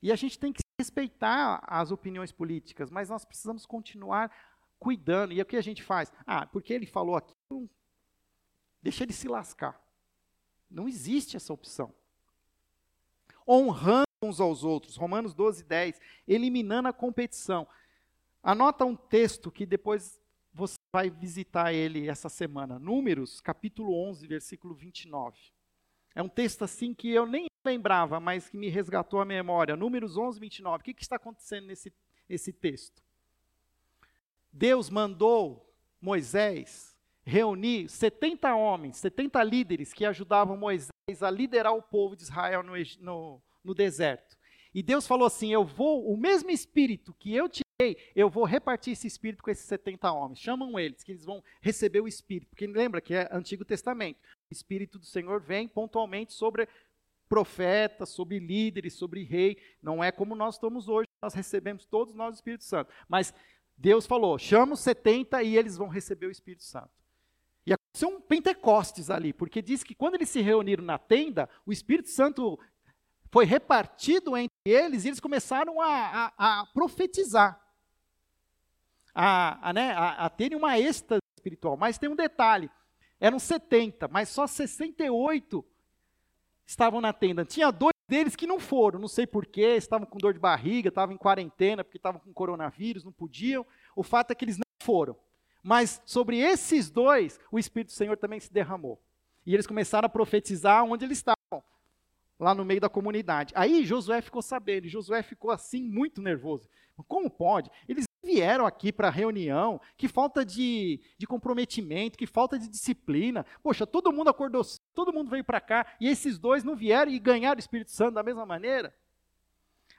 E 0.00 0.12
a 0.12 0.16
gente 0.16 0.38
tem 0.38 0.52
que 0.52 0.62
respeitar 0.78 1.62
as 1.66 1.90
opiniões 1.90 2.30
políticas, 2.30 2.90
mas 2.90 3.08
nós 3.08 3.24
precisamos 3.24 3.66
continuar 3.66 4.30
cuidando. 4.78 5.32
E 5.32 5.40
o 5.40 5.44
que 5.44 5.56
a 5.56 5.62
gente 5.62 5.82
faz? 5.82 6.12
Ah, 6.26 6.46
porque 6.46 6.72
ele 6.72 6.86
falou 6.86 7.16
aquilo, 7.16 7.68
deixa 8.82 9.04
ele 9.04 9.12
se 9.12 9.26
lascar. 9.26 9.80
Não 10.70 10.88
existe 10.88 11.36
essa 11.36 11.52
opção. 11.52 11.94
Honrando 13.48 14.05
uns 14.22 14.40
aos 14.40 14.64
outros. 14.64 14.96
Romanos 14.96 15.34
12, 15.34 15.64
10. 15.64 16.00
Eliminando 16.26 16.88
a 16.88 16.92
competição. 16.92 17.66
Anota 18.42 18.84
um 18.84 18.96
texto 18.96 19.50
que 19.50 19.66
depois 19.66 20.20
você 20.52 20.76
vai 20.92 21.10
visitar 21.10 21.72
ele 21.72 22.08
essa 22.08 22.28
semana. 22.28 22.78
Números, 22.78 23.40
capítulo 23.40 23.94
11, 24.08 24.26
versículo 24.26 24.74
29. 24.74 25.38
É 26.14 26.22
um 26.22 26.28
texto 26.28 26.62
assim 26.62 26.94
que 26.94 27.10
eu 27.10 27.26
nem 27.26 27.46
lembrava, 27.64 28.18
mas 28.18 28.48
que 28.48 28.56
me 28.56 28.68
resgatou 28.68 29.20
a 29.20 29.24
memória. 29.24 29.76
Números 29.76 30.16
11, 30.16 30.40
29. 30.40 30.80
O 30.80 30.84
que, 30.84 30.94
que 30.94 31.02
está 31.02 31.16
acontecendo 31.16 31.66
nesse, 31.66 31.92
nesse 32.28 32.52
texto? 32.52 33.02
Deus 34.50 34.88
mandou 34.88 35.70
Moisés 36.00 36.96
reunir 37.22 37.88
70 37.88 38.54
homens, 38.54 38.96
70 38.98 39.42
líderes 39.42 39.92
que 39.92 40.04
ajudavam 40.06 40.56
Moisés 40.56 40.90
a 41.20 41.30
liderar 41.30 41.74
o 41.74 41.82
povo 41.82 42.14
de 42.14 42.22
Israel 42.22 42.62
no, 42.62 42.72
no, 43.00 43.42
no 43.66 43.74
deserto. 43.74 44.38
E 44.72 44.82
Deus 44.82 45.06
falou 45.06 45.26
assim: 45.26 45.52
Eu 45.52 45.64
vou, 45.64 46.10
o 46.10 46.16
mesmo 46.16 46.50
espírito 46.50 47.14
que 47.18 47.34
eu 47.34 47.48
te 47.48 47.62
dei, 47.78 47.96
eu 48.14 48.30
vou 48.30 48.44
repartir 48.44 48.92
esse 48.92 49.06
espírito 49.06 49.42
com 49.42 49.50
esses 49.50 49.64
70 49.64 50.10
homens. 50.12 50.38
Chamam 50.38 50.78
eles, 50.78 51.02
que 51.02 51.12
eles 51.12 51.24
vão 51.24 51.42
receber 51.60 52.00
o 52.00 52.08
espírito. 52.08 52.50
Porque 52.50 52.66
lembra 52.66 53.00
que 53.00 53.14
é 53.14 53.28
Antigo 53.32 53.64
Testamento. 53.64 54.18
O 54.50 54.52
espírito 54.52 54.98
do 54.98 55.06
Senhor 55.06 55.40
vem 55.40 55.66
pontualmente 55.66 56.32
sobre 56.32 56.68
profetas, 57.28 58.10
sobre 58.10 58.38
líderes, 58.38 58.94
sobre 58.94 59.24
rei. 59.24 59.58
Não 59.82 60.02
é 60.02 60.12
como 60.12 60.34
nós 60.34 60.54
estamos 60.54 60.88
hoje, 60.88 61.08
nós 61.22 61.34
recebemos 61.34 61.84
todos 61.84 62.14
nós 62.14 62.34
o 62.34 62.36
Espírito 62.36 62.64
Santo. 62.64 62.92
Mas 63.08 63.34
Deus 63.76 64.06
falou: 64.06 64.38
chama 64.38 64.74
os 64.74 64.80
70 64.80 65.42
e 65.42 65.56
eles 65.56 65.76
vão 65.76 65.88
receber 65.88 66.26
o 66.26 66.30
Espírito 66.30 66.64
Santo. 66.64 66.90
E 67.66 67.72
aconteceu 67.72 68.08
um 68.08 68.20
Pentecostes 68.20 69.10
ali, 69.10 69.32
porque 69.32 69.60
diz 69.60 69.82
que 69.82 69.94
quando 69.94 70.14
eles 70.14 70.28
se 70.28 70.40
reuniram 70.40 70.84
na 70.84 70.98
tenda, 70.98 71.48
o 71.66 71.72
Espírito 71.72 72.08
Santo 72.08 72.58
foi 73.30 73.44
repartido 73.44 74.36
entre 74.36 74.56
eles 74.64 75.04
e 75.04 75.08
eles 75.08 75.20
começaram 75.20 75.80
a, 75.80 76.32
a, 76.36 76.60
a 76.60 76.66
profetizar, 76.66 77.60
a, 79.14 79.68
a, 79.68 79.72
né, 79.72 79.92
a, 79.92 80.26
a 80.26 80.30
terem 80.30 80.56
uma 80.56 80.78
êxtase 80.78 81.20
espiritual. 81.36 81.76
Mas 81.76 81.98
tem 81.98 82.08
um 82.08 82.16
detalhe: 82.16 82.70
eram 83.20 83.38
70, 83.38 84.08
mas 84.08 84.28
só 84.28 84.46
68 84.46 85.64
estavam 86.66 87.00
na 87.00 87.12
tenda. 87.12 87.44
Tinha 87.44 87.70
dois 87.70 87.94
deles 88.08 88.36
que 88.36 88.46
não 88.46 88.58
foram, 88.58 88.98
não 88.98 89.08
sei 89.08 89.26
porquê, 89.26 89.76
estavam 89.76 90.06
com 90.06 90.18
dor 90.18 90.32
de 90.32 90.40
barriga, 90.40 90.88
estavam 90.88 91.14
em 91.14 91.18
quarentena, 91.18 91.84
porque 91.84 91.98
estavam 91.98 92.20
com 92.20 92.32
coronavírus, 92.32 93.04
não 93.04 93.12
podiam. 93.12 93.66
O 93.94 94.02
fato 94.02 94.30
é 94.30 94.34
que 94.34 94.44
eles 94.44 94.58
não 94.58 94.64
foram. 94.80 95.16
Mas 95.62 96.00
sobre 96.04 96.38
esses 96.38 96.90
dois, 96.90 97.40
o 97.50 97.58
Espírito 97.58 97.88
do 97.88 97.94
Senhor 97.96 98.16
também 98.16 98.38
se 98.38 98.52
derramou. 98.52 99.00
E 99.44 99.54
eles 99.54 99.66
começaram 99.66 100.06
a 100.06 100.08
profetizar 100.08 100.84
onde 100.84 101.04
eles 101.04 101.18
estavam 101.18 101.35
lá 102.38 102.54
no 102.54 102.64
meio 102.64 102.80
da 102.80 102.88
comunidade. 102.88 103.52
Aí 103.56 103.84
Josué 103.84 104.20
ficou 104.20 104.42
sabendo, 104.42 104.88
Josué 104.88 105.22
ficou 105.22 105.50
assim 105.50 105.82
muito 105.82 106.20
nervoso. 106.20 106.68
Como 107.08 107.30
pode? 107.30 107.70
Eles 107.88 108.06
vieram 108.24 108.66
aqui 108.66 108.92
para 108.92 109.08
a 109.08 109.10
reunião, 109.10 109.80
que 109.96 110.08
falta 110.08 110.44
de, 110.44 111.00
de 111.16 111.26
comprometimento, 111.26 112.18
que 112.18 112.26
falta 112.26 112.58
de 112.58 112.68
disciplina. 112.68 113.44
Poxa, 113.62 113.86
todo 113.86 114.12
mundo 114.12 114.28
acordou, 114.28 114.62
todo 114.94 115.12
mundo 115.12 115.30
veio 115.30 115.44
para 115.44 115.60
cá, 115.60 115.86
e 116.00 116.08
esses 116.08 116.38
dois 116.38 116.64
não 116.64 116.74
vieram 116.74 117.12
e 117.12 117.18
ganharam 117.18 117.56
o 117.56 117.60
Espírito 117.60 117.90
Santo 117.90 118.14
da 118.14 118.22
mesma 118.22 118.44
maneira? 118.44 118.94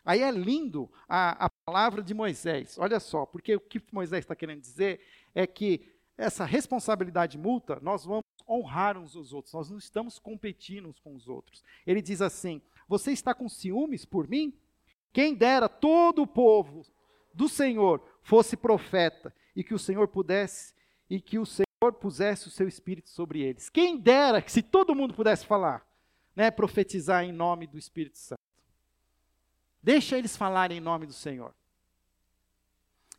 Aí 0.04 0.22
é 0.22 0.32
lindo 0.32 0.92
a, 1.08 1.46
a 1.46 1.50
palavra 1.66 2.02
de 2.02 2.14
Moisés. 2.14 2.78
Olha 2.80 3.00
só, 3.00 3.26
porque 3.26 3.56
o 3.56 3.60
que 3.60 3.82
Moisés 3.92 4.20
está 4.20 4.36
querendo 4.36 4.62
dizer 4.62 5.02
é 5.36 5.46
que 5.46 5.94
essa 6.18 6.46
responsabilidade 6.46 7.38
multa, 7.38 7.80
nós 7.82 8.06
vamos 8.06 8.24
honrar 8.48 8.98
uns 8.98 9.16
aos 9.16 9.34
outros, 9.34 9.54
nós 9.54 9.70
não 9.70 9.78
estamos 9.78 10.20
competindo 10.20 10.88
uns 10.88 11.00
com 11.00 11.16
os 11.16 11.28
outros. 11.28 11.64
Ele 11.86 12.02
diz 12.02 12.22
assim: 12.22 12.62
Você 12.88 13.12
está 13.12 13.34
com 13.34 13.50
ciúmes 13.50 14.06
por 14.06 14.28
mim? 14.28 14.54
Quem 15.12 15.34
dera 15.34 15.68
todo 15.68 16.22
o 16.22 16.28
povo 16.28 16.86
do 17.34 17.50
Senhor 17.50 18.02
fosse 18.22 18.56
profeta 18.56 19.34
e 19.56 19.64
que 19.64 19.74
o 19.74 19.80
Senhor 19.80 20.08
pudesse 20.08 20.74
e 21.10 21.22
que 21.22 21.39
o 21.39 21.45
Senhor 21.45 21.93
pusesse 22.00 22.48
o 22.48 22.52
seu 22.52 22.68
espírito 22.68 23.10
sobre 23.10 23.41
eles. 23.41 23.70
Quem 23.70 23.98
dera 23.98 24.41
que 24.41 24.52
se 24.52 24.62
todo 24.62 24.95
mundo 24.95 25.14
pudesse 25.14 25.45
falar, 25.45 25.88
né, 26.36 26.52
profetizar 26.52 27.24
em 27.24 27.32
nome 27.32 27.66
do 27.66 27.80
Espírito 27.80 28.18
Santo. 28.18 28.39
Deixa 29.82 30.18
eles 30.18 30.38
falarem 30.38 30.78
em 30.78 30.82
nome 30.82 31.08
do 31.08 31.14
Senhor. 31.14 31.52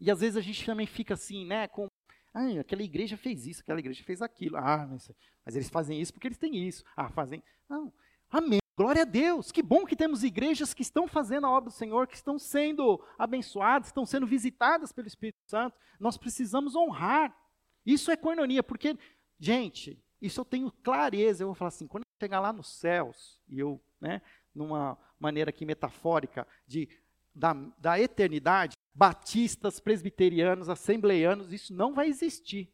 E 0.00 0.10
às 0.10 0.20
vezes 0.20 0.36
a 0.36 0.40
gente 0.40 0.64
também 0.64 0.86
fica 0.86 1.14
assim, 1.14 1.44
né, 1.44 1.66
com 1.66 1.88
ah, 2.34 2.60
aquela 2.60 2.82
igreja 2.82 3.16
fez 3.16 3.46
isso, 3.46 3.62
aquela 3.62 3.80
igreja 3.80 4.02
fez 4.04 4.22
aquilo. 4.22 4.56
Ah, 4.56 4.86
mas, 4.88 5.10
mas 5.44 5.56
eles 5.56 5.68
fazem 5.68 6.00
isso 6.00 6.12
porque 6.12 6.28
eles 6.28 6.38
têm 6.38 6.56
isso. 6.56 6.84
Ah, 6.96 7.08
fazem. 7.08 7.42
Não. 7.68 7.92
Amém. 8.30 8.60
Glória 8.76 9.02
a 9.02 9.04
Deus. 9.04 9.50
Que 9.50 9.62
bom 9.62 9.84
que 9.84 9.96
temos 9.96 10.22
igrejas 10.22 10.72
que 10.72 10.82
estão 10.82 11.08
fazendo 11.08 11.46
a 11.46 11.50
obra 11.50 11.70
do 11.70 11.74
Senhor, 11.74 12.06
que 12.06 12.14
estão 12.14 12.38
sendo 12.38 13.04
abençoadas, 13.18 13.88
estão 13.88 14.06
sendo 14.06 14.26
visitadas 14.26 14.92
pelo 14.92 15.08
Espírito 15.08 15.40
Santo. 15.46 15.76
Nós 15.98 16.16
precisamos 16.16 16.76
honrar. 16.76 17.36
Isso 17.84 18.10
é 18.10 18.16
coinonia, 18.16 18.62
porque, 18.62 18.96
gente, 19.36 20.00
isso 20.22 20.40
eu 20.40 20.44
tenho 20.44 20.70
clareza. 20.70 21.42
Eu 21.42 21.48
vou 21.48 21.54
falar 21.56 21.70
assim, 21.70 21.88
quando 21.88 22.04
eu 22.04 22.24
chegar 22.24 22.38
lá 22.38 22.52
nos 22.52 22.68
céus, 22.78 23.42
e 23.48 23.58
eu, 23.58 23.80
né, 24.00 24.22
numa 24.54 24.96
maneira 25.18 25.50
aqui 25.50 25.64
metafórica, 25.64 26.46
de, 26.64 26.88
da, 27.34 27.54
da 27.78 27.98
eternidade, 27.98 28.76
batistas, 28.98 29.78
presbiterianos, 29.78 30.68
assembleianos, 30.68 31.52
isso 31.52 31.72
não 31.72 31.94
vai 31.94 32.08
existir. 32.08 32.68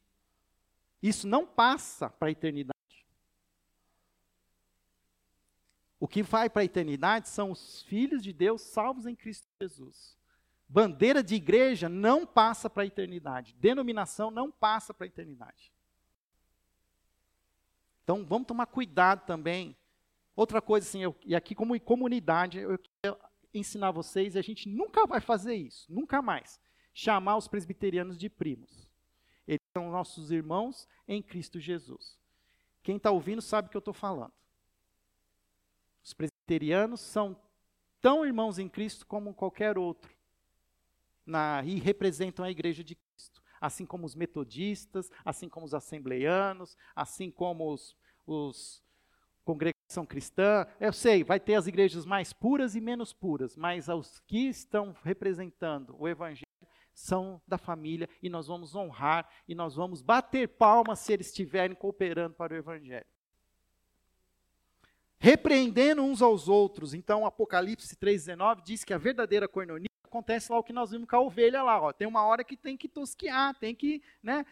Isso 1.03 1.29
não 1.29 1.47
passa 1.47 2.09
para 2.09 2.29
a 2.29 2.31
eternidade. 2.31 2.75
O 6.01 6.09
que 6.09 6.23
vai 6.23 6.49
para 6.49 6.63
a 6.63 6.65
eternidade 6.65 7.29
são 7.29 7.51
os 7.51 7.83
filhos 7.83 8.23
de 8.23 8.33
Deus 8.33 8.63
salvos 8.63 9.05
em 9.05 9.15
Cristo 9.15 9.47
Jesus. 9.61 10.17
bandeira 10.67 11.23
de 11.23 11.35
igreja 11.35 11.91
não 11.91 12.27
passa 12.27 12.71
para 12.71 12.85
a 12.85 12.87
eternidade. 12.87 13.55
Denominação 13.61 14.31
não 14.31 14.51
passa 14.51 14.95
para 14.95 15.05
a 15.05 15.09
eternidade. 15.09 15.71
Então 18.03 18.25
vamos 18.25 18.49
tomar 18.49 18.65
cuidado 18.65 19.27
também. 19.27 19.77
Outra 20.35 20.63
coisa, 20.63 20.89
assim, 20.89 21.03
eu, 21.03 21.15
e 21.23 21.37
aqui 21.37 21.55
como 21.55 21.79
comunidade, 21.79 22.59
eu 22.59 22.79
quero 23.03 23.19
ensinar 23.55 23.91
vocês, 23.91 24.35
e 24.35 24.39
a 24.39 24.43
gente 24.43 24.69
nunca 24.69 25.07
vai 25.07 25.21
fazer 25.21 25.55
isso, 25.55 25.93
nunca 25.93 26.21
mais, 26.21 26.61
chamar 26.93 27.37
os 27.37 27.49
presbiterianos 27.49 28.19
de 28.19 28.29
primos. 28.29 28.91
Eles 29.47 29.61
são 29.73 29.91
nossos 29.91 30.31
irmãos 30.31 30.89
em 31.07 31.23
Cristo 31.23 31.61
Jesus. 31.61 32.19
Quem 32.83 32.97
está 32.97 33.11
ouvindo 33.11 33.41
sabe 33.41 33.69
o 33.69 33.71
que 33.71 33.77
eu 33.77 33.81
estou 33.81 33.95
falando. 33.95 34.33
Os 36.03 36.13
presbiterianos 36.13 37.01
são 37.01 37.37
tão 38.01 38.27
irmãos 38.27 38.59
em 38.59 38.69
Cristo 38.69 39.07
como 39.07 39.33
qualquer 39.33 39.79
outro. 39.79 40.15
Na, 41.25 41.63
e 41.65 41.79
representam 41.79 42.45
a 42.45 42.51
igreja 42.51 42.85
de 42.85 42.95
Cristo. 42.95 43.43
Assim 43.59 43.87
como 43.87 44.05
os 44.05 44.15
metodistas, 44.15 45.11
assim 45.25 45.49
como 45.49 45.65
os 45.65 45.73
assembleianos, 45.73 46.77
assim 46.95 47.31
como 47.31 47.73
os, 47.73 47.97
os 48.27 48.84
congregação 49.45 50.07
cristã. 50.07 50.67
Eu 50.81 50.93
sei, 50.93 51.23
vai 51.23 51.39
ter 51.39 51.55
as 51.55 51.67
igrejas 51.67 52.05
mais 52.05 52.33
puras 52.33 52.75
e 52.75 52.81
menos 52.81 53.13
puras, 53.13 53.57
mas 53.57 53.89
os 53.89 54.21
que 54.21 54.49
estão 54.49 54.95
representando 55.05 55.95
o 55.99 56.09
evangelho 56.09 56.45
são 56.93 57.43
da 57.47 57.59
família 57.59 58.09
e 58.23 58.29
nós 58.29 58.47
vamos 58.47 58.75
honrar 58.75 59.29
e 59.49 59.55
nós 59.55 59.75
vamos 59.75 60.01
bater 60.01 60.49
palmas 60.49 61.01
se 61.01 61.13
eles 61.13 61.27
estiverem 61.27 61.77
cooperando 61.77 62.35
para 62.35 62.55
o 62.55 62.57
evangelho. 62.57 63.07
Repreendendo 65.19 66.03
uns 66.03 66.21
aos 66.23 66.49
outros. 66.49 66.95
Então, 66.95 67.27
Apocalipse 67.27 67.97
3,19 67.97 68.63
diz 68.63 68.85
que 68.85 68.93
a 68.93 68.99
verdadeira 68.99 69.49
coinonia 69.49 69.89
acontece 70.05 70.53
lá 70.53 70.59
o 70.59 70.63
que 70.63 70.73
nós 70.73 70.91
vimos 70.91 71.09
com 71.09 71.17
a 71.17 71.21
ovelha 71.21 71.63
lá. 71.63 71.81
Ó. 71.81 71.93
Tem 71.93 72.07
uma 72.07 72.25
hora 72.25 72.45
que 72.45 72.57
tem 72.57 72.77
que 72.77 72.89
tosquear, 72.89 73.55
tem 73.59 73.75
que 73.75 74.03
né, 74.23 74.45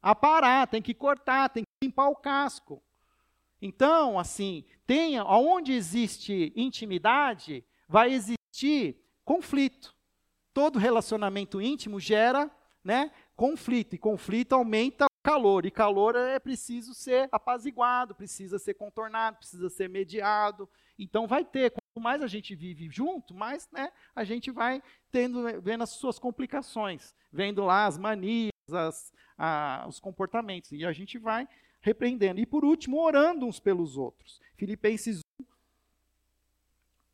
aparar, 0.00 0.66
tem 0.66 0.80
que 0.80 0.94
cortar, 0.94 1.50
tem 1.50 1.64
que 1.64 1.86
limpar 1.86 2.08
o 2.08 2.16
casco. 2.16 2.82
Então, 3.60 4.18
assim, 4.18 4.64
tenha, 4.86 5.24
onde 5.24 5.72
existe 5.72 6.52
intimidade, 6.56 7.64
vai 7.88 8.12
existir 8.12 8.96
conflito 9.24 9.94
todo 10.52 10.78
relacionamento 10.78 11.60
íntimo 11.60 12.00
gera 12.00 12.50
né, 12.82 13.10
conflito, 13.36 13.94
e 13.94 13.98
conflito 13.98 14.54
aumenta 14.54 15.04
o 15.04 15.22
calor, 15.22 15.66
e 15.66 15.70
calor 15.70 16.16
é 16.16 16.38
preciso 16.38 16.94
ser 16.94 17.28
apaziguado, 17.30 18.14
precisa 18.14 18.58
ser 18.58 18.74
contornado, 18.74 19.36
precisa 19.36 19.68
ser 19.68 19.88
mediado. 19.88 20.68
Então 20.98 21.26
vai 21.26 21.44
ter, 21.44 21.70
quanto 21.70 22.02
mais 22.02 22.22
a 22.22 22.26
gente 22.26 22.54
vive 22.54 22.88
junto, 22.90 23.34
mais 23.34 23.68
né, 23.70 23.92
a 24.14 24.24
gente 24.24 24.50
vai 24.50 24.82
tendo, 25.12 25.60
vendo 25.60 25.82
as 25.82 25.90
suas 25.90 26.18
complicações, 26.18 27.14
vendo 27.30 27.64
lá 27.64 27.86
as 27.86 27.98
manias, 27.98 28.50
as, 28.72 29.12
a, 29.36 29.84
os 29.86 30.00
comportamentos, 30.00 30.72
e 30.72 30.84
a 30.84 30.92
gente 30.92 31.18
vai 31.18 31.46
repreendendo. 31.80 32.40
E 32.40 32.46
por 32.46 32.64
último, 32.64 33.00
orando 33.00 33.46
uns 33.46 33.58
pelos 33.58 33.96
outros. 33.96 34.40
Filipenses 34.56 35.20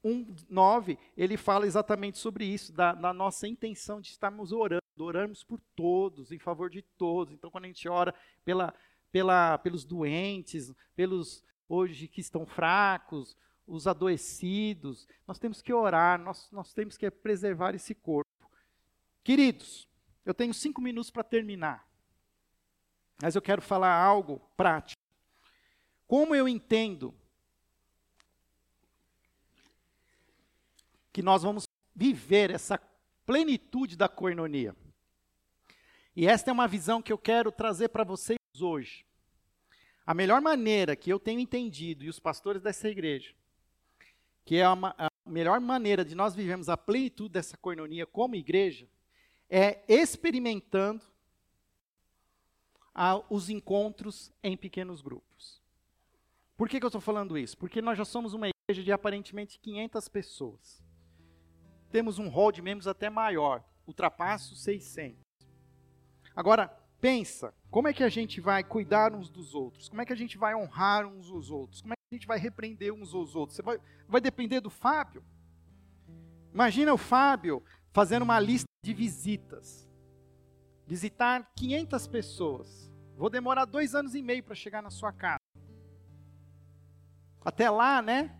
1,9, 0.04 0.96
ele 1.16 1.36
fala 1.36 1.66
exatamente 1.66 2.18
sobre 2.18 2.44
isso, 2.44 2.72
da, 2.72 2.92
da, 2.92 3.12
nossa 3.12 3.48
intenção 3.48 4.00
de 4.00 4.08
estarmos 4.08 4.52
orando, 4.52 4.82
orarmos 4.98 5.42
por 5.42 5.60
todos, 5.74 6.30
em 6.30 6.38
favor 6.38 6.70
de 6.70 6.82
todos. 6.82 7.34
Então, 7.34 7.50
quando 7.50 7.64
a 7.64 7.68
gente 7.68 7.88
ora 7.88 8.14
pela, 8.44 8.72
pela, 9.10 9.58
pelos 9.58 9.84
doentes, 9.84 10.72
pelos 10.94 11.42
hoje 11.68 12.06
que 12.06 12.20
estão 12.20 12.46
fracos, 12.46 13.36
os 13.66 13.88
adoecidos, 13.88 15.08
nós 15.26 15.38
temos 15.38 15.60
que 15.60 15.72
orar, 15.72 16.20
nós, 16.20 16.48
nós 16.52 16.72
temos 16.72 16.96
que 16.96 17.10
preservar 17.10 17.74
esse 17.74 17.94
corpo. 17.94 18.30
Queridos, 19.24 19.88
eu 20.24 20.32
tenho 20.32 20.54
cinco 20.54 20.80
minutos 20.80 21.10
para 21.10 21.24
terminar, 21.24 21.84
mas 23.20 23.34
eu 23.34 23.42
quero 23.42 23.62
falar 23.62 23.94
algo 23.94 24.40
prático. 24.56 25.00
Como 26.06 26.34
eu 26.34 26.48
entendo 26.48 27.14
que 31.12 31.22
nós 31.22 31.42
vamos 31.42 31.64
viver 31.94 32.50
essa 32.50 32.78
plenitude 33.24 33.96
da 33.96 34.06
coinonia. 34.08 34.76
E 36.14 36.26
esta 36.26 36.50
é 36.50 36.52
uma 36.52 36.68
visão 36.68 37.00
que 37.00 37.12
eu 37.12 37.18
quero 37.18 37.50
trazer 37.50 37.88
para 37.88 38.04
vocês 38.04 38.38
hoje. 38.60 39.04
A 40.06 40.14
melhor 40.14 40.40
maneira 40.40 40.94
que 40.94 41.10
eu 41.10 41.18
tenho 41.18 41.40
entendido, 41.40 42.04
e 42.04 42.08
os 42.08 42.20
pastores 42.20 42.62
dessa 42.62 42.88
igreja, 42.88 43.34
que 44.44 44.56
é 44.56 44.64
a, 44.64 44.72
a 44.72 45.10
melhor 45.26 45.58
maneira 45.58 46.04
de 46.04 46.14
nós 46.14 46.34
vivermos 46.34 46.68
a 46.68 46.76
plenitude 46.76 47.30
dessa 47.30 47.56
coinonia 47.56 48.06
como 48.06 48.36
igreja, 48.36 48.86
é 49.48 49.82
experimentando 49.88 51.02
os 53.28 53.51
encontros 53.51 54.32
em 54.42 54.57
pequenos 54.57 55.03
grupos. 55.03 55.62
Por 56.57 56.68
que, 56.68 56.78
que 56.78 56.84
eu 56.84 56.88
estou 56.88 57.01
falando 57.01 57.36
isso? 57.36 57.57
Porque 57.59 57.82
nós 57.82 57.99
já 57.99 58.05
somos 58.05 58.32
uma 58.32 58.49
igreja 58.49 58.82
de 58.82 58.90
aparentemente 58.90 59.59
500 59.59 60.09
pessoas 60.09 60.86
temos 61.90 62.18
um 62.18 62.28
rol 62.28 62.53
de 62.53 62.61
membros 62.61 62.86
até 62.86 63.09
maior, 63.09 63.64
ultrapassa 63.86 64.53
os 64.53 64.62
600. 64.62 65.18
Agora, 66.34 66.68
pensa, 67.01 67.55
como 67.70 67.88
é 67.88 67.92
que 67.94 68.03
a 68.03 68.09
gente 68.09 68.40
vai 68.40 68.62
cuidar 68.62 69.14
uns 69.14 69.30
dos 69.30 69.55
outros? 69.55 69.88
Como 69.88 70.03
é 70.03 70.05
que 70.05 70.12
a 70.12 70.16
gente 70.16 70.36
vai 70.36 70.55
honrar 70.55 71.07
uns 71.07 71.30
aos 71.30 71.51
outros? 71.51 71.80
Como 71.80 71.94
é 71.94 71.97
que 71.97 72.14
a 72.14 72.18
gente 72.18 72.26
vai 72.26 72.38
repreender 72.38 72.92
uns 72.92 73.14
aos 73.14 73.34
outros? 73.34 73.57
Você 73.57 73.62
vai, 73.62 73.80
vai 74.07 74.20
depender 74.20 74.61
do 74.61 74.68
Fábio? 74.68 75.24
Imagina 76.53 76.92
o 76.92 76.99
Fábio 76.99 77.62
fazendo 77.92 78.24
uma 78.24 78.38
lista 78.38 78.66
de 78.84 78.92
visitas. 78.92 79.88
Visitar 80.86 81.51
500 81.57 82.07
pessoas. 82.09 82.86
Vou 83.16 83.30
demorar 83.30 83.64
dois 83.64 83.94
anos 83.94 84.14
e 84.14 84.20
meio 84.20 84.42
para 84.42 84.54
chegar 84.54 84.82
na 84.82 84.90
sua 84.90 85.10
casa. 85.12 85.40
Até 87.42 87.70
lá, 87.70 88.02
né? 88.02 88.38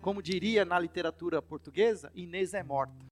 Como 0.00 0.22
diria 0.22 0.64
na 0.64 0.78
literatura 0.78 1.42
portuguesa, 1.42 2.10
Inês 2.14 2.54
é 2.54 2.62
morta. 2.62 3.04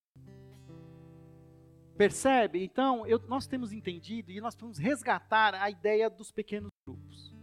Percebe? 1.95 2.63
Então, 2.63 3.05
eu, 3.05 3.19
nós 3.27 3.45
temos 3.45 3.71
entendido 3.71 4.31
e 4.31 4.41
nós 4.41 4.55
vamos 4.55 4.77
resgatar 4.77 5.53
a 5.53 5.69
ideia 5.69 6.09
dos 6.09 6.31
pequenos 6.31 6.69
grupos. 6.85 7.33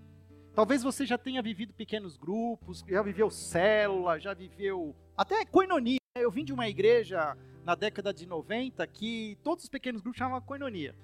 Talvez 0.54 0.82
você 0.82 1.06
já 1.06 1.16
tenha 1.16 1.40
vivido 1.40 1.72
pequenos 1.72 2.16
grupos, 2.16 2.84
já 2.86 3.02
viveu 3.02 3.30
célula, 3.30 4.18
já 4.18 4.34
viveu 4.34 4.94
até 5.16 5.44
coinonia. 5.46 5.98
Eu 6.16 6.30
vim 6.30 6.44
de 6.44 6.52
uma 6.52 6.68
igreja 6.68 7.36
na 7.64 7.74
década 7.74 8.12
de 8.12 8.26
90 8.26 8.86
que 8.88 9.38
todos 9.42 9.64
os 9.64 9.70
pequenos 9.70 10.02
grupos 10.02 10.18
chamavam 10.18 10.46
coinonia. 10.46 10.94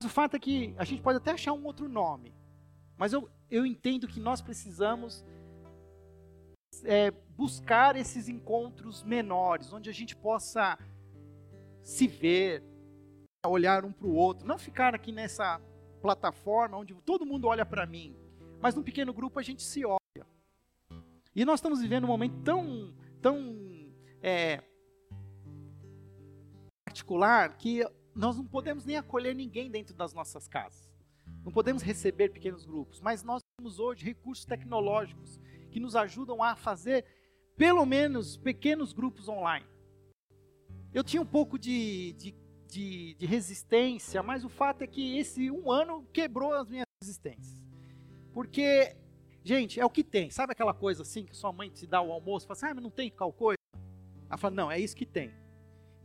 Mas 0.00 0.10
o 0.10 0.14
fato 0.14 0.36
é 0.36 0.38
que 0.38 0.74
a 0.76 0.84
gente 0.84 1.02
pode 1.02 1.18
até 1.18 1.30
achar 1.30 1.52
um 1.52 1.64
outro 1.64 1.88
nome, 1.88 2.34
mas 2.96 3.12
eu, 3.12 3.30
eu 3.50 3.64
entendo 3.64 4.06
que 4.06 4.20
nós 4.20 4.40
precisamos 4.42 5.24
é, 6.84 7.10
buscar 7.10 7.96
esses 7.96 8.28
encontros 8.28 9.02
menores, 9.02 9.72
onde 9.72 9.88
a 9.88 9.92
gente 9.92 10.14
possa 10.14 10.78
se 11.82 12.06
ver, 12.06 12.62
olhar 13.46 13.84
um 13.84 13.92
para 13.92 14.06
o 14.06 14.14
outro, 14.14 14.46
não 14.46 14.58
ficar 14.58 14.94
aqui 14.94 15.12
nessa 15.12 15.60
plataforma 16.02 16.76
onde 16.76 16.94
todo 16.94 17.24
mundo 17.24 17.46
olha 17.46 17.64
para 17.64 17.86
mim, 17.86 18.16
mas 18.60 18.74
num 18.74 18.82
pequeno 18.82 19.12
grupo 19.14 19.38
a 19.38 19.42
gente 19.42 19.62
se 19.62 19.84
olha. 19.84 20.26
E 21.34 21.44
nós 21.44 21.58
estamos 21.58 21.80
vivendo 21.80 22.04
um 22.04 22.08
momento 22.08 22.42
tão, 22.42 22.94
tão 23.20 23.92
é, 24.22 24.62
particular 26.84 27.56
que 27.56 27.82
nós 28.16 28.36
não 28.36 28.46
podemos 28.46 28.84
nem 28.84 28.96
acolher 28.96 29.34
ninguém 29.34 29.70
dentro 29.70 29.94
das 29.94 30.14
nossas 30.14 30.48
casas. 30.48 30.90
Não 31.44 31.52
podemos 31.52 31.82
receber 31.82 32.30
pequenos 32.30 32.64
grupos, 32.64 33.00
mas 33.00 33.22
nós 33.22 33.42
temos 33.58 33.78
hoje 33.78 34.04
recursos 34.04 34.44
tecnológicos 34.44 35.38
que 35.70 35.78
nos 35.78 35.94
ajudam 35.94 36.42
a 36.42 36.56
fazer 36.56 37.04
pelo 37.56 37.84
menos 37.84 38.36
pequenos 38.36 38.92
grupos 38.92 39.28
online. 39.28 39.66
Eu 40.94 41.04
tinha 41.04 41.20
um 41.20 41.26
pouco 41.26 41.58
de, 41.58 42.14
de, 42.14 42.34
de, 42.68 43.14
de 43.14 43.26
resistência, 43.26 44.22
mas 44.22 44.44
o 44.44 44.48
fato 44.48 44.82
é 44.82 44.86
que 44.86 45.18
esse 45.18 45.50
um 45.50 45.70
ano 45.70 46.06
quebrou 46.12 46.54
as 46.54 46.70
minhas 46.70 46.86
resistências. 47.02 47.62
Porque, 48.32 48.96
gente, 49.44 49.78
é 49.78 49.84
o 49.84 49.90
que 49.90 50.02
tem. 50.02 50.30
Sabe 50.30 50.52
aquela 50.52 50.72
coisa 50.72 51.02
assim 51.02 51.26
que 51.26 51.36
sua 51.36 51.52
mãe 51.52 51.68
te 51.68 51.86
dá 51.86 52.00
o 52.00 52.12
almoço 52.12 52.46
e 52.46 52.48
fala 52.48 52.56
assim, 52.56 52.66
ah, 52.66 52.74
mas 52.74 52.82
não 52.82 52.90
tem 52.90 53.10
tal 53.10 53.32
coisa? 53.32 53.58
Ela 54.28 54.38
fala, 54.38 54.54
não, 54.54 54.70
é 54.70 54.80
isso 54.80 54.96
que 54.96 55.06
tem. 55.06 55.30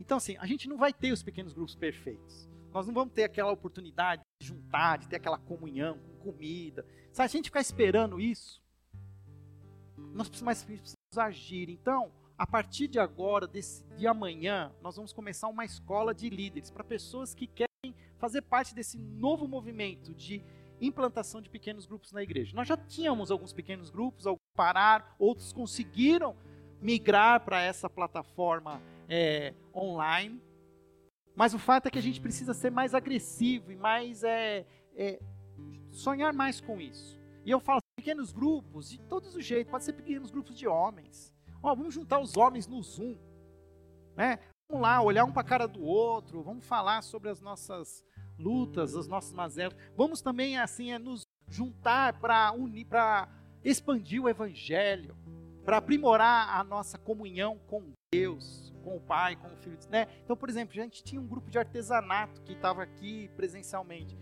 Então, 0.02 0.18
assim, 0.18 0.36
a 0.40 0.46
gente 0.46 0.68
não 0.68 0.76
vai 0.76 0.92
ter 0.92 1.12
os 1.12 1.22
pequenos 1.22 1.52
grupos 1.52 1.76
perfeitos. 1.76 2.50
Nós 2.74 2.88
não 2.88 2.92
vamos 2.92 3.14
ter 3.14 3.22
aquela 3.22 3.52
oportunidade 3.52 4.20
de 4.40 4.48
juntar, 4.48 4.98
de 4.98 5.08
ter 5.08 5.14
aquela 5.14 5.38
comunhão 5.38 5.96
com 5.96 6.32
comida. 6.32 6.84
Se 7.12 7.22
a 7.22 7.26
gente 7.28 7.44
ficar 7.44 7.60
esperando 7.60 8.20
isso, 8.20 8.60
nós 9.96 10.28
precisamos, 10.28 10.64
precisamos 10.64 11.18
agir. 11.18 11.70
Então, 11.70 12.10
a 12.36 12.44
partir 12.44 12.88
de 12.88 12.98
agora, 12.98 13.46
desse, 13.46 13.84
de 13.96 14.08
amanhã, 14.08 14.72
nós 14.82 14.96
vamos 14.96 15.12
começar 15.12 15.46
uma 15.46 15.64
escola 15.64 16.12
de 16.12 16.28
líderes 16.28 16.68
para 16.68 16.82
pessoas 16.82 17.32
que 17.32 17.46
querem 17.46 17.94
fazer 18.18 18.42
parte 18.42 18.74
desse 18.74 18.98
novo 18.98 19.46
movimento 19.46 20.12
de 20.12 20.42
implantação 20.80 21.40
de 21.40 21.48
pequenos 21.48 21.86
grupos 21.86 22.10
na 22.10 22.24
igreja. 22.24 22.56
Nós 22.56 22.66
já 22.66 22.76
tínhamos 22.76 23.30
alguns 23.30 23.52
pequenos 23.52 23.88
grupos, 23.88 24.26
alguns 24.26 24.42
pararam, 24.56 25.04
outros 25.16 25.52
conseguiram 25.52 26.34
migrar 26.80 27.44
para 27.44 27.62
essa 27.62 27.88
plataforma 27.88 28.82
é, 29.08 29.54
online. 29.74 30.40
Mas 31.34 31.54
o 31.54 31.58
fato 31.58 31.86
é 31.86 31.90
que 31.90 31.98
a 31.98 32.02
gente 32.02 32.20
precisa 32.20 32.52
ser 32.52 32.70
mais 32.70 32.94
agressivo 32.94 33.72
e 33.72 33.76
mais 33.76 34.22
é, 34.22 34.66
é, 34.94 35.20
sonhar 35.90 36.32
mais 36.32 36.60
com 36.60 36.80
isso. 36.80 37.20
E 37.44 37.50
eu 37.50 37.60
falo 37.60 37.80
pequenos 37.96 38.32
grupos, 38.32 38.90
de 38.90 38.98
todos 38.98 39.34
os 39.34 39.44
jeitos, 39.44 39.70
pode 39.70 39.84
ser 39.84 39.92
pequenos 39.92 40.30
grupos 40.30 40.56
de 40.56 40.66
homens. 40.66 41.34
Ó, 41.62 41.74
vamos 41.74 41.94
juntar 41.94 42.20
os 42.20 42.36
homens 42.36 42.66
no 42.66 42.82
Zoom, 42.82 43.16
né? 44.16 44.38
Vamos 44.68 44.82
lá, 44.82 45.00
olhar 45.02 45.24
um 45.24 45.32
para 45.32 45.42
a 45.42 45.44
cara 45.44 45.68
do 45.68 45.82
outro, 45.82 46.42
vamos 46.42 46.66
falar 46.66 47.02
sobre 47.02 47.30
as 47.30 47.40
nossas 47.40 48.04
lutas, 48.38 48.96
as 48.96 49.06
nossas 49.06 49.32
mazelas. 49.32 49.76
Vamos 49.96 50.20
também 50.20 50.58
assim 50.58 50.92
é 50.92 50.98
nos 50.98 51.22
juntar 51.48 52.18
para 52.18 52.52
unir, 52.52 52.86
para 52.86 53.28
expandir 53.62 54.22
o 54.22 54.28
evangelho, 54.28 55.16
para 55.64 55.76
aprimorar 55.76 56.58
a 56.58 56.64
nossa 56.64 56.98
comunhão 56.98 57.58
com 57.66 57.92
Deus, 58.12 58.72
com 58.82 58.96
o 58.96 59.00
Pai, 59.00 59.36
com 59.36 59.48
o 59.48 59.56
Filho, 59.56 59.78
né? 59.88 60.06
Então, 60.24 60.36
por 60.36 60.48
exemplo, 60.48 60.78
a 60.78 60.82
gente 60.82 61.02
tinha 61.02 61.20
um 61.20 61.26
grupo 61.26 61.50
de 61.50 61.58
artesanato 61.58 62.42
que 62.42 62.52
estava 62.52 62.82
aqui 62.82 63.30
presencialmente. 63.36 64.18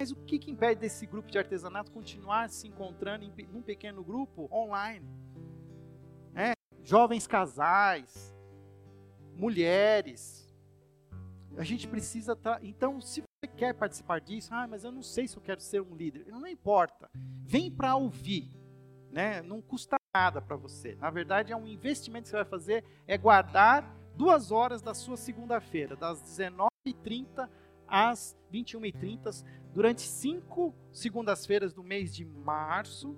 Mas 0.00 0.12
o 0.12 0.16
que, 0.16 0.38
que 0.38 0.50
impede 0.50 0.80
desse 0.80 1.04
grupo 1.06 1.28
de 1.28 1.36
artesanato 1.38 1.90
continuar 1.90 2.48
se 2.48 2.68
encontrando 2.68 3.24
em 3.24 3.32
um 3.52 3.60
pequeno 3.60 4.04
grupo 4.04 4.48
online? 4.52 5.04
É, 6.34 6.52
jovens 6.84 7.26
casais, 7.26 8.32
mulheres. 9.34 10.48
A 11.56 11.64
gente 11.64 11.88
precisa. 11.88 12.36
Tra... 12.36 12.60
Então, 12.62 13.00
se 13.00 13.20
você 13.22 13.52
quer 13.56 13.74
participar 13.74 14.20
disso, 14.20 14.54
ah, 14.54 14.68
mas 14.68 14.84
eu 14.84 14.92
não 14.92 15.02
sei 15.02 15.26
se 15.26 15.36
eu 15.36 15.42
quero 15.42 15.60
ser 15.60 15.82
um 15.82 15.96
líder. 15.96 16.26
Não 16.28 16.46
importa. 16.46 17.10
Vem 17.44 17.68
para 17.68 17.96
ouvir. 17.96 18.52
Né? 19.10 19.42
Não 19.42 19.60
custa 19.60 19.97
nada 20.14 20.40
para 20.40 20.56
você. 20.56 20.96
Na 20.96 21.10
verdade, 21.10 21.52
é 21.52 21.56
um 21.56 21.66
investimento 21.66 22.24
que 22.24 22.30
você 22.30 22.36
vai 22.36 22.44
fazer, 22.44 22.84
é 23.06 23.16
guardar 23.16 23.84
duas 24.16 24.50
horas 24.50 24.82
da 24.82 24.94
sua 24.94 25.16
segunda-feira, 25.16 25.94
das 25.94 26.22
19h30 26.22 27.48
às 27.86 28.36
21h30, 28.52 29.44
durante 29.72 30.02
cinco 30.02 30.74
segundas-feiras 30.92 31.72
do 31.72 31.82
mês 31.82 32.14
de 32.14 32.24
março. 32.24 33.16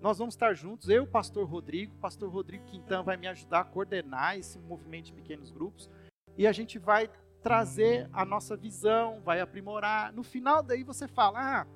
Nós 0.00 0.18
vamos 0.18 0.34
estar 0.34 0.54
juntos, 0.54 0.88
eu 0.88 1.06
pastor 1.06 1.48
Rodrigo. 1.48 1.94
Pastor 1.96 2.30
Rodrigo 2.30 2.64
Quintan 2.64 3.02
vai 3.02 3.16
me 3.16 3.26
ajudar 3.26 3.60
a 3.60 3.64
coordenar 3.64 4.38
esse 4.38 4.58
movimento 4.58 5.06
de 5.06 5.12
pequenos 5.12 5.50
grupos. 5.50 5.90
E 6.36 6.46
a 6.46 6.52
gente 6.52 6.78
vai 6.78 7.10
trazer 7.42 8.08
a 8.12 8.24
nossa 8.24 8.56
visão, 8.56 9.20
vai 9.24 9.40
aprimorar. 9.40 10.12
No 10.12 10.22
final 10.22 10.62
daí 10.62 10.84
você 10.84 11.08
fala: 11.08 11.60
"Ah, 11.60 11.66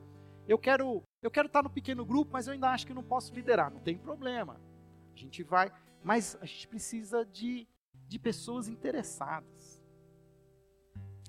eu 0.53 0.59
quero, 0.59 1.03
eu 1.23 1.31
quero 1.31 1.47
estar 1.47 1.63
no 1.63 1.71
pequeno 1.71 2.05
grupo, 2.05 2.33
mas 2.33 2.47
eu 2.47 2.53
ainda 2.53 2.71
acho 2.71 2.87
que 2.87 2.95
não 2.95 3.03
posso 3.03 3.35
liderar". 3.35 3.71
Não 3.71 3.81
tem 3.81 3.97
problema. 3.97 4.61
A 5.15 5.17
gente 5.17 5.43
vai, 5.43 5.73
mas 6.03 6.37
a 6.41 6.47
gente 6.47 6.69
precisa 6.69 7.25
de 7.25 7.67
de 8.11 8.19
pessoas 8.19 8.67
interessadas. 8.67 9.81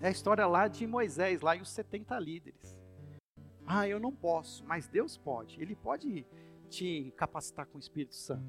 É 0.02 0.08
a 0.08 0.12
história 0.12 0.48
lá 0.48 0.68
de 0.68 0.88
Moisés, 0.88 1.42
lá 1.42 1.56
e 1.56 1.62
os 1.62 1.70
70 1.70 2.20
líderes. 2.20 2.76
Ah, 3.68 3.88
eu 3.88 4.00
não 4.00 4.12
posso, 4.12 4.66
mas 4.66 4.88
Deus 4.88 5.16
pode. 5.16 5.62
Ele 5.62 5.76
pode 5.76 6.26
te 6.70 7.14
capacitar 7.16 7.68
com 7.68 7.78
o 7.78 7.80
Espírito 7.80 8.16
Santo. 8.16 8.44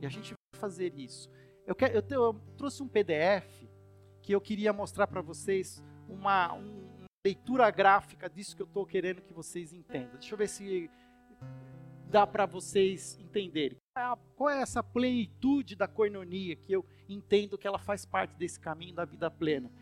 E 0.00 0.06
a 0.06 0.08
gente 0.08 0.34
vai 0.34 0.60
fazer 0.60 0.94
isso. 0.96 1.28
Eu, 1.66 1.74
quero, 1.74 1.94
eu, 1.94 2.02
te, 2.02 2.14
eu 2.14 2.40
trouxe 2.56 2.80
um 2.80 2.86
PDF 2.86 3.64
que 4.22 4.32
eu 4.32 4.40
queria 4.40 4.72
mostrar 4.72 5.08
para 5.08 5.20
vocês 5.20 5.82
uma, 6.08 6.54
um, 6.54 6.88
leitura 7.26 7.68
gráfica 7.72 8.30
disso 8.30 8.54
que 8.54 8.62
eu 8.62 8.66
estou 8.66 8.86
querendo 8.86 9.20
que 9.20 9.32
vocês 9.32 9.72
entendam. 9.72 10.12
Deixa 10.12 10.32
eu 10.32 10.38
ver 10.38 10.48
se 10.48 10.88
dá 12.08 12.24
para 12.24 12.46
vocês 12.46 13.18
entenderem. 13.18 13.78
Qual 14.36 14.48
é 14.48 14.60
essa 14.60 14.80
plenitude 14.80 15.74
da 15.74 15.88
coinonia 15.88 16.54
que 16.54 16.72
eu 16.72 16.86
entendo 17.08 17.58
que 17.58 17.66
ela 17.66 17.78
faz 17.78 18.06
parte 18.06 18.36
desse 18.36 18.60
caminho 18.60 18.94
da 18.94 19.04
vida 19.04 19.28
plena? 19.28 19.72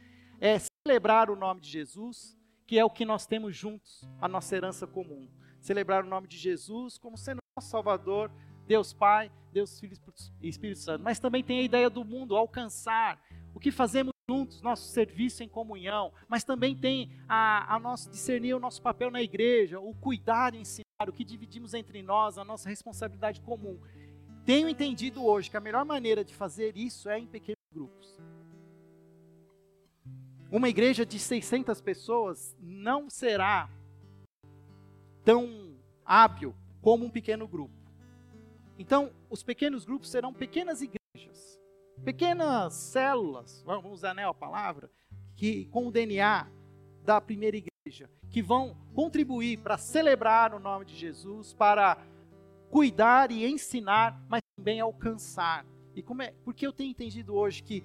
É 0.40 0.58
celebrar 0.86 1.28
o 1.28 1.36
nome 1.36 1.60
de 1.60 1.68
Jesus, 1.68 2.34
que 2.66 2.78
é 2.78 2.84
o 2.84 2.88
que 2.88 3.04
nós 3.04 3.26
temos 3.26 3.54
juntos, 3.54 4.08
a 4.22 4.26
nossa 4.26 4.56
herança 4.56 4.86
comum. 4.86 5.28
Celebrar 5.60 6.02
o 6.02 6.08
nome 6.08 6.26
de 6.26 6.38
Jesus 6.38 6.96
como 6.96 7.18
sendo 7.18 7.40
nosso 7.54 7.68
Salvador, 7.68 8.30
Deus 8.66 8.94
Pai, 8.94 9.30
Deus 9.52 9.78
Filho 9.78 9.94
e 10.40 10.48
Espírito 10.48 10.78
Santo. 10.78 11.04
Mas 11.04 11.18
também 11.18 11.44
tem 11.44 11.58
a 11.58 11.62
ideia 11.62 11.90
do 11.90 12.06
mundo, 12.06 12.36
alcançar 12.36 13.22
o 13.54 13.60
que 13.60 13.70
fazemos 13.70 14.13
juntos, 14.28 14.62
nosso 14.62 14.88
serviço 14.88 15.42
em 15.42 15.48
comunhão, 15.48 16.12
mas 16.26 16.44
também 16.44 16.74
tem 16.74 17.10
a, 17.28 17.74
a 17.74 17.78
nosso 17.78 18.10
discernir 18.10 18.54
o 18.54 18.60
nosso 18.60 18.80
papel 18.80 19.10
na 19.10 19.22
igreja, 19.22 19.78
o 19.78 19.94
cuidar 19.94 20.54
e 20.54 20.58
ensinar, 20.58 20.84
o 21.06 21.12
que 21.12 21.24
dividimos 21.24 21.74
entre 21.74 22.02
nós, 22.02 22.38
a 22.38 22.44
nossa 22.44 22.68
responsabilidade 22.68 23.40
comum. 23.42 23.78
Tenho 24.46 24.68
entendido 24.68 25.24
hoje 25.24 25.50
que 25.50 25.56
a 25.56 25.60
melhor 25.60 25.84
maneira 25.84 26.24
de 26.24 26.34
fazer 26.34 26.76
isso 26.76 27.08
é 27.08 27.18
em 27.18 27.26
pequenos 27.26 27.62
grupos. 27.72 28.18
Uma 30.50 30.68
igreja 30.68 31.04
de 31.04 31.18
600 31.18 31.80
pessoas 31.82 32.56
não 32.60 33.10
será 33.10 33.68
tão 35.22 35.76
hábil 36.04 36.54
como 36.80 37.04
um 37.04 37.10
pequeno 37.10 37.46
grupo. 37.46 37.74
Então, 38.78 39.12
os 39.28 39.42
pequenos 39.42 39.84
grupos 39.84 40.10
serão 40.10 40.32
pequenas 40.32 40.80
igrejas, 40.80 41.03
pequenas 42.04 42.74
células, 42.74 43.62
vamos 43.64 43.90
usar 43.90 44.14
né, 44.14 44.28
a 44.28 44.34
palavra, 44.34 44.90
que 45.34 45.64
com 45.66 45.88
o 45.88 45.90
DNA 45.90 46.46
da 47.02 47.20
primeira 47.20 47.56
igreja, 47.56 48.10
que 48.30 48.42
vão 48.42 48.76
contribuir 48.94 49.58
para 49.58 49.78
celebrar 49.78 50.54
o 50.54 50.60
nome 50.60 50.84
de 50.84 50.94
Jesus, 50.94 51.54
para 51.54 51.98
cuidar 52.70 53.30
e 53.30 53.46
ensinar, 53.46 54.22
mas 54.28 54.42
também 54.56 54.80
alcançar. 54.80 55.64
E 55.94 56.02
como 56.02 56.22
é, 56.22 56.34
porque 56.44 56.66
eu 56.66 56.72
tenho 56.72 56.90
entendido 56.90 57.34
hoje 57.34 57.62
que 57.62 57.82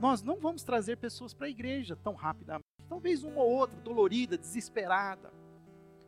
nós 0.00 0.22
não 0.22 0.40
vamos 0.40 0.62
trazer 0.64 0.96
pessoas 0.96 1.32
para 1.32 1.46
a 1.46 1.50
igreja 1.50 1.96
tão 1.96 2.14
rapidamente. 2.14 2.64
Talvez 2.88 3.22
uma 3.22 3.40
ou 3.40 3.50
outra, 3.50 3.80
dolorida, 3.80 4.36
desesperada. 4.36 5.32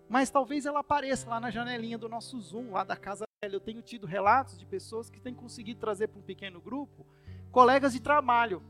Mas 0.09 0.31
talvez 0.31 0.67
ela 0.67 0.81
apareça 0.81 1.29
lá 1.29 1.41
na 1.41 1.51
janelinha 1.51 1.99
do 1.99 2.09
nosso 2.09 2.41
Zoom, 2.41 2.73
lá 2.73 2.85
da 2.85 2.97
casa 2.97 3.25
velha. 3.43 3.55
Eu 3.57 3.61
tenho 3.61 3.83
tido 3.83 4.07
relatos 4.07 4.59
de 4.59 4.67
pessoas 4.67 5.11
que 5.11 5.21
têm 5.21 5.35
conseguido 5.35 5.81
trazer 5.81 6.09
para 6.09 6.19
um 6.19 6.23
pequeno 6.23 6.61
grupo 6.61 7.07
colegas 7.51 7.93
de 7.93 8.01
trabalho. 8.01 8.63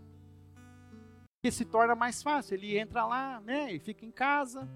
Que 1.43 1.51
se 1.51 1.65
torna 1.65 1.95
mais 1.95 2.23
fácil. 2.23 2.55
Ele 2.55 2.79
entra 2.79 3.05
lá, 3.05 3.41
né, 3.41 3.73
e 3.73 3.79
fica 3.79 4.05
em 4.05 4.11
casa. 4.11 4.69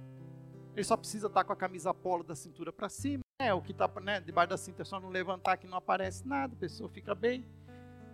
Ele 0.75 0.85
só 0.85 0.97
precisa 0.97 1.27
estar 1.27 1.45
com 1.45 1.53
a 1.53 1.57
camisa 1.57 1.93
polo 1.93 2.23
da 2.23 2.35
cintura 2.35 2.73
para 2.73 2.89
cima. 2.89 3.23
É, 3.41 3.53
o 3.55 3.63
que 3.63 3.73
está 3.73 3.89
né, 4.01 4.21
debaixo 4.21 4.51
da 4.51 4.57
cinta 4.57 4.83
é 4.83 4.85
só 4.85 5.01
não 5.01 5.09
levantar 5.09 5.57
que 5.57 5.67
não 5.67 5.79
aparece 5.79 6.27
nada, 6.27 6.55
a 6.55 6.59
pessoa 6.59 6.89
fica 6.89 7.15
bem. 7.15 7.47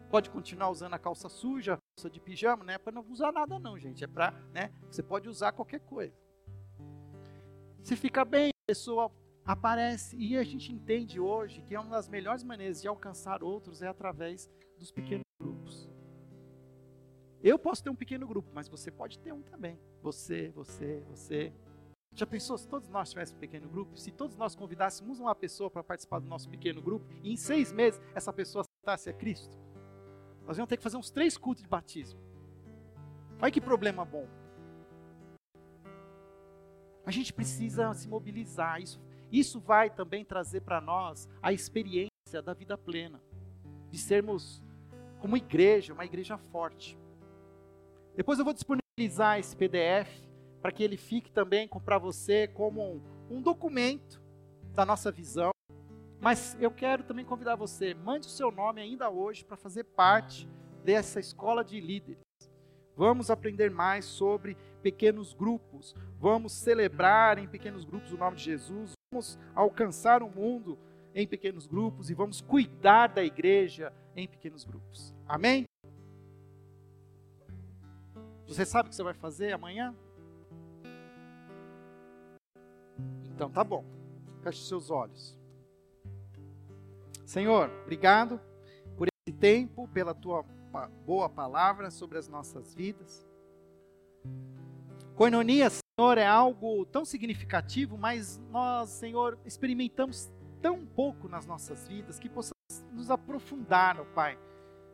Pode 0.09 0.31
continuar 0.31 0.71
usando 0.71 0.95
a 0.95 0.99
calça 0.99 1.29
suja, 1.29 1.79
calça 1.97 2.09
de 2.09 2.21
pijama, 2.21 2.65
não 2.65 2.73
é 2.73 2.79
para 2.79 2.93
não 2.93 3.05
usar 3.11 3.33
nada 3.33 3.59
não, 3.59 3.77
gente. 3.77 4.05
É 4.05 4.07
para, 4.07 4.31
né? 4.53 4.73
Você 4.89 5.03
pode 5.03 5.29
usar 5.29 5.53
qualquer 5.53 5.81
coisa. 5.81 6.15
Se 7.83 7.97
fica 7.97 8.25
bem, 8.25 8.51
a 8.51 8.67
pessoa 8.69 9.11
aparece 9.45 10.17
e 10.17 10.37
a 10.37 10.45
gente 10.45 10.73
entende 10.73 11.21
hoje 11.21 11.63
que 11.63 11.75
é 11.75 11.81
uma 11.81 11.91
das 11.91 12.09
melhores 12.09 12.43
maneiras 12.43 12.81
de 12.81 12.89
alcançar 12.89 13.43
outros 13.43 13.83
é 13.83 13.89
através 13.89 14.51
dos 14.79 14.91
pequenos 14.91 15.26
grupos. 15.67 15.89
Eu 17.43 17.59
posso 17.59 17.83
ter 17.83 17.91
um 17.91 17.95
pequeno 17.95 18.27
grupo, 18.27 18.51
mas 18.53 18.69
você 18.69 18.91
pode 18.91 19.19
ter 19.19 19.33
um 19.33 19.43
também. 19.43 19.79
Você, 20.03 20.51
você, 20.51 21.03
você. 21.09 21.53
Já 22.13 22.27
pensou 22.27 22.57
se 22.57 22.67
todos 22.67 22.89
nós 22.89 23.11
tivéssemos 23.11 23.37
um 23.37 23.41
pequeno 23.41 23.69
grupo? 23.69 23.97
Se 23.99 24.11
todos 24.11 24.37
nós 24.37 24.55
convidássemos 24.55 25.21
uma 25.21 25.35
pessoa 25.35 25.71
para 25.71 25.85
participar 25.85 26.19
do 26.19 26.29
nosso 26.29 26.49
pequeno 26.49 26.81
grupo 26.81 27.07
e 27.23 27.33
em 27.33 27.37
seis 27.37 27.73
meses 27.73 28.01
essa 28.15 28.33
pessoa 28.33 28.63
aceitasse 28.63 29.11
a 29.11 29.13
Cristo? 29.13 29.57
Nós 30.47 30.57
vamos 30.57 30.69
ter 30.69 30.77
que 30.77 30.83
fazer 30.83 30.97
uns 30.97 31.11
três 31.11 31.37
cultos 31.37 31.63
de 31.63 31.69
batismo. 31.69 32.19
Olha 33.41 33.51
que 33.51 33.61
problema 33.61 34.05
bom. 34.05 34.27
A 37.05 37.11
gente 37.11 37.33
precisa 37.33 37.93
se 37.95 38.09
mobilizar. 38.09 38.81
Isso, 38.81 39.01
isso 39.31 39.61
vai 39.61 39.91
também 39.91 40.25
trazer 40.25 40.63
para 40.63 40.81
nós 40.81 41.29
a 41.43 41.53
experiência 41.53 42.41
da 42.43 42.55
vida 42.55 42.79
plena. 42.79 43.21
De 43.91 43.99
sermos 43.99 44.63
como 45.21 45.37
igreja, 45.37 45.93
uma 45.93 46.05
igreja 46.05 46.39
forte. 46.39 46.99
Depois 48.15 48.39
eu 48.39 48.45
vou 48.45 48.55
disponibilizar 48.55 49.39
esse 49.39 49.55
PDF 49.57 50.09
para 50.63 50.73
que 50.73 50.83
ele 50.83 50.97
fique 50.97 51.31
também 51.31 51.69
para 51.69 51.99
você 51.99 52.49
como 52.49 52.83
um, 52.83 53.01
um 53.31 53.43
documento 53.43 54.23
da 54.75 54.85
nossa 54.85 55.11
visão 55.11 55.51
mas 56.21 56.57
eu 56.61 56.71
quero 56.71 57.05
também 57.05 57.25
convidar 57.25 57.55
você, 57.55 57.95
mande 57.95 58.27
o 58.27 58.31
seu 58.31 58.51
nome 58.51 58.81
ainda 58.81 59.09
hoje 59.09 59.45
para 59.45 59.57
fazer 59.57 59.85
parte 59.85 60.49
dessa 60.83 61.21
escola 61.21 61.63
de 61.63 61.81
líderes. 61.81 62.25
Vamos 62.97 63.31
aprender 63.31 63.71
mais 63.71 64.07
sobre 64.07 64.57
pequenos 64.83 65.35
grupos, 65.35 65.95
vamos 66.19 66.53
celebrar 66.53 67.39
em 67.39 67.47
pequenos 67.47 67.85
grupos 67.85 68.13
o 68.13 68.17
nome 68.17 68.37
de 68.37 68.45
Jesus, 68.45 68.93
vamos 69.13 69.39
alcançar 69.55 70.23
o 70.23 70.29
mundo 70.31 70.79
em 71.17 71.27
pequenos 71.27 71.67
grupos 71.67 72.11
e 72.11 72.15
vamos 72.15 72.43
cuidar 72.43 73.07
da 73.07 73.25
igreja 73.25 73.91
em 74.15 74.29
pequenos 74.29 74.65
grupos. 74.65 75.15
Amém? 75.27 75.65
Você 78.47 78.67
sabe 78.67 78.89
o 78.89 78.91
que 78.91 78.97
você 78.97 79.03
vai 79.03 79.15
fazer 79.15 79.55
amanhã? 79.55 79.97
Então 83.35 83.51
tá 83.51 83.65
bom. 83.65 83.83
Feche 84.43 84.63
seus 84.63 84.91
olhos. 84.91 85.37
Senhor, 87.25 87.71
obrigado 87.83 88.39
por 88.95 89.09
esse 89.09 89.37
tempo, 89.39 89.89
pela 89.89 90.15
tua 90.15 90.45
boa 91.07 91.31
palavra 91.31 91.91
sobre 91.91 92.19
as 92.19 92.29
nossas 92.29 92.75
vidas. 92.75 93.27
Coinonia, 95.15 95.71
Senhor, 95.71 96.19
é 96.19 96.27
algo 96.27 96.85
tão 96.85 97.07
significativo, 97.07 97.97
mas 97.97 98.39
nós, 98.51 98.91
Senhor, 98.91 99.39
experimentamos 99.47 100.31
tão 100.61 100.85
pouco 100.85 101.29
nas 101.29 101.47
nossas 101.47 101.87
vidas 101.87 102.19
que 102.19 102.29
possamos 102.29 102.57
nos 102.93 103.11
aprofundar, 103.11 104.01
ó 104.01 104.05
Pai, 104.05 104.39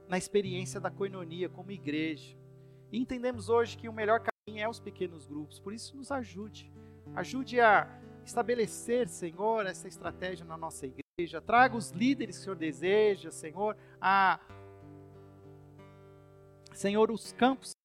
na 0.08 0.18
experiência 0.18 0.80
da 0.80 0.90
coinonia 0.90 1.48
como 1.48 1.70
igreja. 1.70 2.36
E 2.90 2.98
entendemos 2.98 3.48
hoje 3.48 3.76
que 3.76 3.88
o 3.88 3.92
melhor 3.92 4.20
caminho 4.20 4.62
é 4.62 4.68
os 4.68 4.80
pequenos 4.80 5.26
grupos, 5.26 5.58
por 5.58 5.72
isso 5.72 5.96
nos 5.96 6.10
ajude. 6.10 6.70
Ajude 7.14 7.60
a 7.60 7.88
estabelecer, 8.24 9.08
Senhor, 9.08 9.66
essa 9.66 9.88
estratégia 9.88 10.44
na 10.44 10.56
nossa 10.56 10.86
igreja. 10.86 11.40
Traga 11.40 11.76
os 11.76 11.90
líderes 11.90 12.36
que 12.36 12.42
o 12.42 12.44
Senhor 12.44 12.56
deseja, 12.56 13.30
Senhor, 13.30 13.76
a 14.00 14.38
Senhor, 16.74 17.10
os 17.10 17.32
campos 17.32 17.76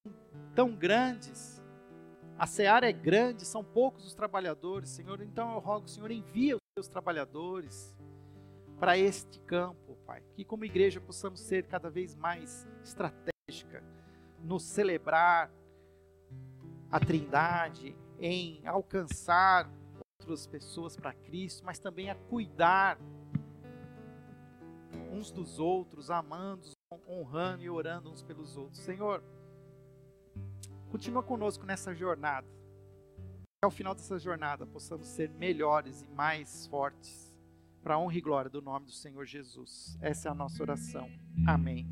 tão 0.55 0.73
grandes, 0.73 1.61
a 2.37 2.47
seara 2.47 2.89
é 2.89 2.93
grande, 2.93 3.45
são 3.45 3.63
poucos 3.63 4.05
os 4.05 4.13
trabalhadores, 4.13 4.89
Senhor. 4.89 5.21
Então 5.21 5.53
eu 5.53 5.59
rogo, 5.59 5.87
Senhor, 5.87 6.09
envia 6.11 6.57
seus 6.77 6.87
trabalhadores 6.87 7.95
para 8.79 8.95
este 8.95 9.39
campo, 9.39 9.97
Pai. 10.05 10.21
Que 10.35 10.45
como 10.45 10.63
igreja 10.63 11.01
possamos 11.01 11.39
ser 11.39 11.65
cada 11.65 11.89
vez 11.89 12.15
mais 12.15 12.67
estratégica 12.83 13.83
no 14.43 14.59
celebrar 14.59 15.51
a 16.91 16.99
Trindade, 16.99 17.97
em 18.19 18.61
alcançar 18.67 19.67
outras 20.19 20.45
pessoas 20.45 20.95
para 20.95 21.13
Cristo, 21.13 21.65
mas 21.65 21.79
também 21.79 22.11
a 22.11 22.15
cuidar 22.15 22.99
uns 25.11 25.31
dos 25.31 25.57
outros, 25.57 26.11
amando, 26.11 26.69
honrando 27.07 27.63
e 27.63 27.69
orando 27.71 28.11
uns 28.11 28.21
pelos 28.21 28.55
outros. 28.55 28.83
Senhor, 28.83 29.23
continua 30.91 31.23
conosco 31.23 31.65
nessa 31.65 31.95
jornada. 31.95 32.47
Ao 33.59 33.71
final 33.71 33.95
dessa 33.95 34.19
jornada 34.19 34.67
possamos 34.67 35.07
ser 35.07 35.31
melhores 35.31 36.03
e 36.03 36.07
mais 36.09 36.67
fortes 36.67 37.35
para 37.81 37.95
a 37.95 37.99
honra 37.99 38.15
e 38.15 38.21
glória 38.21 38.51
do 38.51 38.61
nome 38.61 38.85
do 38.85 38.91
Senhor 38.91 39.25
Jesus. 39.25 39.97
Essa 39.99 40.29
é 40.29 40.31
a 40.31 40.35
nossa 40.35 40.61
oração. 40.61 41.09
Amém. 41.47 41.87